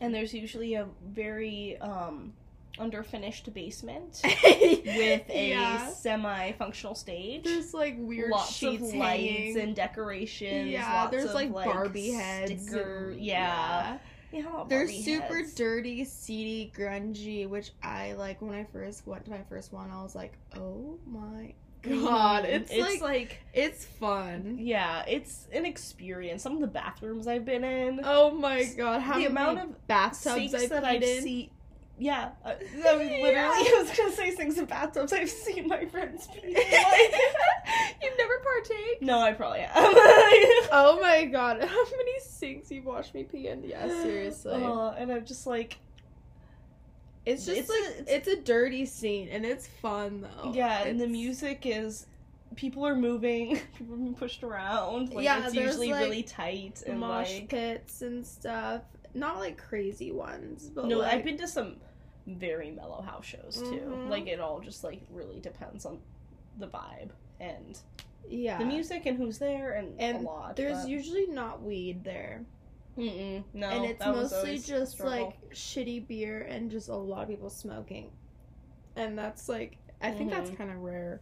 and 0.00 0.14
there's 0.14 0.34
usually 0.34 0.74
a 0.74 0.86
very 1.06 1.78
um 1.80 2.32
underfinished 2.78 3.52
basement 3.52 4.20
with 4.24 5.30
a 5.30 5.50
yeah. 5.50 5.90
semi-functional 5.90 6.94
stage. 6.94 7.44
There's 7.44 7.74
like 7.74 7.96
weird 7.98 8.30
lots 8.30 8.52
sheets 8.52 8.88
of 8.88 8.94
lights 8.94 9.22
hanging. 9.22 9.58
and 9.58 9.76
decorations. 9.76 10.70
yeah, 10.70 11.08
there's 11.10 11.34
like, 11.34 11.52
Barbie 11.52 12.12
heads. 12.12 12.66
sticker- 12.66 13.10
and- 13.10 13.20
yeah, 13.20 13.92
yeah. 13.92 13.98
They're 14.32 14.84
Barbie 14.86 15.02
super 15.02 15.38
heads. 15.38 15.54
dirty, 15.54 16.04
seedy, 16.04 16.72
grungy, 16.76 17.48
which 17.48 17.72
I 17.82 18.12
like 18.12 18.40
when 18.40 18.54
I 18.54 18.64
first 18.72 19.06
went 19.06 19.24
to 19.24 19.30
my 19.30 19.42
first 19.48 19.72
one, 19.72 19.90
I 19.90 20.02
was 20.02 20.14
like, 20.14 20.34
oh 20.56 20.98
my 21.06 21.54
god. 21.82 22.44
Mhm. 22.44 22.48
It's, 22.48 22.72
like, 22.72 23.00
like 23.00 23.42
it's 23.54 23.84
fun. 23.84 24.56
yeah, 24.58 25.02
it's 25.08 25.48
an 25.52 25.64
experience. 25.66 26.42
Some 26.42 26.54
of 26.54 26.60
the 26.60 26.66
bathrooms 26.66 27.26
I've 27.26 27.44
been 27.44 27.64
in, 27.64 28.00
Oh 28.04 28.30
my 28.30 28.64
god, 28.76 29.00
how 29.00 29.18
the 29.18 29.26
amount 29.26 29.58
of 29.58 29.86
bathtubs 29.86 30.54
I've 30.54 30.68
that 30.70 30.84
I've 30.84 31.04
seen. 31.04 31.50
Yeah, 32.02 32.30
uh, 32.44 32.54
I 32.88 32.96
mean, 32.96 33.22
literally, 33.22 33.32
Yeah. 33.32 33.50
I 33.52 33.82
was 33.82 33.96
gonna 33.96 34.10
say 34.12 34.34
sinks 34.34 34.56
and 34.56 34.66
bathtubs. 34.66 35.12
I've 35.12 35.28
seen 35.28 35.68
my 35.68 35.84
friends 35.84 36.26
pee. 36.34 36.54
Like, 36.54 37.14
You've 38.02 38.16
never 38.16 38.34
partake? 38.42 39.02
no, 39.02 39.18
I 39.20 39.32
probably 39.34 39.60
have. 39.60 39.76
Oh 40.72 40.98
my 41.02 41.26
god, 41.26 41.62
how 41.62 41.84
many 41.96 42.20
sinks 42.20 42.70
you've 42.70 42.86
watched 42.86 43.14
me 43.14 43.24
pee 43.24 43.48
in? 43.48 43.62
Yeah, 43.62 43.86
seriously. 43.88 44.54
Uh, 44.54 44.92
and 44.92 45.12
I'm 45.12 45.26
just 45.26 45.46
like, 45.46 45.76
it's 47.26 47.44
just 47.44 47.58
it's 47.58 47.68
like 47.68 48.08
a- 48.08 48.16
it's, 48.16 48.28
a 48.28 48.36
dirty 48.40 48.86
scene 48.86 49.28
and 49.28 49.44
it's 49.44 49.66
fun 49.66 50.22
though. 50.42 50.52
yeah, 50.54 50.84
and 50.84 50.98
the 51.00 51.06
music 51.06 51.62
is. 51.66 52.06
People 52.56 52.84
are 52.84 52.96
moving. 52.96 53.60
People 53.78 53.94
are 53.94 53.98
being 53.98 54.14
pushed 54.14 54.42
around. 54.42 55.12
Like, 55.14 55.22
Yeah, 55.24 55.44
it's 55.46 55.54
usually 55.54 55.92
like, 55.92 56.00
really 56.02 56.22
tight 56.24 56.82
and 56.84 56.98
mosh 56.98 57.32
like. 57.32 57.48
pits 57.48 58.02
and 58.02 58.26
stuff. 58.26 58.82
Not 59.14 59.38
like 59.38 59.56
crazy 59.56 60.10
ones, 60.10 60.68
but 60.68 60.86
No, 60.86 60.98
like, 60.98 61.14
I've 61.14 61.24
been 61.24 61.38
to 61.38 61.46
some 61.46 61.76
very 62.26 62.70
mellow 62.70 63.02
house 63.02 63.24
shows 63.26 63.56
too. 63.56 63.80
Mhm. 63.86 64.08
Like 64.08 64.26
it 64.26 64.40
all 64.40 64.60
just 64.60 64.84
like 64.84 65.02
really 65.10 65.40
depends 65.40 65.84
on 65.86 65.98
the 66.58 66.66
vibe 66.68 67.10
and 67.40 67.78
yeah. 68.28 68.58
the 68.58 68.64
music 68.64 69.06
and 69.06 69.16
who's 69.16 69.38
there 69.38 69.72
and, 69.72 69.98
And 70.00 70.18
a 70.18 70.20
lot. 70.20 70.56
There's 70.56 70.82
but- 70.82 70.88
usually 70.88 71.26
not 71.26 71.62
weed 71.62 72.04
there, 72.04 72.44
Mm-mm, 72.98 73.44
no, 73.54 73.68
and 73.68 73.84
it's 73.84 74.04
mostly 74.04 74.58
just 74.58 75.00
like 75.00 75.50
shitty 75.50 76.06
beer 76.06 76.42
and 76.42 76.70
just 76.70 76.88
a 76.88 76.94
lot 76.94 77.22
of 77.22 77.28
people 77.28 77.48
smoking, 77.50 78.10
and 78.96 79.16
that's 79.18 79.48
like 79.48 79.78
I 80.02 80.10
think 80.12 80.30
that's 80.30 80.50
Mhm. 80.50 80.56
kind 80.56 80.70
of 80.70 80.78
rare. 80.78 81.20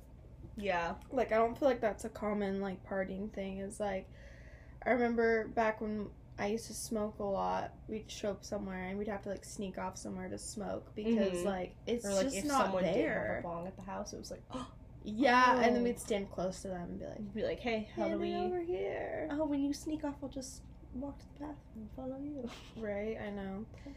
yeah, 0.57 0.95
Like 1.13 1.31
I 1.33 1.37
don't 1.37 1.57
feel 1.57 1.69
like 1.69 1.81
that's 1.81 2.05
a 2.05 2.09
common 2.09 2.61
like 2.61 2.85
partying 2.89 3.33
thing. 3.33 3.59
Is 3.59 3.79
like 3.79 4.09
I 4.85 4.91
remember 4.91 5.49
back 5.49 5.81
when 5.81 6.09
I 6.39 6.47
used 6.47 6.67
to 6.69 6.75
smoke 6.75 7.19
a 7.19 7.25
lot. 7.25 7.73
We'd 7.89 8.11
show 8.11 8.31
up 8.31 8.45
somewhere 8.45 8.87
and 8.89 8.99
we'd 8.99 9.09
have 9.09 9.23
to 9.23 9.29
like 9.31 9.45
sneak 9.45 9.77
off 9.79 9.97
somewhere 9.97 10.29
to 10.29 10.39
smoke 10.39 10.95
because 10.95 11.39
Mhm. 11.43 11.45
like 11.45 11.75
it's 11.87 12.05
or 12.05 12.11
like 12.15 12.25
just 12.27 12.37
if 12.37 12.45
not 12.45 12.67
someone 12.67 12.85
did 12.85 12.95
have 12.95 12.97
a 12.97 13.01
there. 13.03 13.41
bong 13.43 13.67
at 13.67 13.77
the 13.77 13.83
house, 13.83 14.13
it 14.13 14.19
was 14.19 14.31
like, 14.31 14.43
oh, 14.53 14.67
Yeah, 15.05 15.61
and 15.63 15.75
then 15.75 15.83
Oh. 15.83 15.85
we'd 15.85 15.99
stand 16.01 16.31
close 16.31 16.63
to 16.63 16.69
them 16.69 16.83
and 16.91 16.99
be 16.99 17.07
like, 17.07 17.35
be 17.35 17.43
like, 17.45 17.61
hey, 17.61 17.89
how 17.97 18.05
"Hey, 18.05 18.11
do 18.13 18.19
we? 18.19 18.35
over 18.35 18.61
here?" 18.61 19.29
Oh, 19.33 19.47
when 19.47 19.63
you 19.63 19.73
sneak 19.73 20.05
off, 20.05 20.17
I'll 20.23 20.29
just 20.29 20.63
walk 20.95 21.19
to 21.19 21.25
the 21.35 21.41
bathroom 21.41 21.57
and 21.77 21.91
follow 21.97 22.19
you. 22.21 22.49
Right, 22.77 23.17
I 23.21 23.31
know. 23.31 23.65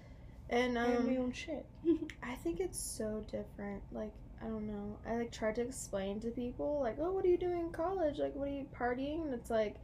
And 0.50 0.78
I 0.78 0.88
have 0.90 1.06
my 1.06 1.16
um, 1.16 1.24
own 1.24 1.32
shit. 1.32 1.66
I 2.24 2.36
think 2.36 2.60
it's 2.60 2.78
so 2.80 3.24
different. 3.32 3.82
Like 3.94 4.12
I 4.44 4.48
don't 4.48 4.68
know. 4.68 4.98
I 5.08 5.16
like 5.16 5.32
tried 5.32 5.56
to 5.56 5.62
explain 5.62 6.20
to 6.22 6.30
people 6.32 6.80
like, 6.82 6.98
"Oh, 7.00 7.12
what 7.14 7.24
are 7.24 7.30
you 7.30 7.38
doing 7.38 7.60
in 7.62 7.72
college? 7.72 8.18
Like, 8.18 8.36
what 8.36 8.48
are 8.50 8.52
you 8.52 8.66
partying?" 8.78 9.24
And 9.24 9.34
it's 9.34 9.50
like, 9.50 9.76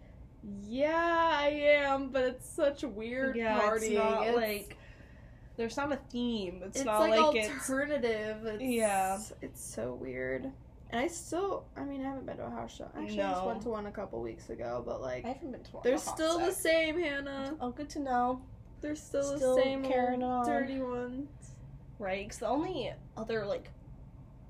"Yeah, 0.64 1.30
I 1.42 1.48
am, 1.50 2.10
but 2.10 2.24
it's 2.24 2.50
such 2.50 2.84
a 2.84 2.88
weird 2.88 3.36
yeah, 3.36 3.60
partying. 3.62 3.76
it's 3.84 3.90
not 3.92 4.28
It's- 4.28 4.36
like 4.36 4.78
there's 5.58 5.76
not 5.76 5.92
a 5.92 5.98
theme. 6.12 6.62
It's, 6.64 6.78
it's 6.78 6.86
not 6.86 7.00
like, 7.00 7.20
like, 7.20 7.50
alternative. 7.50 8.46
It's, 8.46 8.62
Yeah. 8.64 9.20
it's 9.42 9.60
so 9.64 9.96
weird. 9.96 10.52
And 10.92 11.02
I 11.02 11.08
still, 11.08 11.66
I 11.76 11.84
mean, 11.84 12.02
I 12.02 12.10
haven't 12.10 12.28
been 12.28 12.38
to 12.38 12.46
a 12.46 12.50
house 12.50 12.76
show. 12.76 12.86
Actually, 12.96 13.22
I 13.22 13.30
just 13.32 13.42
No. 13.42 13.48
went 13.48 13.62
to 13.64 13.70
one 13.70 13.88
a 13.88 13.92
couple 13.92 14.22
weeks 14.22 14.50
ago, 14.52 14.84
but 14.86 15.02
like, 15.02 15.26
I 15.26 15.30
haven't 15.30 15.52
been 15.52 15.64
to 15.64 15.72
one. 15.72 15.82
they're 15.84 15.98
still 15.98 16.38
the 16.40 16.52
same, 16.52 16.98
Hannah. 17.00 17.58
Oh, 17.60 17.72
good 17.72 17.90
to 17.90 18.00
know. 18.00 18.42
They're 18.82 18.96
still, 18.96 19.36
Still 19.36 19.56
the 19.56 19.62
same 19.64 19.84
carrying 19.84 20.22
on. 20.24 20.46
dirty 20.46 20.80
ones. 20.80 21.28
Right, 22.00 22.26
because 22.28 22.38
the 22.40 22.48
only 22.48 22.94
other 23.18 23.44
like, 23.48 23.72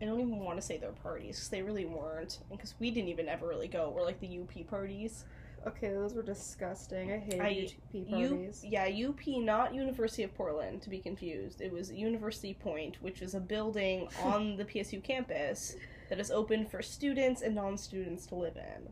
I 0.01 0.05
don't 0.05 0.19
even 0.19 0.39
want 0.41 0.59
to 0.59 0.61
say 0.61 0.77
their 0.77 0.91
parties 0.91 1.37
because 1.37 1.49
they 1.49 1.61
really 1.61 1.85
weren't, 1.85 2.39
because 2.51 2.75
we 2.79 2.91
didn't 2.91 3.07
even 3.09 3.29
ever 3.29 3.47
really 3.47 3.69
go. 3.69 3.89
Were 3.89 4.03
like 4.03 4.19
the 4.19 4.27
UP 4.41 4.67
parties. 4.67 5.23
Okay, 5.67 5.89
those 5.89 6.13
were 6.13 6.21
disgusting. 6.21 7.11
I 7.11 7.17
hate 7.17 7.41
I- 7.41 7.53
UTP 7.93 8.09
U, 8.09 8.29
parties. 8.29 8.65
yeah, 8.65 8.85
UP, 8.85 9.27
not 9.27 9.73
University 9.73 10.23
of 10.23 10.33
Portland, 10.35 10.81
to 10.83 10.89
be 10.89 10.99
confused. 10.99 11.61
It 11.61 11.71
was 11.73 11.91
University 11.91 12.53
Point, 12.53 13.01
which 13.01 13.21
is 13.21 13.35
a 13.35 13.39
building 13.39 14.07
on 14.23 14.55
the 14.55 14.65
PSU 14.65 15.03
campus 15.03 15.75
that 16.09 16.19
is 16.19 16.31
open 16.31 16.65
for 16.65 16.81
students 16.81 17.41
and 17.41 17.53
non-students 17.55 18.25
to 18.27 18.35
live 18.35 18.55
in. 18.55 18.89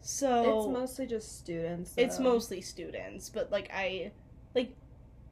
So 0.00 0.58
It's 0.58 0.68
mostly 0.68 1.06
just 1.06 1.38
students. 1.38 1.94
It's 1.96 2.18
mostly 2.18 2.60
students, 2.60 3.30
but 3.30 3.50
like 3.52 3.70
I, 3.72 4.10
like, 4.54 4.74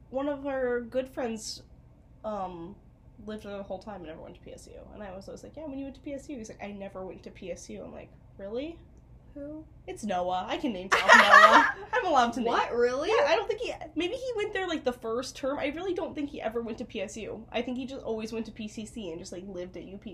one 0.09 0.29
of 0.29 0.47
our 0.47 0.79
good 0.81 1.09
friends, 1.09 1.61
um, 2.23 2.75
lived 3.25 3.43
there 3.43 3.57
the 3.57 3.63
whole 3.63 3.79
time 3.79 3.97
and 3.97 4.05
never 4.05 4.21
went 4.21 4.35
to 4.35 4.41
PSU, 4.41 4.71
and 4.93 5.03
I 5.03 5.13
was 5.15 5.27
always 5.27 5.43
like, 5.43 5.55
yeah, 5.57 5.65
when 5.65 5.77
you 5.77 5.85
went 5.85 5.95
to 5.95 6.09
PSU, 6.09 6.37
he's 6.37 6.49
like, 6.49 6.63
I 6.63 6.71
never 6.71 7.05
went 7.05 7.21
to 7.23 7.31
PSU. 7.31 7.83
I'm 7.83 7.93
like, 7.93 8.09
really? 8.37 8.77
Who? 9.33 9.65
It's 9.87 10.03
Noah. 10.03 10.45
I 10.47 10.57
can 10.57 10.73
name 10.73 10.87
drop 10.91 11.07
Noah. 11.15 11.75
I'm 11.93 12.05
allowed 12.05 12.33
to 12.33 12.39
name. 12.39 12.49
What 12.49 12.73
really? 12.73 13.09
Yeah, 13.09 13.25
I 13.27 13.35
don't 13.35 13.47
think 13.47 13.61
he. 13.61 13.73
Maybe 13.95 14.15
he 14.15 14.31
went 14.35 14.53
there 14.53 14.67
like 14.67 14.83
the 14.83 14.93
first 14.93 15.35
term. 15.35 15.59
I 15.59 15.67
really 15.67 15.93
don't 15.93 16.15
think 16.15 16.29
he 16.29 16.41
ever 16.41 16.61
went 16.61 16.77
to 16.79 16.85
PSU. 16.85 17.41
I 17.51 17.61
think 17.61 17.77
he 17.77 17.85
just 17.85 18.03
always 18.03 18.31
went 18.31 18.45
to 18.47 18.51
PCC 18.51 19.11
and 19.11 19.19
just 19.19 19.31
like 19.31 19.43
lived 19.47 19.77
at 19.77 19.83
UP. 19.83 20.05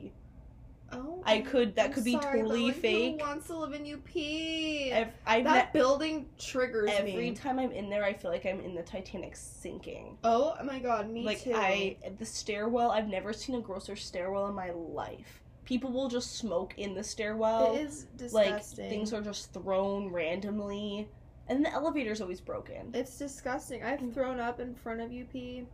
Oh, 0.91 1.21
I 1.25 1.41
could. 1.41 1.75
That 1.75 1.87
I'm 1.87 1.93
could 1.93 2.03
be 2.03 2.13
sorry, 2.13 2.41
but, 2.41 2.47
totally 2.47 2.65
like, 2.65 2.75
fake. 2.75 3.21
Who 3.21 3.27
wants 3.27 3.47
to 3.47 3.57
live 3.57 3.73
in 3.73 3.81
UP? 3.93 4.15
Ev- 4.15 5.13
I've 5.25 5.43
that 5.43 5.53
met, 5.53 5.73
building 5.73 6.25
triggers 6.39 6.89
every 6.91 7.15
me. 7.29 7.35
time 7.35 7.59
I'm 7.59 7.71
in 7.71 7.89
there, 7.89 8.03
I 8.03 8.13
feel 8.13 8.31
like 8.31 8.45
I'm 8.45 8.59
in 8.61 8.73
the 8.73 8.81
Titanic 8.81 9.35
sinking. 9.35 10.17
Oh 10.23 10.55
my 10.63 10.79
god, 10.79 11.09
me 11.09 11.23
like 11.23 11.43
too. 11.43 11.53
I 11.55 11.97
the 12.17 12.25
stairwell. 12.25 12.91
I've 12.91 13.07
never 13.07 13.33
seen 13.33 13.55
a 13.55 13.61
grosser 13.61 13.95
stairwell 13.95 14.47
in 14.47 14.55
my 14.55 14.71
life. 14.71 15.41
People 15.69 15.91
will 15.91 16.07
just 16.09 16.35
smoke 16.37 16.73
in 16.77 16.95
the 16.95 17.03
stairwell. 17.03 17.75
it 17.75 17.81
is 17.81 18.07
like 18.33 18.47
disgusting. 18.47 18.89
things 18.89 19.13
are 19.13 19.21
just 19.21 19.53
thrown 19.53 20.11
randomly, 20.11 21.07
and 21.47 21.63
the 21.63 21.71
elevator's 21.71 22.21
always 22.21 22.41
broken. 22.41 22.89
It's 22.95 23.15
disgusting. 23.19 23.83
I've 23.83 23.99
Mm. 23.99 24.11
thrown 24.11 24.39
up 24.39 24.59
in 24.59 24.73
front 24.73 24.99
of 24.99 25.11
UP. 25.11 25.67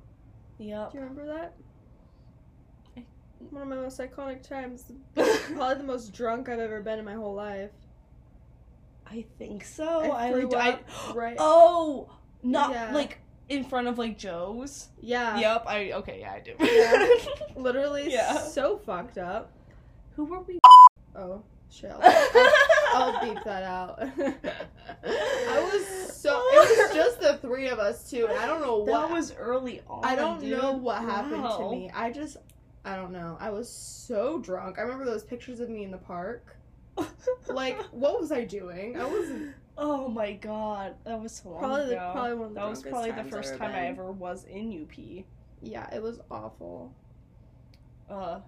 Yep. 0.58 0.92
Do 0.92 0.98
you 0.98 1.02
remember 1.02 1.26
that? 1.28 1.54
One 3.52 3.62
of 3.62 3.68
my 3.70 3.76
most 3.78 3.98
iconic 4.00 4.42
times. 4.44 4.92
Probably 5.16 5.76
the 5.76 5.84
most 5.86 6.12
drunk 6.14 6.50
I've 6.50 6.60
ever 6.60 6.82
been 6.82 7.00
in 7.00 7.06
my 7.06 7.14
whole 7.14 7.34
life. 7.34 7.72
I 9.10 9.24
think 9.38 9.64
so. 9.64 10.12
I 10.12 10.32
I, 10.32 10.72
up 10.74 10.82
right. 11.16 11.38
Oh, 11.40 12.10
not 12.44 12.72
Yeah. 12.72 12.92
like 12.94 13.20
in 13.48 13.64
front 13.64 13.88
of 13.88 13.98
like 13.98 14.18
Joe's. 14.18 14.90
Yeah. 15.00 15.40
Yep. 15.40 15.64
I 15.68 15.92
okay. 15.94 16.20
Yeah, 16.20 16.34
I 16.34 16.40
do. 16.42 16.54
Yeah. 16.60 17.08
Literally 17.56 18.12
Yeah. 18.12 18.40
so 18.40 18.78
fucked 18.78 19.18
up. 19.18 19.54
Who 20.16 20.26
were 20.26 20.42
we? 20.42 20.60
Oh, 21.16 21.42
shit. 21.70 21.92
I'll, 21.94 22.54
I'll 22.94 23.22
beep 23.26 23.44
that 23.44 23.64
out. 23.64 24.00
I 25.04 25.70
was 25.74 25.86
so. 26.14 26.42
It 26.54 26.90
was 26.90 26.96
just 26.96 27.20
the 27.22 27.38
three 27.38 27.68
of 27.68 27.80
us 27.80 28.10
too, 28.10 28.28
and 28.28 28.38
I 28.38 28.46
don't 28.46 28.62
know 28.62 28.78
what. 28.78 29.08
That 29.08 29.12
was 29.12 29.34
early 29.36 29.82
on. 29.88 30.04
I 30.04 30.16
don't 30.16 30.40
dude. 30.40 30.58
know 30.58 30.72
what 30.74 31.02
happened 31.02 31.44
to 31.58 31.70
me. 31.72 31.92
I 31.94 32.12
just. 32.12 32.38
I 32.86 32.96
don't 32.96 33.12
know. 33.12 33.36
I 33.40 33.50
was 33.50 33.68
so 33.68 34.40
drunk. 34.40 34.78
I 34.78 34.84
remember 34.84 35.06
those 35.06 35.24
pictures 35.24 35.60
of 35.60 35.70
me 35.70 35.84
in 35.84 35.92
the 35.92 35.98
park. 35.98 36.56
Like, 37.48 37.82
what 37.92 38.20
was 38.20 38.32
I 38.32 38.46
doing? 38.46 38.98
I 39.00 39.06
wasn't. 39.06 39.54
Oh 39.78 40.08
my 40.08 40.32
god, 40.34 40.96
that 41.04 41.22
was 41.22 41.34
so 41.34 41.50
long 41.50 41.60
Probably 41.60 41.86
the- 41.88 41.92
ago. 41.96 42.12
probably 42.14 42.34
one 42.36 42.48
of 42.48 42.54
the 42.54 42.60
that 42.62 42.70
was 42.70 42.82
probably 42.84 43.12
the 43.12 43.24
first 43.26 43.58
time 43.58 43.72
I 43.76 43.88
ever 43.88 44.10
was 44.12 44.46
in 44.46 44.84
UP. 44.84 45.26
Yeah, 45.62 45.94
it 45.94 46.02
was 46.02 46.22
awful. 46.32 46.94
Uh, 48.10 48.40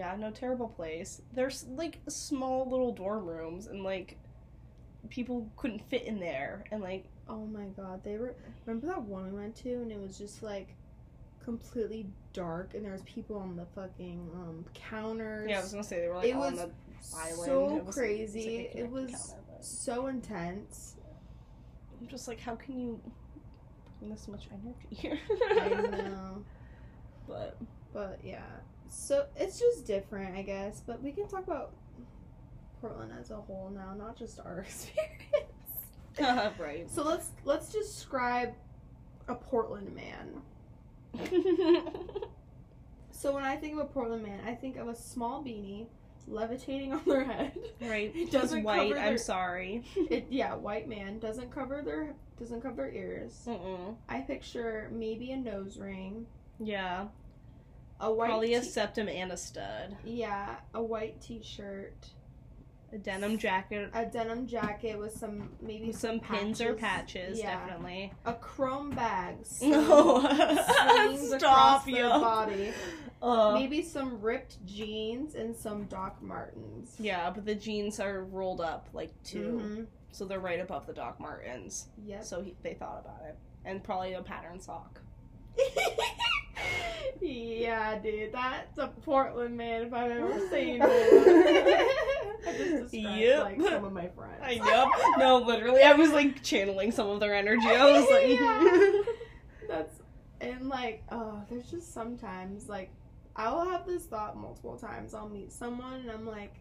yeah, 0.00 0.16
no 0.16 0.30
terrible 0.30 0.68
place. 0.68 1.20
There's 1.34 1.66
like 1.76 1.98
small 2.08 2.68
little 2.68 2.92
dorm 2.92 3.26
rooms, 3.26 3.66
and 3.66 3.82
like 3.82 4.16
people 5.10 5.46
couldn't 5.58 5.82
fit 5.90 6.04
in 6.04 6.18
there, 6.18 6.64
and 6.72 6.82
like 6.82 7.04
Oh 7.28 7.46
my 7.46 7.66
god, 7.76 8.02
they 8.02 8.16
were. 8.16 8.34
Remember 8.64 8.86
that 8.86 9.02
one 9.02 9.24
we 9.30 9.38
went 9.38 9.54
to, 9.56 9.70
and 9.74 9.92
it 9.92 10.00
was 10.00 10.16
just 10.16 10.42
like 10.42 10.74
completely 11.44 12.06
dark, 12.32 12.72
and 12.74 12.82
there 12.82 12.92
was 12.92 13.02
people 13.02 13.36
on 13.36 13.56
the 13.56 13.66
fucking 13.74 14.30
um 14.34 14.64
counters. 14.72 15.48
yeah, 15.50 15.58
I 15.58 15.62
was 15.62 15.70
gonna 15.70 15.84
say 15.84 16.00
they 16.00 16.08
were 16.08 16.16
like 16.16 16.28
It 16.28 16.34
on 16.34 16.56
the 16.56 16.70
island. 17.14 17.44
so 17.44 17.76
It 17.76 17.84
was, 17.84 17.94
so 17.94 18.00
crazy. 18.00 18.68
Like 18.72 18.82
It 18.82 18.90
was 18.90 19.10
counter, 19.10 19.42
but 19.48 19.64
so 19.64 20.06
intense. 20.06 20.96
I'm 22.00 22.08
just 22.08 22.26
like, 22.26 22.40
how 22.40 22.56
can 22.56 22.80
you 22.80 22.98
bring 23.98 24.10
this 24.10 24.26
much 24.26 24.48
energy 24.50 24.88
here? 24.90 25.18
I 25.60 25.68
know, 26.08 26.42
but 27.28 27.58
but 27.92 28.18
yeah. 28.24 28.40
So 28.90 29.26
it's 29.36 29.58
just 29.58 29.86
different, 29.86 30.36
I 30.36 30.42
guess. 30.42 30.82
But 30.86 31.02
we 31.02 31.12
can 31.12 31.26
talk 31.28 31.46
about 31.46 31.72
Portland 32.80 33.12
as 33.18 33.30
a 33.30 33.36
whole 33.36 33.70
now, 33.74 33.94
not 33.96 34.16
just 34.18 34.40
our 34.40 34.58
experience. 36.18 36.58
right. 36.58 36.90
So 36.90 37.02
let's 37.02 37.30
let's 37.44 37.70
describe 37.72 38.52
a 39.28 39.34
Portland 39.34 39.94
man. 39.94 40.42
So 43.20 43.34
when 43.34 43.44
I 43.44 43.54
think 43.56 43.74
of 43.74 43.80
a 43.80 43.84
Portland 43.84 44.22
man, 44.22 44.40
I 44.46 44.54
think 44.54 44.78
of 44.78 44.88
a 44.88 44.94
small 44.94 45.44
beanie 45.44 45.84
levitating 46.26 46.94
on 46.94 47.02
their 47.04 47.24
head. 47.24 47.52
right. 47.82 48.10
It 48.16 48.30
doesn't 48.32 48.62
white. 48.62 48.94
cover 48.94 48.98
I'm 48.98 49.18
sorry. 49.18 49.84
It 49.94 50.28
yeah, 50.30 50.54
white 50.54 50.88
man 50.88 51.18
doesn't 51.18 51.50
cover 51.50 51.82
their 51.82 52.14
doesn't 52.38 52.62
cover 52.62 52.76
their 52.76 52.90
ears. 52.90 53.42
Mm-mm. 53.46 53.94
I 54.08 54.20
picture 54.20 54.88
maybe 54.90 55.32
a 55.32 55.36
nose 55.36 55.76
ring, 55.76 56.24
Yeah. 56.58 57.08
A 58.00 58.10
white 58.12 58.28
Probably 58.28 58.54
a 58.54 58.62
septum 58.62 59.08
and 59.08 59.30
a 59.32 59.36
stud. 59.36 59.96
yeah, 60.04 60.56
a 60.74 60.82
white 60.82 61.20
t-shirt, 61.20 62.08
A 62.92 62.98
denim 62.98 63.38
jacket 63.38 63.90
a 63.94 64.04
denim 64.06 64.46
jacket 64.46 64.98
with 64.98 65.12
some 65.16 65.50
maybe 65.60 65.88
with 65.88 65.98
some 65.98 66.18
pins 66.20 66.60
or 66.60 66.74
patches, 66.74 67.38
Yeah. 67.38 67.66
definitely. 67.66 68.12
a 68.24 68.32
chrome 68.34 68.90
bag. 68.90 69.36
No. 69.62 70.20
Stop, 71.38 71.84
their 71.86 72.08
body. 72.08 72.72
Uh, 73.22 73.52
Maybe 73.54 73.82
some 73.82 74.20
ripped 74.22 74.64
jeans 74.64 75.34
and 75.34 75.54
some 75.54 75.84
Doc 75.84 76.22
Martens. 76.22 76.96
yeah, 76.98 77.28
but 77.30 77.44
the 77.44 77.54
jeans 77.54 78.00
are 78.00 78.24
rolled 78.24 78.60
up 78.62 78.88
like 78.94 79.12
2 79.24 79.38
Mhm. 79.62 79.86
so 80.10 80.24
they're 80.24 80.40
right 80.40 80.58
above 80.60 80.86
the 80.86 80.94
Doc 80.94 81.20
Martens. 81.20 81.88
Yep. 82.06 82.24
So 82.24 82.40
he, 82.40 82.56
they 82.62 82.72
thought 82.74 83.02
about 83.04 83.28
it, 83.28 83.36
and 83.66 83.84
probably 83.84 84.14
a 84.14 84.22
pattern 84.22 84.58
sock. 84.58 85.00
yeah, 87.20 87.98
dude, 87.98 88.32
that's 88.32 88.78
a 88.78 88.88
Portland 88.88 89.56
man 89.56 89.82
if 89.82 89.92
I've 89.92 90.10
ever 90.10 90.48
seen 90.50 90.78
one. 90.80 90.90
I 90.90 92.54
just 92.56 92.92
described 92.92 93.18
Yep. 93.18 93.42
like 93.44 93.60
some 93.60 93.84
of 93.84 93.92
my 93.92 94.08
friends. 94.08 94.40
I 94.42 94.54
know. 94.56 94.90
no, 95.18 95.38
literally, 95.46 95.82
I 95.82 95.92
was 95.92 96.10
like 96.10 96.42
channeling 96.42 96.92
some 96.92 97.08
of 97.08 97.20
their 97.20 97.34
energy. 97.34 97.66
I 97.68 97.84
was 97.92 98.08
like, 98.10 98.28
Yeah. 98.40 99.02
That's 99.68 100.00
and 100.40 100.68
like 100.68 101.02
oh, 101.10 101.42
there's 101.50 101.70
just 101.70 101.92
sometimes 101.92 102.68
like 102.68 102.90
I 103.36 103.52
will 103.52 103.68
have 103.68 103.86
this 103.86 104.04
thought 104.06 104.36
multiple 104.36 104.76
times. 104.76 105.14
I'll 105.14 105.28
meet 105.28 105.52
someone 105.52 106.00
and 106.00 106.10
I'm 106.10 106.26
like, 106.26 106.54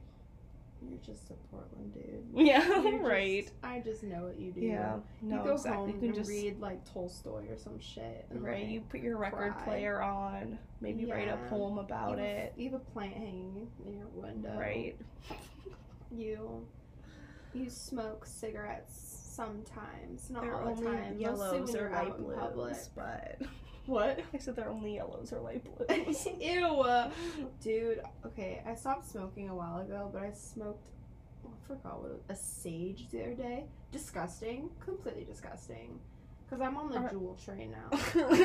you're 0.82 0.99
just 1.05 1.30
a 1.30 1.34
Portland 1.51 1.93
dude. 1.93 2.25
yeah, 2.45 2.65
You're 2.67 2.91
just- 2.91 3.03
right. 3.03 3.51
I 3.63 3.80
just 3.80 4.03
know 4.03 4.23
what 4.23 4.39
you 4.39 4.51
do. 4.51 4.61
Yeah, 4.61 4.97
You 5.21 5.38
go 5.43 5.51
exactly. 5.53 5.71
home 5.77 5.88
You 5.89 5.93
can 5.95 6.05
and 6.05 6.15
just 6.15 6.30
read 6.30 6.59
like 6.59 6.91
Tolstoy 6.93 7.47
or 7.49 7.57
some 7.57 7.80
shit. 7.80 8.25
And, 8.30 8.41
right. 8.43 8.61
like, 8.63 8.69
You 8.71 8.82
put 8.82 9.01
your 9.01 9.17
record 9.17 9.53
cry. 9.55 9.63
player 9.63 10.01
on, 10.01 10.57
maybe 10.82 11.05
write 11.05 11.27
a 11.27 11.32
Yeah. 11.32 11.49
poem 11.49 11.75
you 11.75 11.80
about 11.82 12.17
have- 12.17 12.27
it. 12.27 12.53
You 12.57 12.71
have 12.71 12.82
a 12.82 12.84
plant 12.91 13.13
hanging 13.13 13.67
in 13.86 13.97
your 13.97 14.07
window. 14.07 14.57
Right. 14.57 14.97
You 16.11 16.65
you 17.53 17.69
smoke 17.69 18.25
cigarettes 18.25 18.97
sometimes, 19.36 20.30
not 20.32 20.41
They're 20.43 20.55
all 20.55 20.73
the 20.75 20.84
time. 20.86 21.17
Yellows 21.19 21.75
or 21.75 21.89
light 21.91 22.17
blues, 22.55 22.89
but 22.95 23.39
What? 23.89 24.19
I 24.33 24.37
said 24.37 24.55
they're 24.55 24.69
only 24.69 24.95
yellows 24.95 25.33
or 25.33 25.39
light 25.39 25.63
blues. 25.87 26.27
Ew, 26.39 26.85
dude. 27.61 28.01
Okay, 28.25 28.61
I 28.65 28.75
stopped 28.75 29.09
smoking 29.09 29.49
a 29.49 29.55
while 29.55 29.79
ago, 29.79 30.09
but 30.13 30.21
I 30.21 30.31
smoked. 30.31 30.87
oh, 31.45 31.49
I 31.53 31.67
forgot 31.67 32.01
what 32.01 32.11
it 32.11 32.21
was, 32.27 32.37
a 32.39 32.41
sage 32.41 33.07
the 33.11 33.23
other 33.23 33.33
day. 33.33 33.65
Disgusting, 33.91 34.69
completely 34.79 35.23
disgusting. 35.23 35.99
Cause 36.49 36.61
I'm 36.61 36.77
on 36.77 36.89
the 36.89 36.97
Are- 36.97 37.09
Juul 37.09 37.43
train 37.43 37.71
now. 37.71 37.89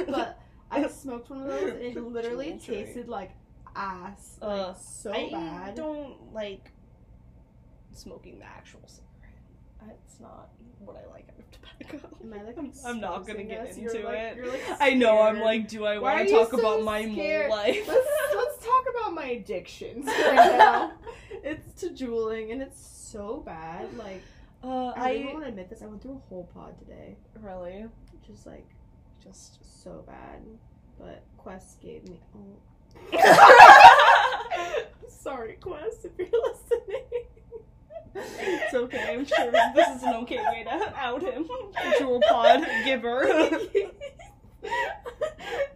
But 0.09 0.39
I 0.71 0.87
smoked 0.89 1.31
one 1.31 1.41
of 1.43 1.47
those, 1.49 1.71
and 1.73 1.81
it 1.83 1.97
literally 2.03 2.53
Juul 2.53 2.65
train. 2.65 2.85
tasted 2.87 3.09
like 3.09 3.33
ass, 3.77 4.39
like 4.41 4.61
Ugh. 4.69 4.77
so 4.79 5.13
I 5.13 5.29
bad. 5.31 5.75
don't 5.75 6.33
like 6.33 6.71
smoking 7.93 8.39
the 8.39 8.45
actual. 8.47 8.81
It's 10.07 10.21
not 10.21 10.51
what 10.79 10.97
I 10.97 11.11
like 11.13 11.29
out 11.29 11.39
of 11.39 11.51
tobacco. 11.99 12.17
Am 12.23 12.33
I 12.33 12.43
like 12.43 12.59
I'm, 12.59 12.73
I'm 12.87 13.01
not 13.01 13.27
gonna 13.27 13.45
get 13.45 13.67
us? 13.69 13.77
into 13.77 14.05
like- 14.05 14.17
it. 14.39 14.47
like, 14.47 14.61
I 14.81 14.95
know. 14.95 15.21
I'm 15.21 15.41
like, 15.41 15.69
do 15.69 15.85
I 15.85 15.99
want 15.99 16.27
to 16.27 16.33
talk 16.35 16.51
so 16.51 16.59
about 16.61 16.83
my 16.83 17.03
scared? 17.11 17.49
mole 17.49 17.59
life? 17.59 17.85
let's 17.89 18.09
let's 18.37 18.59
talk 18.65 18.85
about 18.99 19.15
my 19.15 19.27
addictions 19.27 20.07
right 20.07 20.35
now. 20.59 20.93
it's 21.43 21.81
to 21.81 21.91
Juuling, 21.91 22.53
and 22.53 22.63
it's 22.63 22.81
so 22.85 23.43
bad. 23.45 23.97
Like 23.97 24.23
uh, 24.63 24.93
I 24.97 25.15
don't 25.23 25.33
want 25.35 25.45
to 25.45 25.49
admit 25.51 25.69
this. 25.71 25.83
I 25.83 25.87
went 25.87 26.03
through 26.03 26.17
a 26.25 26.29
whole 26.29 26.49
pod 26.55 26.79
today, 26.79 27.17
really 27.41 27.87
just 28.27 28.47
like 28.47 28.67
just. 29.23 29.59
so 29.83 30.03
bad. 30.07 30.41
But 30.99 31.23
Quest 31.37 31.81
gave 31.83 32.09
me. 32.09 32.21
Oh, 32.35 32.57
sorry, 35.09 35.55
Quest, 35.61 36.05
if 36.07 36.13
you're 36.17 36.29
listening. 36.43 37.05
It's 38.15 38.75
okay. 38.75 39.15
I'm 39.15 39.25
sure 39.25 39.51
this 39.51 39.89
is 39.97 40.03
an 40.03 40.15
okay 40.23 40.37
way 40.37 40.65
to 40.65 40.97
out 40.97 41.23
him. 41.23 41.49
Juul 41.99 42.21
pod 42.29 42.67
giver. 42.85 43.51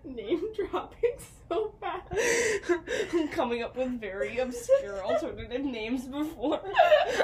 Name 0.05 0.43
dropping 0.55 1.14
so 1.49 1.74
bad. 1.80 2.03
I'm 3.12 3.28
coming 3.28 3.62
up 3.62 3.76
with 3.76 4.01
very 4.01 4.39
obscure 4.39 5.05
alternative 5.05 5.64
names 5.64 6.07
before. 6.07 6.61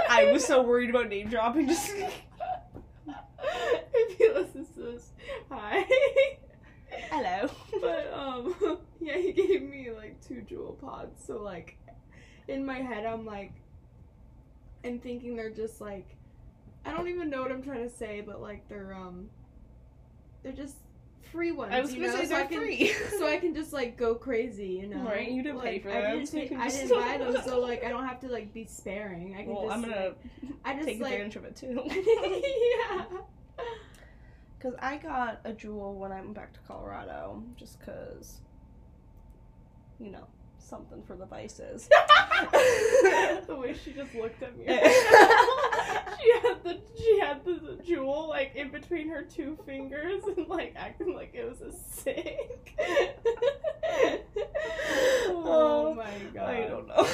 I 0.08 0.30
was 0.32 0.44
so 0.44 0.62
worried 0.62 0.90
about 0.90 1.08
name 1.08 1.28
dropping. 1.28 1.68
Just 1.68 1.92
if 3.94 4.18
he 4.18 4.28
listens 4.28 4.68
to 4.70 4.80
this, 4.80 5.12
hi. 5.50 5.86
hello. 7.10 7.50
But 7.80 8.12
um, 8.12 8.78
yeah, 9.00 9.16
he 9.16 9.32
gave 9.32 9.62
me 9.62 9.90
like 9.94 10.20
two 10.26 10.44
Juul 10.48 10.78
pods. 10.80 11.24
So 11.26 11.42
like, 11.42 11.76
in 12.48 12.64
my 12.64 12.80
head, 12.80 13.06
I'm 13.06 13.24
like, 13.24 13.52
I'm 14.84 14.98
thinking 14.98 15.36
they're 15.36 15.50
just 15.50 15.80
like, 15.80 16.16
I 16.84 16.92
don't 16.92 17.08
even 17.08 17.30
know 17.30 17.42
what 17.42 17.50
I'm 17.50 17.62
trying 17.62 17.88
to 17.88 17.94
say, 17.94 18.20
but 18.20 18.40
like 18.40 18.68
they're 18.68 18.94
um, 18.94 19.28
they're 20.42 20.52
just 20.52 20.76
free 21.32 21.52
ones. 21.52 21.72
I 21.72 21.80
was 21.80 21.92
you 21.94 22.00
gonna 22.00 22.12
know? 22.12 22.22
say 22.22 22.28
so 22.28 22.34
I 22.36 22.38
they're 22.40 22.48
can, 22.48 22.58
free. 22.60 22.92
so 23.18 23.26
I 23.26 23.38
can 23.38 23.54
just 23.54 23.72
like 23.72 23.96
go 23.96 24.14
crazy, 24.14 24.66
you 24.68 24.86
know. 24.86 25.04
Right, 25.04 25.30
you 25.30 25.42
didn't 25.42 25.60
pay 25.60 25.72
Like, 25.74 25.82
for 25.82 25.90
I 25.90 26.00
them, 26.02 26.18
didn't, 26.18 26.28
so 26.28 26.38
pay- 26.38 26.56
I 26.56 26.68
didn't 26.68 26.88
buy 27.00 27.16
them, 27.18 27.36
so 27.44 27.60
like 27.60 27.84
I 27.84 27.88
don't 27.88 28.06
have 28.06 28.20
to 28.20 28.28
like 28.28 28.52
be 28.52 28.64
sparing. 28.66 29.34
I 29.34 29.42
can 29.44 29.54
well, 29.54 29.64
just. 29.64 29.74
I'm 29.74 29.82
gonna 29.82 30.12
like, 30.42 30.52
I 30.64 30.74
just 30.74 30.86
take 30.86 31.00
like. 31.00 31.12
advantage 31.12 31.36
of 31.36 31.44
it 31.44 31.56
too. 31.56 31.82
yeah. 32.86 33.04
Because 34.58 34.78
I 34.80 34.96
got 34.96 35.40
a 35.44 35.52
Juul 35.52 35.94
when 35.94 36.10
I 36.10 36.20
went 36.20 36.34
back 36.34 36.54
to 36.54 36.60
Colorado, 36.66 37.42
just 37.56 37.78
because, 37.78 38.40
you 40.00 40.10
know, 40.10 40.26
something 40.64 41.02
for 41.02 41.16
the 41.16 41.26
vices. 41.26 41.88
the 43.46 43.56
way 43.56 43.74
she 43.84 43.92
just 43.92 44.14
looked 44.14 44.42
at 44.42 44.56
me. 44.56 44.66
She 46.24 46.32
had 46.40 46.64
the 46.64 46.80
she 46.96 47.20
had 47.20 47.44
the 47.44 47.78
Juul 47.86 48.28
like 48.28 48.54
in 48.54 48.70
between 48.70 49.10
her 49.10 49.22
two 49.22 49.58
fingers 49.66 50.22
and 50.24 50.48
like 50.48 50.72
acting 50.74 51.14
like 51.14 51.34
it 51.34 51.46
was 51.46 51.60
a 51.60 51.70
sick. 51.70 52.74
Oh, 55.26 55.42
oh 55.46 55.94
my 55.94 56.10
god. 56.32 56.48
I 56.48 56.66
don't 56.66 56.86
know. 56.88 57.06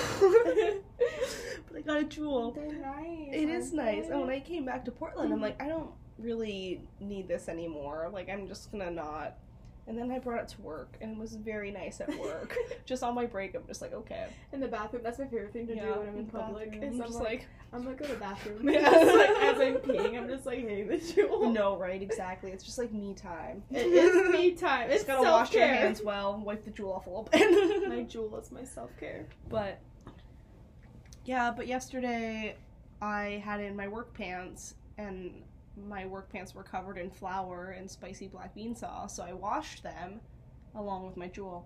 but 1.66 1.76
I 1.76 1.80
got 1.80 2.00
a 2.02 2.04
Juul. 2.04 2.54
They're 2.54 2.72
nice. 2.72 3.28
It 3.32 3.48
is 3.48 3.72
nice. 3.72 4.06
they? 4.06 4.12
And 4.12 4.20
when 4.20 4.30
I 4.30 4.40
came 4.40 4.64
back 4.64 4.84
to 4.84 4.92
Portland, 4.92 5.32
I'm 5.32 5.36
mm-hmm. 5.36 5.42
like, 5.42 5.62
I 5.62 5.68
don't 5.68 5.90
really 6.18 6.82
need 7.00 7.28
this 7.28 7.48
anymore. 7.48 8.10
Like, 8.12 8.28
I'm 8.28 8.46
just 8.46 8.70
gonna 8.70 8.90
not. 8.90 9.38
And 9.86 9.98
then 9.98 10.10
I 10.10 10.18
brought 10.18 10.42
it 10.42 10.48
to 10.48 10.60
work, 10.62 10.96
and 11.00 11.12
it 11.12 11.18
was 11.18 11.34
very 11.34 11.70
nice 11.70 12.00
at 12.00 12.16
work. 12.18 12.56
just 12.84 13.02
on 13.02 13.14
my 13.14 13.26
break, 13.26 13.54
I'm 13.54 13.66
just 13.66 13.82
like, 13.82 13.92
okay. 13.92 14.26
in 14.52 14.60
the 14.60 14.68
bathroom, 14.68 15.02
that's 15.02 15.18
my 15.18 15.26
favorite 15.26 15.52
thing 15.52 15.66
to 15.66 15.74
do 15.74 15.80
when 15.80 16.08
I'm 16.08 16.18
in 16.18 16.26
public. 16.26 16.78
Is 16.80 17.00
I'm 17.00 17.06
just 17.06 17.14
like, 17.14 17.24
like, 17.24 17.46
I'm 17.72 17.82
gonna 17.82 17.96
go 17.96 18.06
to 18.06 18.12
the 18.12 18.18
bathroom. 18.18 18.68
Yeah. 18.68 18.88
Like 18.88 19.30
as 19.30 19.60
I'm 19.60 19.76
peeing, 19.76 20.16
I'm 20.16 20.28
just 20.28 20.46
like, 20.46 20.60
hey, 20.60 20.82
the 20.82 20.96
Juul. 20.98 21.52
no, 21.52 21.76
right, 21.76 22.00
exactly. 22.00 22.50
It's 22.50 22.64
just 22.64 22.78
like 22.78 22.92
me 22.92 23.14
time. 23.14 23.62
It 23.70 23.86
is 23.86 24.32
me 24.32 24.52
time. 24.52 24.90
It's 24.90 25.04
Just 25.04 25.06
gotta 25.06 25.22
wash 25.22 25.52
your 25.52 25.66
hands 25.66 26.02
well, 26.02 26.40
wipe 26.44 26.64
the 26.64 26.70
Juul 26.70 26.96
off 26.96 27.06
a 27.06 27.10
little 27.10 27.28
bit. 27.30 27.88
My 27.88 28.04
Juul 28.04 28.40
is 28.40 28.52
my 28.52 28.64
self 28.64 28.90
care. 28.98 29.26
But 29.48 29.80
yeah, 31.24 31.50
but 31.50 31.66
yesterday 31.66 32.56
I 33.00 33.42
had 33.44 33.60
in 33.60 33.76
my 33.76 33.88
work 33.88 34.14
pants 34.14 34.74
and 34.98 35.42
my 35.88 36.06
work 36.06 36.30
pants 36.32 36.54
were 36.54 36.62
covered 36.62 36.98
in 36.98 37.10
flour 37.10 37.70
and 37.70 37.90
spicy 37.90 38.28
black 38.28 38.54
bean 38.54 38.74
sauce, 38.74 39.16
so 39.16 39.22
I 39.22 39.32
washed 39.32 39.82
them 39.82 40.20
along 40.74 41.06
with 41.06 41.16
my 41.16 41.28
Juul. 41.28 41.64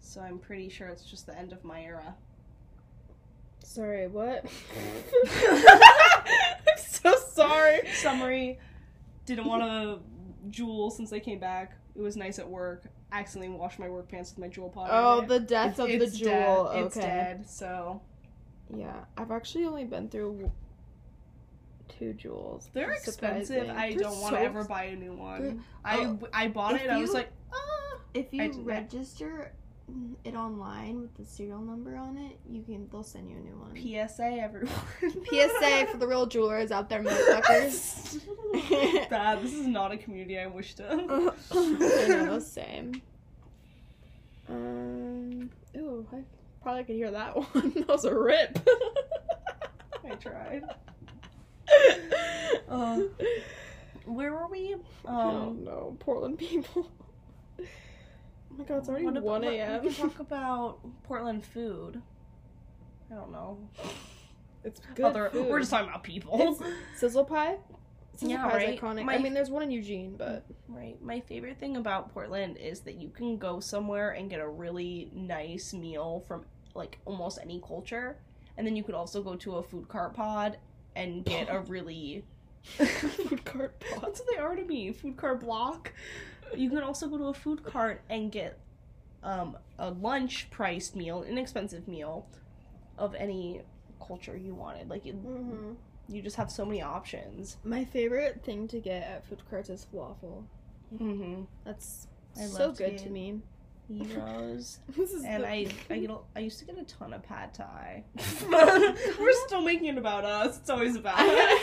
So 0.00 0.20
I'm 0.20 0.38
pretty 0.38 0.68
sure 0.68 0.88
it's 0.88 1.04
just 1.04 1.26
the 1.26 1.38
end 1.38 1.52
of 1.52 1.64
my 1.64 1.82
era. 1.82 2.14
Sorry, 3.64 4.08
what? 4.08 4.44
I'm 5.24 6.78
so 6.78 7.14
sorry. 7.16 7.80
Summary 7.94 8.58
didn't 9.26 9.46
want 9.46 9.62
to 9.62 10.00
Juul 10.50 10.90
since 10.90 11.10
they 11.10 11.20
came 11.20 11.38
back. 11.38 11.76
It 11.94 12.00
was 12.00 12.16
nice 12.16 12.38
at 12.38 12.48
work. 12.48 12.84
Accidentally 13.12 13.56
washed 13.56 13.78
my 13.78 13.88
work 13.88 14.08
pants 14.08 14.30
with 14.34 14.38
my 14.38 14.48
Juul 14.48 14.72
pot. 14.72 14.88
Oh, 14.90 15.20
the 15.20 15.38
death 15.38 15.78
of 15.78 15.88
the 15.88 15.98
Juul. 15.98 16.24
Dead. 16.24 16.76
Okay. 16.76 16.80
It's 16.80 16.94
dead. 16.96 17.48
So 17.48 18.00
Yeah, 18.74 19.04
I've 19.16 19.30
actually 19.30 19.66
only 19.66 19.84
been 19.84 20.08
through 20.08 20.50
two 21.98 22.14
Juuls. 22.14 22.68
they're 22.72 22.92
expensive. 22.92 23.46
surprising. 23.46 23.70
I 23.70 23.90
They're 23.90 23.98
don't 24.00 24.20
want 24.20 24.34
to 24.34 24.40
ever 24.40 24.64
buy 24.64 24.84
a 24.84 24.96
new 24.96 25.12
one. 25.14 25.42
They're- 25.42 25.56
I 25.84 25.98
oh, 26.04 26.18
I 26.32 26.48
bought 26.48 26.74
it. 26.76 26.82
and 26.82 26.90
I 26.92 26.98
was 26.98 27.12
like, 27.12 27.30
ah. 27.52 27.98
If 28.14 28.32
you 28.32 28.42
did 28.42 28.54
that. 28.54 28.64
register 28.64 29.52
it 30.24 30.34
online 30.34 31.00
with 31.02 31.14
the 31.16 31.24
serial 31.24 31.60
number 31.60 31.96
on 31.96 32.16
it, 32.16 32.38
you 32.48 32.62
can 32.62 32.88
they'll 32.90 33.02
send 33.02 33.28
you 33.30 33.36
a 33.36 33.40
new 33.40 33.56
one. 33.58 33.74
PSA, 34.08 34.24
everyone. 34.24 34.72
PSA 35.30 35.86
for 35.90 35.96
the 35.98 36.06
real 36.06 36.26
Juulers 36.26 36.70
out 36.70 36.88
there, 36.88 37.02
motherfuckers. 37.02 38.20
Bad. 39.10 39.42
This 39.42 39.52
is 39.54 39.66
not 39.66 39.92
a 39.92 39.96
community 39.96 40.38
I 40.38 40.46
wish 40.46 40.74
to. 40.74 41.32
I 41.52 42.06
know, 42.08 42.38
same. 42.38 43.02
Um, 44.48 45.50
ooh, 45.76 46.06
I 46.12 46.18
probably 46.62 46.84
could 46.84 46.96
hear 46.96 47.10
that 47.10 47.36
one. 47.36 47.72
that 47.76 47.88
was 47.88 48.04
a 48.04 48.14
rip. 48.14 48.58
I 50.04 50.14
tried. 50.16 50.64
Um, 52.68 53.10
Where 54.06 54.32
were 54.32 54.48
we? 54.48 54.76
Um, 55.04 55.62
no, 55.64 55.96
Portland 56.00 56.38
people. 56.38 56.90
Oh 57.60 57.64
my 58.56 58.64
god, 58.64 58.78
it's 58.78 58.88
already 58.88 59.06
about- 59.06 59.22
1 59.22 59.44
a.m. 59.44 59.82
We 59.84 59.92
can 59.92 60.08
talk 60.10 60.20
about 60.20 60.78
Portland 61.04 61.44
food. 61.44 62.00
I 63.10 63.14
don't 63.14 63.30
know. 63.32 63.58
It's 64.64 64.80
good. 64.94 65.04
Other, 65.04 65.28
food. 65.30 65.48
we're 65.50 65.58
just 65.60 65.70
talking 65.70 65.88
about 65.88 66.02
people. 66.02 66.58
It's 66.60 67.00
sizzle 67.00 67.24
pie. 67.24 67.56
Sizzle 68.14 68.30
Yeah, 68.30 68.48
pie 68.48 68.56
right? 68.56 68.80
iconic. 68.80 69.04
My- 69.04 69.14
I 69.14 69.18
mean, 69.18 69.34
there's 69.34 69.50
one 69.50 69.62
in 69.62 69.70
Eugene, 69.70 70.14
but 70.16 70.44
Right. 70.68 71.00
My 71.02 71.20
favorite 71.20 71.58
thing 71.58 71.76
about 71.76 72.12
Portland 72.14 72.56
is 72.56 72.80
that 72.80 72.94
you 72.94 73.10
can 73.10 73.36
go 73.36 73.60
somewhere 73.60 74.10
and 74.12 74.30
get 74.30 74.40
a 74.40 74.48
really 74.48 75.10
nice 75.14 75.74
meal 75.74 76.24
from 76.26 76.44
like 76.74 76.98
almost 77.04 77.38
any 77.42 77.60
culture. 77.66 78.16
And 78.56 78.66
then 78.66 78.76
you 78.76 78.82
could 78.82 78.94
also 78.94 79.22
go 79.22 79.36
to 79.36 79.56
a 79.56 79.62
food 79.62 79.88
cart 79.88 80.14
pod 80.14 80.56
and 80.94 81.24
get 81.24 81.48
a 81.50 81.60
really 81.60 82.24
food 82.62 83.44
cart 83.44 83.78
pot. 83.80 84.02
That's 84.02 84.20
what 84.20 84.28
they 84.30 84.38
are 84.38 84.54
to 84.56 84.64
me. 84.64 84.92
Food 84.92 85.16
cart 85.16 85.40
block. 85.40 85.92
You 86.56 86.68
can 86.70 86.78
also 86.82 87.08
go 87.08 87.16
to 87.18 87.24
a 87.26 87.34
food 87.34 87.62
cart 87.64 88.02
and 88.10 88.30
get 88.30 88.58
um, 89.22 89.56
a 89.78 89.90
lunch 89.90 90.50
priced 90.50 90.94
meal, 90.96 91.22
inexpensive 91.22 91.88
meal 91.88 92.26
of 92.98 93.14
any 93.14 93.62
culture 94.06 94.36
you 94.36 94.54
wanted. 94.54 94.88
Like 94.90 95.04
you, 95.06 95.14
Mm-hmm. 95.14 95.72
you 96.08 96.22
just 96.22 96.36
have 96.36 96.50
so 96.50 96.64
many 96.64 96.82
options. 96.82 97.56
My 97.64 97.84
favorite 97.84 98.42
thing 98.44 98.68
to 98.68 98.80
get 98.80 99.02
at 99.02 99.26
food 99.26 99.42
carts 99.48 99.70
is 99.70 99.86
falafel. 99.92 100.44
Mm-hmm. 100.94 101.42
That's 101.64 102.06
I 102.36 102.42
so 102.46 102.72
good 102.72 102.98
to 102.98 103.10
me. 103.10 103.40
Heroes. 103.94 104.78
And 105.26 105.44
I, 105.44 105.66
I 105.90 105.98
get, 105.98 106.10
a, 106.10 106.18
I 106.36 106.40
used 106.40 106.58
to 106.60 106.64
get 106.64 106.78
a 106.78 106.84
ton 106.84 107.12
of 107.12 107.22
pad 107.22 107.54
thai. 107.54 108.04
We're 109.20 109.46
still 109.46 109.62
making 109.62 109.86
it 109.86 109.98
about 109.98 110.24
us. 110.24 110.58
It's 110.58 110.70
always 110.70 110.96
about 110.96 111.18
us. 111.20 111.60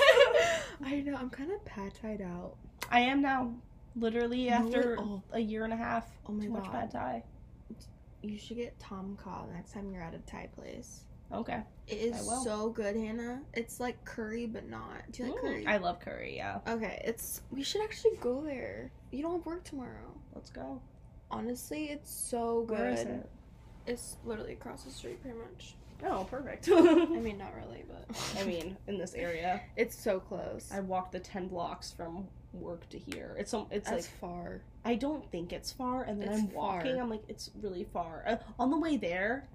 I 0.83 1.01
know. 1.05 1.15
I'm 1.15 1.29
kind 1.29 1.51
of 1.51 1.63
pad 1.65 1.93
tied 2.01 2.21
out. 2.21 2.55
I 2.91 3.01
am 3.01 3.21
now. 3.21 3.53
Literally 3.95 4.45
No, 4.49 4.55
after 4.55 4.97
oh. 4.99 5.21
a 5.33 5.39
year 5.39 5.63
and 5.63 5.73
a 5.73 5.77
half. 5.77 6.05
Oh 6.27 6.31
my 6.31 6.45
too 6.45 6.51
much 6.51 6.63
God. 6.63 6.71
pad 6.71 6.91
thai. 6.91 7.23
You 8.21 8.37
should 8.37 8.57
get 8.57 8.79
Tom 8.79 9.17
Kha 9.23 9.45
next 9.53 9.73
time 9.73 9.91
you're 9.91 10.01
at 10.03 10.13
a 10.13 10.19
Thai 10.19 10.49
place. 10.55 11.01
Okay. 11.31 11.61
It 11.87 11.95
is 11.95 12.29
so 12.43 12.69
good, 12.69 12.95
Hannah. 12.95 13.41
It's 13.53 13.79
like 13.79 14.03
curry, 14.03 14.45
but 14.45 14.67
not. 14.69 15.03
Do 15.11 15.23
you 15.23 15.29
like 15.29 15.37
Mm, 15.39 15.41
curry? 15.41 15.67
I 15.67 15.77
love 15.77 15.99
curry. 15.99 16.35
Yeah. 16.35 16.59
Okay, 16.67 17.01
it's. 17.05 17.41
We 17.51 17.63
should 17.63 17.81
actually 17.81 18.17
go 18.19 18.41
there. 18.41 18.91
You 19.11 19.21
don't 19.21 19.33
have 19.37 19.45
work 19.45 19.63
tomorrow. 19.63 20.13
Let's 20.35 20.49
go. 20.49 20.81
Honestly, 21.31 21.85
it's 21.85 22.11
so 22.11 22.63
good. 22.67 22.79
Where 22.79 22.89
is 22.89 23.01
it? 23.01 23.29
It's 23.87 24.17
literally 24.25 24.53
across 24.53 24.83
the 24.83 24.91
street, 24.91 25.21
pretty 25.21 25.37
much. 25.37 25.75
Oh, 26.05 26.23
perfect. 26.29 26.69
I 26.73 26.81
mean, 27.05 27.37
not 27.37 27.53
really, 27.55 27.83
but. 27.87 28.35
I 28.39 28.43
mean, 28.45 28.77
in 28.87 28.97
this 28.97 29.13
area, 29.13 29.61
it's 29.75 29.99
so 29.99 30.19
close. 30.19 30.69
I 30.73 30.79
walked 30.79 31.11
the 31.11 31.19
ten 31.19 31.47
blocks 31.47 31.91
from 31.91 32.27
work 32.53 32.87
to 32.89 32.97
here. 32.97 33.35
It's 33.37 33.51
some. 33.51 33.67
It's 33.69 33.89
That's 33.89 34.05
like 34.07 34.19
far. 34.19 34.61
I 34.85 34.95
don't 34.95 35.29
think 35.31 35.53
it's 35.53 35.71
far, 35.71 36.03
and 36.03 36.21
then 36.21 36.29
It's 36.29 36.39
I'm 36.39 36.51
walking. 36.53 36.93
far. 36.95 37.03
I'm 37.03 37.09
like, 37.09 37.23
it's 37.27 37.51
really 37.61 37.83
far. 37.93 38.23
Uh, 38.25 38.37
on 38.57 38.71
the 38.71 38.77
way 38.79 38.97
there, 38.97 39.47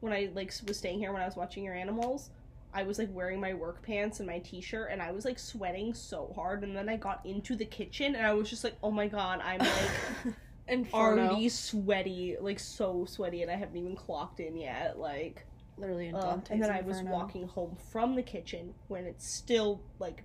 when 0.00 0.12
I 0.12 0.30
like 0.34 0.52
was 0.66 0.78
staying 0.78 0.98
here 0.98 1.12
when 1.12 1.22
I 1.22 1.26
was 1.26 1.36
watching 1.36 1.64
your 1.64 1.74
animals, 1.74 2.30
I 2.72 2.82
was 2.82 2.98
like 2.98 3.08
wearing 3.12 3.40
my 3.40 3.54
work 3.54 3.82
pants 3.82 4.20
and 4.20 4.26
my 4.26 4.38
t-shirt, 4.38 4.88
and 4.90 5.02
I 5.02 5.12
was 5.12 5.24
like 5.24 5.38
sweating 5.38 5.92
so 5.94 6.32
hard. 6.34 6.62
And 6.64 6.74
then 6.74 6.88
I 6.88 6.96
got 6.96 7.24
into 7.26 7.54
the 7.56 7.66
kitchen, 7.66 8.14
and 8.16 8.26
I 8.26 8.32
was 8.32 8.48
just 8.48 8.64
like, 8.64 8.76
oh 8.82 8.90
my 8.90 9.06
god, 9.06 9.40
I'm 9.44 9.60
like 9.60 10.34
Inferno. 10.70 11.22
already 11.28 11.48
sweaty, 11.48 12.36
like 12.40 12.58
so 12.58 13.04
sweaty, 13.04 13.42
and 13.42 13.50
I 13.50 13.56
haven't 13.56 13.76
even 13.76 13.96
clocked 13.96 14.40
in 14.40 14.56
yet. 14.56 14.98
Like. 14.98 15.46
Literally 15.78 16.08
in 16.08 16.14
Uh, 16.14 16.40
and 16.50 16.62
then 16.62 16.70
I 16.70 16.82
was 16.82 17.00
walking 17.02 17.46
home 17.48 17.74
from 17.90 18.14
the 18.14 18.22
kitchen 18.22 18.74
when 18.88 19.06
it's 19.06 19.26
still 19.26 19.80
like 19.98 20.24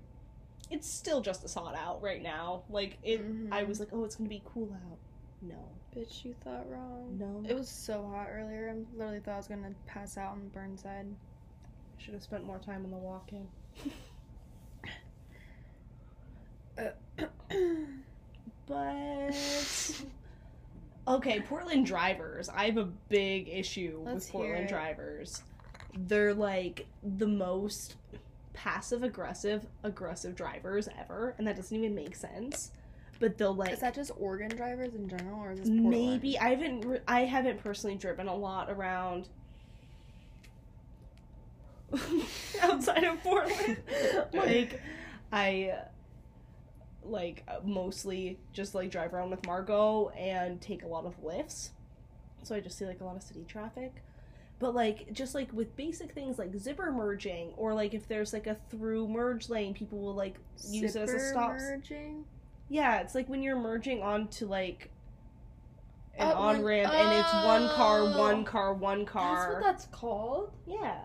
it's 0.69 0.89
still 0.89 1.21
just 1.21 1.45
as 1.45 1.53
hot 1.53 1.75
out 1.77 2.01
right 2.01 2.21
now. 2.21 2.63
Like 2.69 2.97
it 3.03 3.21
I 3.51 3.63
Mhm. 3.63 3.67
was 3.67 3.79
like, 3.79 3.87
"Oh, 3.93 4.03
it's 4.03 4.15
to 4.17 4.23
be 4.23 4.41
cool 4.43 4.69
out." 4.73 4.97
No. 5.41 5.55
Bitch, 5.95 6.25
you 6.25 6.33
thought 6.43 6.69
wrong. 6.69 7.17
No. 7.17 7.41
It 7.49 7.53
was 7.55 7.69
so 7.69 8.03
hot 8.05 8.27
earlier. 8.29 8.69
I 8.69 8.97
literally 8.97 9.21
thought 9.21 9.35
I 9.35 9.37
was 9.37 9.47
gonna 9.47 9.73
pass 9.85 10.17
out 10.17 10.31
on 10.33 10.49
Burnside. 10.49 11.05
I 11.07 12.01
should 12.01 12.15
have 12.15 12.23
spent 12.23 12.43
more 12.43 12.59
time 12.59 12.83
on 12.83 12.91
the 12.91 12.97
walking. 12.97 13.47
But 18.67 19.31
Okay, 21.07 21.39
Portland 21.41 21.85
drivers. 21.85 22.49
I 22.49 22.65
have 22.65 22.77
a 22.77 22.85
big 22.85 23.47
issue 23.49 24.01
Let's 24.03 24.25
with 24.25 24.31
Portland 24.31 24.67
drivers. 24.67 25.43
They're 25.95 26.33
like 26.33 26.87
the 27.03 27.27
most 27.27 27.95
passive 28.53 29.03
aggressive 29.03 29.65
aggressive 29.83 30.35
drivers 30.35 30.89
ever, 30.99 31.35
and 31.37 31.45
that 31.47 31.55
doesn't 31.55 31.77
even 31.77 31.93
make 31.93 32.15
sense. 32.15 32.71
But 33.19 33.37
they'll 33.37 33.55
like 33.55 33.71
is 33.71 33.79
that 33.79 33.93
just 33.93 34.11
Oregon 34.19 34.49
drivers 34.49 34.95
in 34.95 35.07
general, 35.07 35.41
or 35.41 35.51
is 35.51 35.59
this 35.59 35.69
Portland? 35.69 35.89
maybe 35.89 36.39
I 36.39 36.49
haven't 36.49 36.81
re- 36.81 36.99
I 37.07 37.21
haven't 37.21 37.63
personally 37.63 37.95
driven 37.95 38.27
a 38.27 38.35
lot 38.35 38.69
around 38.69 39.29
outside 42.61 43.03
of 43.03 43.21
Portland. 43.21 43.77
like 44.33 44.81
I 45.31 45.77
like 47.05 47.43
uh, 47.47 47.59
mostly 47.63 48.39
just 48.53 48.75
like 48.75 48.91
drive 48.91 49.13
around 49.13 49.29
with 49.29 49.45
Margot 49.45 50.09
and 50.09 50.61
take 50.61 50.83
a 50.83 50.87
lot 50.87 51.05
of 51.05 51.21
Lyfts. 51.23 51.69
So 52.43 52.55
I 52.55 52.59
just 52.59 52.77
see 52.77 52.85
like 52.85 53.01
a 53.01 53.03
lot 53.05 53.15
of 53.15 53.23
city 53.23 53.45
traffic. 53.47 54.03
But 54.59 54.73
like 54.73 55.11
just 55.11 55.35
like 55.35 55.51
with 55.51 55.75
basic 55.75 56.13
things 56.13 56.39
like 56.39 56.55
zipper 56.55 56.91
merging 56.91 57.51
or 57.57 57.73
like 57.73 57.93
if 57.93 58.07
there's 58.07 58.31
like 58.33 58.47
a 58.47 58.55
through 58.69 59.07
merge 59.07 59.49
lane, 59.49 59.73
people 59.73 59.99
will 59.99 60.15
like 60.15 60.35
use 60.67 60.95
it 60.95 61.01
as 61.01 61.09
a 61.09 61.19
Zipper 61.19 61.29
stop. 61.31 61.51
merging. 61.51 62.25
Yeah, 62.69 62.99
it's 62.99 63.13
like 63.15 63.27
when 63.29 63.43
you're 63.43 63.59
merging 63.59 64.01
onto 64.01 64.45
like 64.47 64.89
an 66.17 66.27
when- 66.27 66.37
on 66.37 66.63
ramp 66.63 66.93
and 66.93 67.19
it's 67.19 67.33
one 67.45 67.67
car, 67.69 67.99
oh. 68.01 68.17
one 68.17 68.45
car, 68.45 68.73
one 68.73 69.05
car. 69.05 69.35
That's 69.35 69.53
what 69.53 69.63
that's 69.63 69.85
called. 69.87 70.51
yeah. 70.65 70.99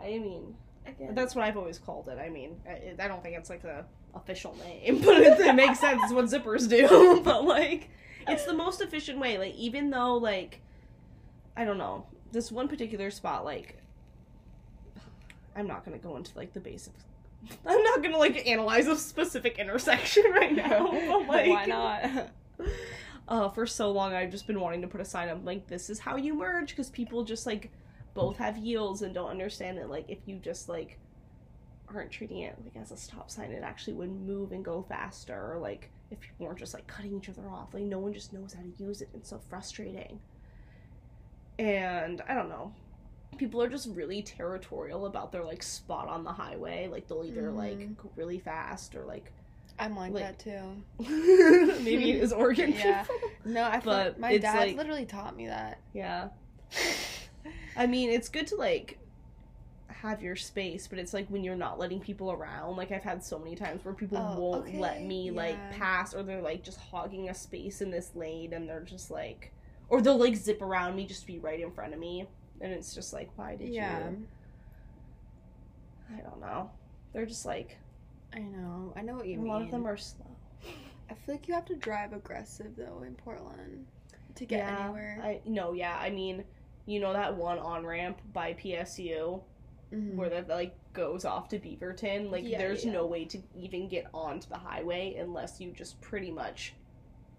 I 0.00 0.18
mean, 0.18 0.54
Again. 0.86 1.14
that's 1.14 1.34
what 1.34 1.44
I've 1.44 1.56
always 1.56 1.78
called 1.78 2.08
it. 2.08 2.18
I 2.18 2.28
mean, 2.28 2.56
I, 2.68 2.94
I 3.02 3.08
don't 3.08 3.22
think 3.22 3.36
it's 3.36 3.48
like 3.48 3.62
the 3.62 3.84
official 4.14 4.56
name, 4.64 5.00
but 5.04 5.16
it, 5.18 5.38
it 5.40 5.54
makes 5.54 5.80
sense. 5.80 6.02
It's 6.04 6.12
what 6.12 6.26
zippers 6.26 6.68
do. 6.68 7.20
but 7.24 7.44
like, 7.44 7.90
it's 8.28 8.44
the 8.44 8.54
most 8.54 8.80
efficient 8.80 9.18
way. 9.18 9.38
Like, 9.38 9.54
even 9.54 9.90
though 9.90 10.16
like, 10.16 10.60
I 11.56 11.64
don't 11.64 11.78
know, 11.78 12.06
this 12.32 12.50
one 12.50 12.68
particular 12.68 13.10
spot, 13.10 13.44
like, 13.44 13.76
I'm 15.56 15.66
not 15.66 15.84
gonna 15.84 15.98
go 15.98 16.16
into 16.16 16.36
like 16.36 16.52
the 16.52 16.60
basics. 16.60 17.04
I'm 17.66 17.82
not 17.82 18.02
gonna 18.02 18.18
like 18.18 18.46
analyze 18.46 18.86
a 18.86 18.96
specific 18.96 19.58
intersection 19.58 20.24
right 20.30 20.54
now. 20.54 20.90
But, 20.90 21.28
like, 21.28 21.50
Why 21.50 21.66
not? 21.66 22.30
uh, 23.28 23.48
for 23.50 23.66
so 23.66 23.90
long 23.90 24.14
I've 24.14 24.30
just 24.30 24.46
been 24.46 24.60
wanting 24.60 24.82
to 24.82 24.88
put 24.88 25.00
a 25.00 25.04
sign 25.04 25.28
up 25.28 25.44
like 25.44 25.66
this 25.66 25.88
is 25.90 25.98
how 25.98 26.16
you 26.16 26.34
merge 26.34 26.70
because 26.70 26.90
people 26.90 27.24
just 27.24 27.46
like 27.46 27.70
both 28.12 28.36
have 28.36 28.56
yields 28.56 29.02
and 29.02 29.14
don't 29.14 29.30
understand 29.30 29.78
that 29.78 29.90
like 29.90 30.04
if 30.08 30.18
you 30.26 30.36
just 30.36 30.68
like 30.68 30.98
aren't 31.94 32.10
treating 32.10 32.38
it 32.38 32.54
like 32.64 32.76
as 32.80 32.90
a 32.90 32.96
stop 32.96 33.30
sign 33.30 33.50
it 33.50 33.62
actually 33.62 33.92
would 33.94 34.10
move 34.10 34.52
and 34.52 34.64
go 34.64 34.82
faster 34.88 35.52
or 35.54 35.58
like 35.58 35.90
if 36.10 36.20
people 36.20 36.46
weren't 36.46 36.58
just 36.58 36.74
like 36.74 36.86
cutting 36.86 37.16
each 37.16 37.28
other 37.28 37.48
off 37.48 37.72
like 37.74 37.82
no 37.84 37.98
one 37.98 38.12
just 38.12 38.32
knows 38.32 38.52
how 38.52 38.62
to 38.62 38.82
use 38.82 39.00
it 39.02 39.08
it's 39.14 39.30
so 39.30 39.40
frustrating 39.48 40.18
and 41.58 42.20
I 42.28 42.34
don't 42.34 42.48
know 42.48 42.72
people 43.38 43.60
are 43.62 43.68
just 43.68 43.88
really 43.90 44.22
territorial 44.22 45.06
about 45.06 45.32
their 45.32 45.42
like 45.44 45.60
spot 45.62 46.06
on 46.08 46.22
the 46.22 46.30
highway. 46.30 46.86
Like 46.86 47.08
they'll 47.08 47.24
either 47.24 47.50
like 47.50 47.78
Mhm. 47.80 47.96
go 47.96 48.08
really 48.14 48.38
fast 48.38 48.94
or 48.94 49.04
like 49.04 49.32
I'm 49.76 49.96
like, 49.96 50.12
Like- 50.12 50.22
that 50.22 50.38
too. 50.38 50.84
maybe 51.82 52.12
it 52.12 52.22
is 52.22 52.32
Oregon 52.32 52.72
Yeah. 52.72 53.04
No, 53.44 53.64
I 53.64 53.80
feel 53.80 53.92
like 53.92 54.18
my 54.20 54.38
dad 54.38 54.56
like- 54.68 54.76
literally 54.76 55.04
taught 55.04 55.36
me 55.36 55.48
that. 55.48 55.78
Yeah. 55.92 56.28
I 57.76 57.88
mean, 57.88 58.10
it's 58.10 58.28
good 58.28 58.46
to 58.48 58.56
like 58.56 58.98
have 60.04 60.22
your 60.22 60.36
space, 60.36 60.86
but 60.88 60.98
it's 60.98 61.14
like 61.14 61.28
when 61.28 61.44
you're 61.44 61.56
not 61.56 61.78
letting 61.78 62.00
people 62.00 62.32
around. 62.32 62.76
Like 62.76 62.92
I've 62.92 63.02
had 63.04 63.24
so 63.24 63.38
many 63.38 63.56
times 63.56 63.84
where 63.84 63.94
people 63.94 64.18
Oh, 64.18 64.36
won't 64.36 64.74
let 64.74 64.98
okay, 64.98 65.04
me 65.04 65.30
like 65.30 65.70
pass 65.70 66.14
or 66.14 66.22
they're 66.22 66.42
like 66.42 66.62
just 66.64 66.78
hogging 66.80 67.28
a 67.30 67.34
space 67.34 67.80
in 67.82 67.90
this 67.90 68.14
lane 68.14 68.52
and 68.54 68.68
they're 68.68 68.80
just 68.82 69.10
like 69.10 69.52
or 69.88 70.02
they'll 70.02 70.18
like 70.18 70.36
zip 70.36 70.62
around 70.62 70.96
me 70.96 71.06
just 71.06 71.22
to 71.22 71.26
be 71.26 71.38
right 71.38 71.60
in 71.60 71.70
front 71.72 71.94
of 71.94 72.00
me. 72.00 72.28
And 72.60 72.72
it's 72.72 72.94
just 72.94 73.12
like, 73.12 73.30
why 73.36 73.56
did 73.56 73.74
Yeah. 73.74 74.10
you 74.10 74.26
I 76.10 76.20
don't 76.20 76.40
know. 76.40 76.70
They're 77.12 77.26
just 77.26 77.46
like 77.46 77.78
I 78.34 78.40
know. 78.40 78.92
I 78.96 79.02
know 79.02 79.14
what 79.16 79.26
you 79.26 79.38
a 79.38 79.40
mean. 79.40 79.50
A 79.52 79.52
lot 79.52 79.62
of 79.62 79.70
them 79.70 79.86
are 79.86 79.96
slow. 79.96 80.36
I 81.10 81.14
feel 81.14 81.34
like 81.34 81.48
you 81.48 81.54
have 81.54 81.64
to 81.66 81.76
drive 81.76 82.12
aggressive 82.12 82.76
though 82.76 83.02
in 83.02 83.14
Portland 83.14 83.86
to 84.36 84.46
get 84.46 84.64
yeah, 84.66 84.78
anywhere. 84.84 85.18
I 85.22 85.40
no, 85.46 85.72
yeah. 85.72 85.96
I 86.00 86.10
mean, 86.10 86.44
you 86.86 87.00
know 87.00 87.12
that 87.12 87.36
one 87.36 87.58
on 87.58 87.86
ramp 87.86 88.20
by 88.32 88.54
PSU 88.54 89.44
Mhm. 89.92 90.14
where 90.14 90.28
that 90.30 90.48
like 90.48 90.74
goes 90.92 91.24
off 91.24 91.48
to 91.48 91.58
Beaverton. 91.58 92.30
Like 92.30 92.44
Yeah, 92.44 92.58
there's 92.58 92.84
yeah. 92.84 92.92
no 92.92 93.06
way 93.06 93.24
to 93.26 93.38
even 93.56 93.88
get 93.88 94.06
onto 94.14 94.48
the 94.48 94.58
highway 94.58 95.14
unless 95.16 95.60
you 95.60 95.70
just 95.72 96.00
pretty 96.00 96.30
much 96.30 96.74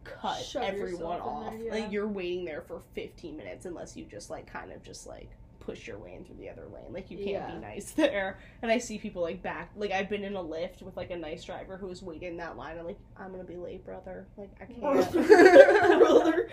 cut 0.03 0.39
Shove 0.41 0.63
everyone 0.63 1.19
off. 1.19 1.51
there, 1.51 1.59
yeah. 1.61 1.71
Like 1.73 1.91
you're 1.91 2.07
waiting 2.07 2.45
there 2.45 2.61
for 2.61 2.81
15 2.93 3.35
minutes 3.35 3.65
unless 3.65 3.97
you 3.97 4.05
just 4.05 4.29
like 4.29 4.45
kind 4.45 4.71
of 4.71 4.83
just 4.83 5.07
like 5.07 5.29
push 5.59 5.87
your 5.87 5.97
way 5.97 6.13
in 6.13 6.23
through 6.23 6.35
the 6.35 6.47
other 6.47 6.67
lane. 6.71 6.93
Like 6.93 7.09
you 7.09 7.17
can't 7.17 7.29
Yeah. 7.29 7.51
be 7.55 7.57
nice 7.59 7.91
there. 7.97 8.37
And 8.61 8.69
I 8.69 8.77
see 8.77 8.99
people 8.99 9.23
like 9.23 9.41
back 9.41 9.71
like 9.75 9.91
I've 9.91 10.09
been 10.09 10.23
in 10.23 10.35
a 10.35 10.43
Lyft 10.43 10.83
with 10.83 10.95
like 10.95 11.09
a 11.09 11.17
nice 11.17 11.43
driver 11.43 11.75
who 11.75 11.87
was 11.87 12.03
waiting 12.03 12.27
in 12.29 12.37
that 12.37 12.55
line. 12.55 12.77
I'm 12.77 12.85
like, 12.85 12.99
I'm 13.17 13.31
gonna 13.31 13.43
be 13.43 13.57
late, 13.57 13.83
brother. 13.83 14.27
Like 14.37 14.51
I 14.61 14.65
can't. 14.65 15.11
Brother. 15.99 16.49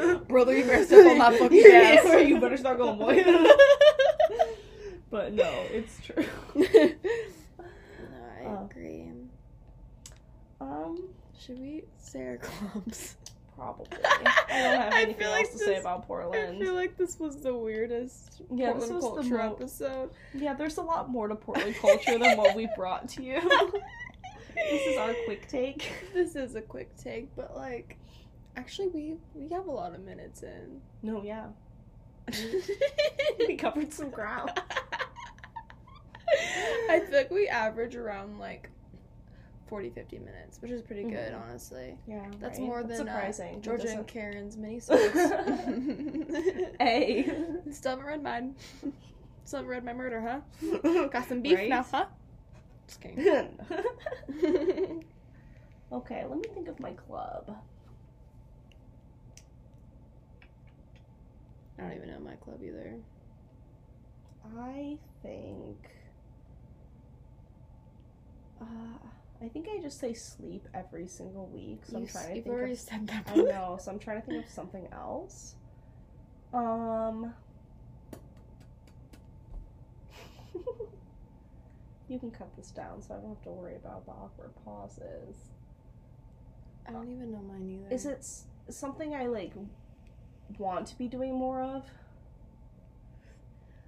Brother, 0.28 0.56
you 0.56 0.64
better 0.64 0.84
step 0.84 1.06
on 1.06 1.18
that 1.18 1.38
fucking 1.38 1.62
gas. 1.62 2.04
yeah, 2.04 2.16
you 2.18 2.40
better 2.40 2.56
start 2.56 2.78
going, 2.78 2.98
boy. 2.98 3.24
but 5.10 5.32
no, 5.32 5.50
it's 5.70 6.00
true. 6.04 6.24
no, 6.54 6.66
I 8.40 8.46
Uh, 8.46 8.64
agree. 8.64 9.10
Um, 10.60 11.08
Should 11.38 11.58
we 11.60 11.84
say 11.98 12.26
our 12.26 12.36
clubs? 12.38 13.16
probably. 13.56 13.86
I 14.02 14.62
don't 14.62 14.80
have 14.80 14.92
anything 14.94 15.22
else 15.26 15.32
like 15.36 15.52
to 15.52 15.58
say 15.58 15.76
about 15.76 16.06
Portland. 16.06 16.56
I 16.56 16.58
feel 16.64 16.74
like 16.74 16.96
this 16.96 17.18
was 17.20 17.42
the 17.42 17.54
weirdest 17.54 18.40
Yeah, 18.50 18.72
this 18.72 18.88
Portland 18.88 19.02
the 19.02 19.06
culture 19.28 19.36
mo- 19.38 19.52
episode. 19.54 20.10
Yeah, 20.34 20.54
there's 20.54 20.78
a 20.78 20.82
lot 20.82 21.10
more 21.10 21.28
to 21.28 21.34
Portland 21.34 21.76
culture 21.76 22.18
than 22.18 22.38
what 22.38 22.54
we 22.56 22.68
brought 22.74 23.06
to 23.10 23.22
you. 23.22 23.38
this 24.54 24.86
is 24.86 24.96
our 24.96 25.14
quick 25.26 25.46
take. 25.48 25.92
This 26.14 26.36
is 26.36 26.54
a 26.54 26.62
quick 26.62 26.96
take, 26.96 27.34
but 27.36 27.54
like, 27.54 27.98
actually, 28.60 28.88
we 28.88 29.14
we 29.34 29.48
have 29.54 29.66
a 29.66 29.70
lot 29.70 29.94
of 29.94 30.00
minutes 30.00 30.42
in. 30.42 30.80
No, 31.02 31.22
yeah. 31.22 31.46
We 33.38 33.56
covered 33.56 33.92
some 33.92 34.10
ground. 34.10 34.50
I 36.90 37.00
think 37.00 37.30
we 37.30 37.48
average 37.48 37.96
around 37.96 38.38
like 38.38 38.68
40, 39.68 39.90
50 39.90 40.18
minutes, 40.18 40.60
which 40.60 40.70
is 40.70 40.82
pretty 40.82 41.04
good, 41.04 41.32
Mhm. 41.32 41.42
honestly. 41.42 41.96
Yeah, 42.06 42.24
That's 42.38 42.58
right? 42.58 42.66
more 42.68 42.82
than 42.82 42.92
uh, 42.92 42.96
surprising. 42.96 43.54
That 43.54 43.62
Georgia 43.62 43.88
and 43.90 44.06
Karen's 44.06 44.56
mini 44.56 44.80
Hey. 46.80 47.24
Still 47.70 47.90
haven't 47.92 48.06
read 48.06 48.22
mine. 48.22 48.54
Still 49.44 49.58
haven't 49.60 49.70
read 49.70 49.84
my 49.84 49.92
murder, 49.94 50.20
huh? 50.20 50.40
Got 51.08 51.26
some 51.28 51.40
beef 51.40 51.56
Right? 51.58 51.68
now, 51.68 51.82
huh? 51.90 52.06
Just 52.86 53.00
kidding. 53.00 53.58
okay, 55.92 56.24
let 56.28 56.38
me 56.38 56.48
think 56.54 56.68
of 56.68 56.78
my 56.80 56.92
club. 56.92 57.56
Don't 61.94 62.04
even 62.04 62.08
know 62.14 62.20
my 62.30 62.36
club 62.36 62.60
either. 62.62 62.94
I 64.58 64.98
think. 65.22 65.76
Uh, 68.60 68.64
I 69.42 69.48
think 69.48 69.66
I 69.74 69.80
just 69.80 69.98
say 69.98 70.12
sleep 70.14 70.68
every 70.74 71.06
single 71.06 71.46
week. 71.46 71.80
So 71.86 71.96
I'm 71.96 72.02
You 72.02 72.06
s- 72.08 72.12
trying 72.12 72.28
to 72.28 72.34
think 72.42 72.46
already 72.46 72.72
of. 72.72 72.78
said 72.78 73.06
that. 73.08 73.30
I 73.30 73.36
know, 73.36 73.78
so 73.80 73.90
I'm 73.90 73.98
trying 73.98 74.20
to 74.20 74.26
think 74.26 74.44
of 74.44 74.50
something 74.50 74.86
else. 74.92 75.54
Um. 76.52 77.32
you 82.08 82.18
can 82.18 82.30
cut 82.30 82.54
this 82.56 82.70
down, 82.70 83.00
so 83.02 83.14
I 83.14 83.18
don't 83.18 83.28
have 83.30 83.42
to 83.44 83.50
worry 83.50 83.76
about 83.76 84.04
the 84.06 84.12
awkward 84.12 84.50
pauses. 84.64 85.36
I 86.86 86.92
don't 86.92 87.10
even 87.10 87.30
know 87.30 87.40
mine 87.42 87.68
either. 87.68 87.94
Is 87.94 88.04
it 88.06 88.18
s- 88.18 88.44
something 88.68 89.14
I 89.14 89.26
like 89.26 89.52
want 90.58 90.86
to 90.88 90.98
be 90.98 91.08
doing 91.08 91.34
more 91.34 91.62
of? 91.62 91.84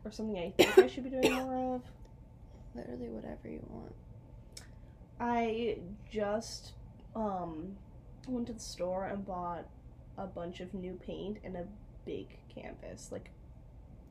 Or 0.04 0.10
something 0.10 0.36
I 0.38 0.50
think 0.50 0.78
I 0.78 0.86
should 0.88 1.04
be 1.04 1.10
doing 1.10 1.32
more 1.32 1.76
of? 1.76 1.82
literally 2.74 3.08
whatever 3.08 3.48
you 3.48 3.64
want? 3.68 3.94
I 5.20 5.78
just 6.10 6.72
um 7.14 7.76
went 8.28 8.46
to 8.46 8.52
the 8.52 8.60
store 8.60 9.06
and 9.06 9.24
bought 9.26 9.66
a 10.18 10.26
bunch 10.26 10.60
of 10.60 10.72
new 10.74 10.98
paint 11.06 11.38
and 11.44 11.56
a 11.56 11.64
big 12.04 12.38
canvas, 12.54 13.10
like 13.10 13.30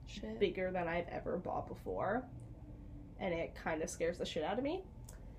Shit. 0.07 0.39
bigger 0.39 0.71
than 0.71 0.87
I've 0.87 1.07
ever 1.09 1.37
bought 1.37 1.67
before. 1.67 2.23
And 3.19 3.33
it 3.33 3.53
kind 3.55 3.81
of 3.81 3.89
scares 3.89 4.17
the 4.17 4.25
shit 4.25 4.43
out 4.43 4.57
of 4.57 4.63
me. 4.63 4.81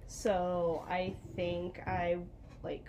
So 0.06 0.84
I 0.88 1.14
think 1.36 1.80
I 1.86 2.18
like 2.62 2.84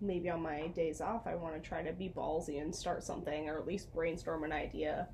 maybe 0.00 0.28
on 0.30 0.42
my 0.42 0.66
days 0.68 1.00
off 1.00 1.26
I 1.26 1.34
want 1.34 1.54
to 1.54 1.60
try 1.68 1.82
to 1.82 1.92
be 1.92 2.08
ballsy 2.08 2.60
and 2.60 2.74
start 2.74 3.02
something 3.02 3.48
or 3.48 3.58
at 3.58 3.66
least 3.66 3.92
brainstorm 3.94 4.44
an 4.44 4.52
idea 4.52 5.08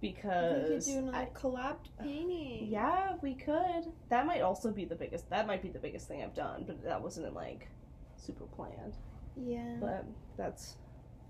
We 0.00 0.12
could 0.12 0.66
because 0.66 0.86
do 0.86 0.98
another 0.98 1.16
I- 1.16 1.28
collabed 1.34 1.88
painting. 2.00 2.68
yeah, 2.70 3.16
we 3.22 3.34
could. 3.34 3.92
That 4.08 4.26
might 4.26 4.40
also 4.42 4.70
be 4.70 4.84
the 4.84 4.94
biggest. 4.96 5.28
That 5.30 5.46
might 5.46 5.62
be 5.62 5.68
the 5.68 5.78
biggest 5.78 6.06
thing 6.08 6.22
I've 6.22 6.34
done, 6.34 6.64
but 6.66 6.82
that 6.84 7.00
wasn't 7.02 7.34
like 7.34 7.68
super 8.16 8.44
planned. 8.44 8.96
Yeah. 9.36 9.76
But 9.80 10.04
that's. 10.36 10.76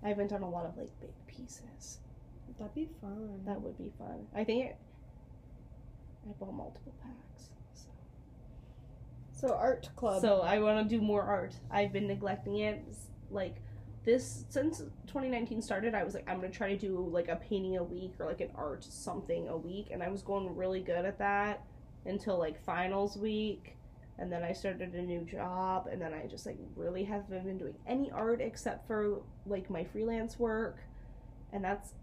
I 0.05 0.09
haven't 0.09 0.29
done 0.29 0.43
a 0.43 0.49
lot 0.51 0.65
of 0.67 0.77
like 0.77 0.91
big 1.01 1.13
pieces. 1.27 1.99
That'd 2.59 2.75
be 2.75 2.89
fun. 3.01 3.41
That 3.47 3.61
would 3.61 3.79
be 3.79 3.91
fun. 3.99 4.27
I 4.35 4.43
think 4.45 4.67
it, 4.67 4.77
I 6.29 6.33
bought 6.41 6.53
multiple 6.55 6.93
packs. 7.03 7.51
So. 9.43 9.55
art 9.55 9.89
club. 9.97 10.23
So 10.23 10.41
I 10.41 10.59
want 10.59 10.89
to 10.89 10.97
do 10.97 11.03
more 11.03 11.23
art. 11.23 11.55
I've 11.71 11.93
been 11.93 12.07
neglecting 12.07 12.59
it. 12.59 12.85
Like 13.31 13.57
this 14.05 14.45
since 14.49 14.79
2019 15.07 15.63
started, 15.63 15.95
I 15.95 16.05
was 16.05 16.15
like, 16.15 16.29
I'm 16.29 16.41
gonna 16.41 16.51
try 16.51 16.69
to 16.75 16.79
do 16.79 17.09
like 17.11 17.29
a 17.29 17.37
painting 17.37 17.77
a 17.77 17.83
week 17.83 18.15
or 18.19 18.27
like 18.27 18.41
an 18.41 18.51
art 18.55 18.85
something 18.85 19.49
a 19.49 19.57
week, 19.57 19.89
and 19.91 20.03
I 20.03 20.09
was 20.09 20.23
going 20.23 20.55
really 20.57 20.81
good 20.81 21.05
at 21.05 21.19
that 21.19 21.65
until 22.05 22.39
like 22.39 22.63
finals 22.65 23.17
week, 23.17 23.77
and 24.19 24.31
then 24.31 24.43
I 24.43 24.53
started 24.53 24.95
a 24.95 25.03
new 25.03 25.21
job, 25.21 25.89
and 25.91 26.01
then 26.01 26.13
I 26.13 26.27
just 26.27 26.47
like 26.47 26.59
really 26.77 27.05
haven't 27.05 27.45
been 27.45 27.59
doing 27.59 27.75
any 27.87 28.11
art 28.11 28.41
except 28.41 28.87
for 28.87 29.23
like 29.47 29.71
my 29.71 29.85
freelance 29.85 30.39
work, 30.39 30.79
and 31.53 31.65
that's 31.65 31.95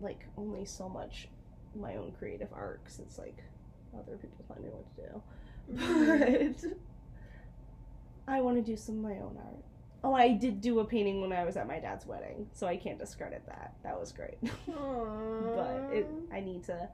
like 0.00 0.26
only 0.36 0.64
so 0.64 0.88
much 0.88 1.28
my 1.74 1.96
own 1.96 2.12
creative 2.18 2.48
art 2.52 2.82
because 2.82 2.98
it's 2.98 3.18
like 3.18 3.42
other 3.96 4.16
people 4.16 4.44
tell 4.46 4.60
me 4.62 4.68
what 4.68 4.96
to 4.96 5.02
do 5.02 5.22
but 5.68 6.64
I 8.26 8.40
want 8.40 8.56
to 8.56 8.62
do 8.62 8.76
some 8.76 8.96
of 8.96 9.02
my 9.02 9.18
own 9.18 9.38
art. 9.42 9.64
Oh, 10.02 10.12
I 10.12 10.32
did 10.32 10.60
do 10.60 10.80
a 10.80 10.84
painting 10.84 11.22
when 11.22 11.32
I 11.32 11.44
was 11.44 11.56
at 11.56 11.66
my 11.66 11.78
dad's 11.78 12.06
wedding, 12.06 12.46
so 12.52 12.66
I 12.66 12.76
can't 12.76 12.98
discredit 12.98 13.42
that. 13.46 13.74
That 13.82 13.98
was 13.98 14.12
great. 14.12 14.36
but 14.66 15.88
it, 15.90 16.06
I 16.32 16.40
need 16.40 16.64
to 16.64 16.88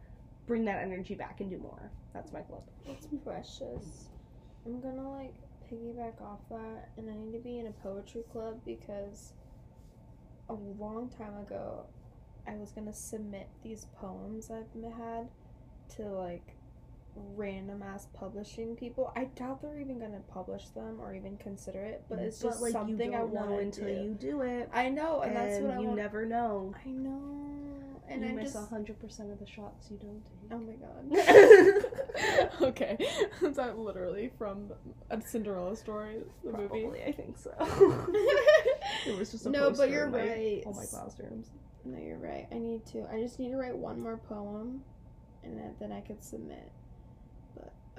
bring 0.46 0.64
that 0.66 0.82
energy 0.82 1.14
back 1.14 1.40
and 1.40 1.50
do 1.50 1.58
more. 1.58 1.90
That's 2.14 2.32
my 2.32 2.40
club. 2.40 2.62
That's 2.86 3.08
precious. 3.24 4.10
I'm 4.64 4.80
gonna 4.80 5.10
like 5.10 5.34
piggyback 5.70 6.20
off 6.22 6.40
that, 6.50 6.90
and 6.96 7.10
I 7.10 7.14
need 7.14 7.32
to 7.32 7.38
be 7.38 7.58
in 7.58 7.66
a 7.66 7.72
poetry 7.72 8.22
club 8.32 8.60
because 8.64 9.32
a 10.48 10.54
long 10.54 11.08
time 11.16 11.36
ago, 11.38 11.86
I 12.46 12.54
was 12.54 12.70
gonna 12.72 12.92
submit 12.92 13.48
these 13.62 13.86
poems 14.00 14.50
I've 14.50 14.66
had 14.96 15.28
to 15.96 16.02
like 16.02 16.56
random 17.14 17.82
ass 17.82 18.06
publishing 18.14 18.76
people. 18.76 19.12
I 19.16 19.24
doubt 19.24 19.62
they're 19.62 19.78
even 19.80 19.98
gonna 19.98 20.20
publish 20.32 20.66
them 20.68 20.98
or 21.00 21.14
even 21.14 21.36
consider 21.38 21.80
it, 21.80 22.04
but 22.08 22.18
it's 22.18 22.40
just 22.40 22.60
like 22.60 22.72
something 22.72 23.14
I 23.14 23.22
want 23.22 23.50
know 23.50 23.58
until 23.58 23.86
do. 23.86 23.92
you 23.92 24.16
do 24.18 24.42
it, 24.42 24.68
I 24.72 24.88
know, 24.88 25.20
and, 25.20 25.36
and, 25.36 25.36
that's 25.36 25.60
what 25.60 25.72
I 25.72 25.80
you 25.80 25.86
want. 25.86 25.96
never 25.96 26.24
know. 26.26 26.74
I 26.84 26.88
know, 26.90 27.60
and 28.08 28.22
you 28.22 28.28
I 28.30 28.32
miss 28.32 28.54
hundred 28.54 28.98
percent 29.00 29.30
of 29.30 29.38
the 29.38 29.46
shots 29.46 29.90
you 29.90 29.98
don't 29.98 30.22
take. 30.24 30.50
Oh 30.52 30.58
my 30.58 30.74
god. 30.74 32.62
okay. 32.62 32.96
Is 33.42 33.56
that 33.56 33.78
literally 33.78 34.30
from 34.38 34.70
a 35.10 35.20
Cinderella 35.20 35.76
story, 35.76 36.18
the 36.44 36.52
movie? 36.52 36.88
I 37.06 37.12
think 37.12 37.38
so. 37.38 37.52
it 39.06 39.18
was 39.18 39.30
just 39.30 39.46
a 39.46 39.50
No, 39.50 39.70
but 39.70 39.90
you're 39.90 40.06
in 40.08 40.14
oh 40.14 40.18
my- 40.18 40.28
right. 40.28 40.62
All 40.66 40.74
my 40.74 40.86
classrooms. 40.86 41.50
No, 41.84 41.98
you're 41.98 42.18
right. 42.18 42.46
I 42.52 42.58
need 42.58 42.84
to. 42.86 43.06
I 43.10 43.20
just 43.20 43.38
need 43.38 43.50
to 43.50 43.56
write 43.56 43.76
one 43.76 44.00
more 44.00 44.18
poem, 44.18 44.82
and 45.42 45.58
then, 45.58 45.74
then 45.80 45.92
I 45.92 46.00
could 46.02 46.22
submit. 46.22 46.70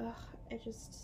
Ugh, 0.02 0.14
I 0.52 0.56
just, 0.56 0.96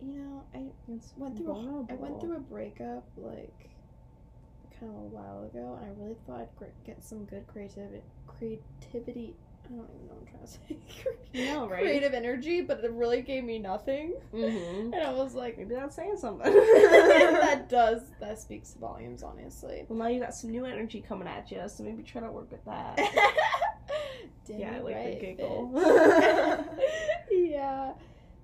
you 0.00 0.12
know, 0.14 0.42
I 0.54 0.64
It's 0.92 1.12
went 1.16 1.36
through. 1.36 1.48
A, 1.48 1.50
I 1.50 1.54
vulnerable. 1.54 1.96
went 1.96 2.20
through 2.20 2.36
a 2.36 2.40
breakup 2.40 3.04
like 3.16 3.68
kind 4.78 4.92
of 4.92 4.98
a 4.98 5.06
while 5.08 5.44
ago, 5.44 5.78
and 5.80 5.90
I 5.90 6.02
really 6.02 6.16
thought 6.26 6.40
I'd 6.40 6.56
gr- 6.58 6.64
get 6.84 7.02
some 7.02 7.24
good 7.24 7.46
creativity. 7.46 8.02
Creativity. 8.26 9.34
I 9.64 9.68
don't 9.68 9.88
even 9.94 10.06
know 10.08 10.12
what 10.12 10.20
I'm 10.20 10.26
trying 10.26 10.46
to 10.46 11.32
say. 11.32 11.46
Know, 11.54 11.66
right? 11.70 11.80
Creative 11.80 12.12
energy, 12.12 12.60
but 12.60 12.84
it 12.84 12.90
really 12.92 13.22
gave 13.22 13.44
me 13.44 13.58
nothing, 13.58 14.12
Mm-hmm. 14.34 14.92
and 14.92 15.02
I 15.02 15.10
was 15.12 15.34
like, 15.34 15.56
Maybe 15.56 15.74
that's 15.74 15.96
saying 15.96 16.18
something. 16.18 16.52
that 16.52 17.66
does 17.70 18.02
that 18.20 18.38
speaks 18.38 18.74
volumes, 18.74 19.22
honestly. 19.22 19.86
Well, 19.88 19.98
now 19.98 20.08
you 20.08 20.20
got 20.20 20.34
some 20.34 20.50
new 20.50 20.66
energy 20.66 21.00
coming 21.00 21.26
at 21.28 21.50
you, 21.50 21.62
so 21.66 21.82
maybe 21.82 22.02
try 22.02 22.20
to 22.20 22.30
work 22.30 22.50
with 22.52 22.64
that. 22.66 22.98
Yeah, 24.46 24.74
I 24.76 24.78
like 24.80 24.94
right, 24.94 25.18
the 25.20 25.26
giggle. 25.26 25.70
Yeah. 27.54 27.92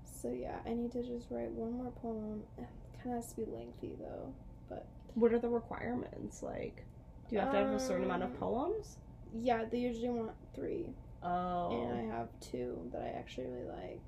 So 0.05 0.31
yeah, 0.33 0.57
I 0.67 0.75
need 0.75 0.93
to 0.93 1.03
just 1.03 1.27
write 1.31 1.51
one 1.53 1.73
more 1.73 1.93
poem. 2.03 2.43
It 2.59 2.67
kind 3.03 3.17
of 3.17 3.23
has 3.23 3.33
to 3.33 3.37
be 3.43 3.47
lengthy 3.51 3.97
though. 3.99 4.33
But 4.69 4.87
what 5.15 5.33
are 5.33 5.39
the 5.39 5.49
requirements? 5.49 6.43
Like, 6.43 6.85
do 7.29 7.35
you 7.37 7.41
have 7.41 7.53
to 7.53 7.59
have 7.59 7.71
a 7.71 7.81
certain 7.81 8.05
amount 8.05 8.23
of 8.25 8.31
Um, 8.33 8.37
poems? 8.37 8.99
Yeah, 9.35 9.65
they 9.65 9.79
usually 9.79 10.11
want 10.11 10.33
three, 10.55 10.87
Oh. 11.23 11.71
and 11.71 11.99
I 11.99 12.17
have 12.17 12.29
two 12.41 12.89
that 12.93 13.03
I 13.03 13.09
actually 13.09 13.47
really 13.47 13.67
like. 13.69 14.03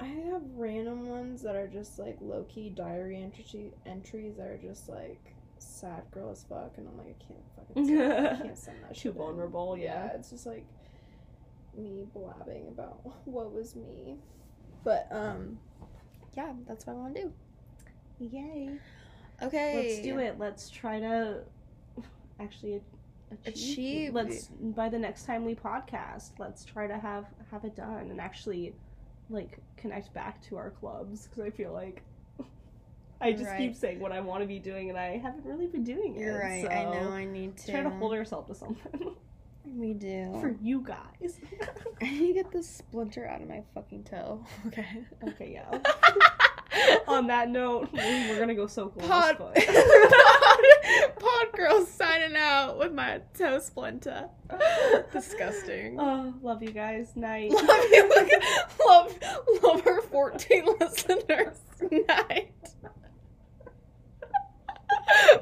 I 0.00 0.06
have 0.06 0.42
random 0.56 1.08
ones 1.08 1.42
that 1.42 1.54
are 1.56 1.68
just 1.68 1.98
like 1.98 2.16
low 2.20 2.44
key 2.48 2.70
diary 2.70 3.22
entry 3.22 3.72
entries 3.86 4.36
that 4.36 4.46
are 4.48 4.56
just 4.58 4.88
like 4.88 5.34
sad 5.58 6.02
girl 6.10 6.30
as 6.30 6.42
fuck, 6.44 6.72
and 6.78 6.88
I'm 6.88 6.96
like 6.98 7.14
I 7.20 7.24
can't 7.24 7.44
fucking 7.56 7.86
send, 7.86 8.12
I 8.12 8.42
can't 8.42 8.58
send 8.66 8.76
that. 8.82 8.96
Too 8.96 9.12
vulnerable, 9.12 9.76
yeah. 9.76 10.08
it's 10.14 10.30
just 10.30 10.46
like 10.46 10.64
me 11.82 12.06
blabbing 12.14 12.68
about 12.68 13.00
what 13.26 13.52
was 13.52 13.74
me. 13.76 14.16
But 14.84 15.08
um 15.10 15.58
yeah, 16.36 16.52
that's 16.66 16.86
what 16.86 16.94
I 16.94 16.96
want 16.96 17.16
to 17.16 17.22
do. 17.22 17.32
Yay. 18.20 18.70
Okay. 19.42 19.74
Let's 19.74 20.00
do 20.00 20.18
it. 20.18 20.38
Let's 20.38 20.68
try 20.70 21.00
to 21.00 21.40
actually 22.38 22.80
achieve. 23.32 23.54
Achieve. 23.54 24.14
Let's 24.14 24.48
by 24.60 24.88
the 24.88 24.98
next 24.98 25.24
time 25.24 25.44
we 25.44 25.54
podcast, 25.54 26.32
let's 26.38 26.64
try 26.64 26.86
to 26.86 26.98
have 26.98 27.26
have 27.50 27.64
it 27.64 27.74
done 27.76 28.10
and 28.10 28.20
actually 28.20 28.74
like 29.30 29.58
connect 29.76 30.12
back 30.12 30.42
to 30.42 30.56
our 30.56 30.70
clubs 30.70 31.26
because 31.26 31.42
I 31.44 31.50
feel 31.50 31.72
like 31.72 32.02
I 33.20 33.32
just 33.32 33.44
Right. 33.46 33.58
keep 33.58 33.76
saying 33.76 34.00
what 34.00 34.12
I 34.12 34.20
want 34.20 34.42
to 34.42 34.46
be 34.46 34.58
doing 34.58 34.88
and 34.90 34.98
I 34.98 35.16
haven't 35.18 35.44
really 35.44 35.66
been 35.66 35.84
doing 35.84 36.16
it. 36.16 36.20
You're 36.20 36.38
right. 36.38 36.66
I 36.70 36.84
know 36.84 37.10
I 37.10 37.24
need 37.24 37.56
to. 37.58 37.70
Try 37.72 37.82
to 37.82 37.90
hold 37.90 38.12
ourselves 38.12 38.48
to 38.48 38.54
something 38.54 39.14
We 39.76 39.94
do. 39.94 40.36
For 40.40 40.54
you 40.60 40.80
guys. 40.80 41.38
I 42.02 42.04
need 42.04 42.28
to 42.28 42.34
get 42.34 42.50
this 42.50 42.68
splinter 42.68 43.26
out 43.26 43.40
of 43.42 43.48
my 43.48 43.62
fucking 43.74 44.04
toe. 44.04 44.44
Okay. 44.66 44.86
Okay, 45.28 45.52
yeah. 45.52 45.78
On 47.08 47.26
that 47.26 47.50
note, 47.50 47.88
we're 47.92 48.38
gonna 48.38 48.54
go 48.54 48.66
so 48.66 48.88
close. 48.88 49.06
Pod, 49.06 49.36
but... 49.38 49.54
pod, 49.54 51.18
pod 51.18 51.52
girl 51.54 51.84
signing 51.84 52.36
out 52.36 52.78
with 52.78 52.92
my 52.92 53.20
toe 53.36 53.58
splinter. 53.58 54.28
Disgusting. 55.12 55.98
Oh, 55.98 56.32
love 56.42 56.62
you 56.62 56.70
guys. 56.70 57.16
Night. 57.16 57.50
Love 57.50 57.84
you. 57.90 58.10
love, 58.86 59.18
love 59.62 59.80
her 59.82 60.00
14 60.02 60.64
listeners. 60.80 61.58
Night. 62.08 62.52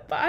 Bye. 0.08 0.26